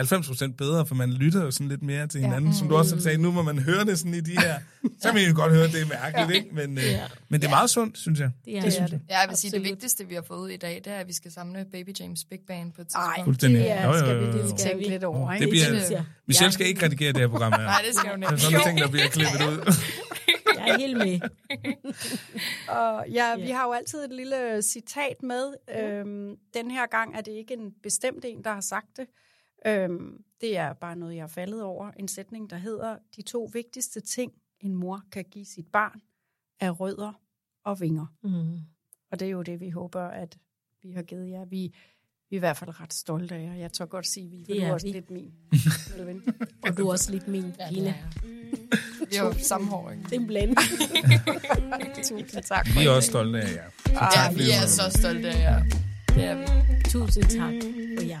90% 0.00 0.52
bedre, 0.56 0.86
for 0.86 0.94
man 0.94 1.12
lytter 1.12 1.42
jo 1.44 1.50
sådan 1.50 1.68
lidt 1.68 1.82
mere 1.82 2.06
til 2.06 2.20
hinanden. 2.20 2.50
Ja. 2.50 2.56
Som 2.58 2.68
du 2.68 2.76
også 2.76 3.00
sagde, 3.00 3.18
nu 3.18 3.30
må 3.32 3.42
man 3.42 3.58
høre 3.58 3.84
det 3.84 3.98
sådan 3.98 4.14
i 4.14 4.20
de 4.20 4.30
her... 4.40 4.54
Så 5.00 5.08
kan 5.08 5.14
man 5.14 5.28
jo 5.28 5.34
godt 5.36 5.52
høre, 5.52 5.64
at 5.64 5.72
det 5.72 5.82
er 5.82 5.86
mærkeligt, 5.86 6.44
ikke? 6.44 6.54
Men, 6.54 6.78
øh, 6.78 6.84
Ja. 6.84 7.02
men 7.28 7.40
det 7.40 7.46
er 7.46 7.50
meget 7.50 7.70
sundt, 7.70 7.98
synes 7.98 8.20
jeg. 8.20 8.30
Det 8.44 8.56
er 8.56 8.60
Det 8.62 8.78
er 8.78 8.82
det. 8.82 8.90
det. 8.90 9.00
Ja, 9.10 9.18
jeg 9.20 9.28
vil 9.28 9.36
sige, 9.36 9.50
det 9.50 9.62
vigtigste, 9.62 10.04
vi 10.08 10.14
har 10.14 10.22
fået 10.22 10.38
ud 10.38 10.48
i 10.48 10.56
dag, 10.56 10.80
det 10.84 10.92
er, 10.92 10.96
at 10.96 11.08
vi 11.08 11.12
skal 11.12 11.32
samle 11.32 11.64
Baby 11.72 11.88
James 12.00 12.24
Big 12.24 12.38
Band 12.46 12.72
på 12.72 12.80
et 12.82 12.86
Ej, 12.94 13.02
tidspunkt. 13.06 13.24
Fuldstændig. 13.26 13.60
det 13.60 13.70
er, 13.70 13.86
jo, 13.86 13.98
skal 13.98 14.20
vi 14.20 14.24
lige 14.38 14.56
tænke 14.58 14.88
lidt 14.88 15.04
over. 15.04 15.30
Det 15.30 15.40
Ikke? 15.40 15.50
bliver, 15.50 15.64
synes 15.64 15.90
jeg. 15.90 16.04
Michelle 16.26 16.46
Ja. 16.46 16.50
skal 16.50 16.66
ikke 16.66 16.84
redigere 16.84 17.12
det 17.12 17.20
her 17.20 17.28
program 17.28 17.52
her. 17.52 17.62
Nej, 17.74 17.82
det 17.86 17.94
skal 17.98 18.10
hun 18.10 18.20
Det 18.22 18.26
er 18.28 18.32
ikke. 18.32 18.42
sådan 18.42 18.52
nogle 18.52 18.68
ting, 18.70 18.78
der 18.80 18.88
bliver 18.88 19.08
klippet 19.08 19.40
ud. 19.46 19.74
Jeg 20.66 20.74
er 20.74 20.78
helt 20.78 20.96
med. 20.98 21.20
Og 22.68 23.04
ja, 23.12 23.36
vi 23.36 23.42
Ja. 23.46 23.54
har 23.54 23.64
jo 23.66 23.72
altid 23.72 24.04
et 24.04 24.12
lille 24.12 24.62
citat 24.62 25.22
med. 25.22 25.44
Øhm, 25.78 26.36
den 26.54 26.70
her 26.70 26.86
gang 26.90 27.16
er 27.16 27.20
det 27.20 27.32
ikke 27.32 27.54
en 27.54 27.70
bestemt 27.82 28.24
en, 28.24 28.44
der 28.44 28.52
har 28.52 28.60
sagt 28.60 28.86
det. 28.96 29.06
Øhm, 29.66 30.22
det 30.40 30.56
er 30.56 30.72
bare 30.72 30.96
noget, 30.96 31.14
jeg 31.14 31.22
har 31.22 31.28
faldet 31.28 31.62
over. 31.62 31.90
En 31.90 32.08
sætning, 32.08 32.50
der 32.50 32.56
hedder, 32.56 32.96
de 33.16 33.22
to 33.22 33.50
vigtigste 33.52 34.00
ting, 34.00 34.32
en 34.60 34.74
mor 34.74 35.02
kan 35.12 35.24
give 35.30 35.44
sit 35.44 35.66
barn, 35.72 36.00
er 36.60 36.70
rødder 36.70 37.12
og 37.64 37.80
vinger. 37.80 38.06
Mm. 38.22 38.58
Og 39.12 39.20
det 39.20 39.26
er 39.26 39.30
jo 39.30 39.42
det, 39.42 39.60
vi 39.60 39.70
håber, 39.70 40.02
at 40.02 40.38
vi 40.82 40.92
har 40.92 41.02
givet 41.02 41.30
jer. 41.30 41.44
Vi, 41.44 41.74
vi 42.30 42.36
er 42.36 42.38
i 42.38 42.38
hvert 42.38 42.56
fald 42.56 42.80
ret 42.80 42.94
stolte 42.94 43.34
af 43.34 43.42
jer. 43.42 43.54
Jeg 43.54 43.72
tør 43.72 43.86
godt 43.86 44.06
sige, 44.06 44.30
vi 44.30 44.42
Det 44.42 44.62
er 44.62 44.66
er 44.68 44.72
også 44.72 44.86
vi. 44.86 44.92
lidt 44.92 45.10
min. 45.10 45.32
Og 46.62 46.76
du 46.76 46.86
er 46.88 46.92
også 46.92 47.10
lidt 47.10 47.28
min, 47.28 47.44
Ja, 47.58 47.68
det 47.70 47.88
er. 47.88 47.94
Vi 49.10 49.16
har 49.16 49.24
jo 49.26 49.32
samme 49.32 49.66
hår, 49.66 49.90
ikke? 49.90 50.02
Det 50.04 50.12
er 50.12 50.20
en 50.20 50.26
blanding. 50.26 50.58
Tusind 52.04 52.42
tak. 52.42 52.66
Vi 52.78 52.86
er 52.86 52.90
også 52.90 53.08
stolte 53.08 53.38
af 53.40 53.54
jer. 53.54 53.70
Ja, 53.90 54.32
vi 54.34 54.42
er 54.62 54.66
så 54.66 54.98
stolte 54.98 55.28
af 55.28 55.40
jer. 55.40 55.64
Det 56.08 56.24
er 56.24 56.34
vi. 56.38 56.44
Tusind 56.90 57.24
tak 57.24 57.54
for 57.98 58.04
jer. 58.04 58.20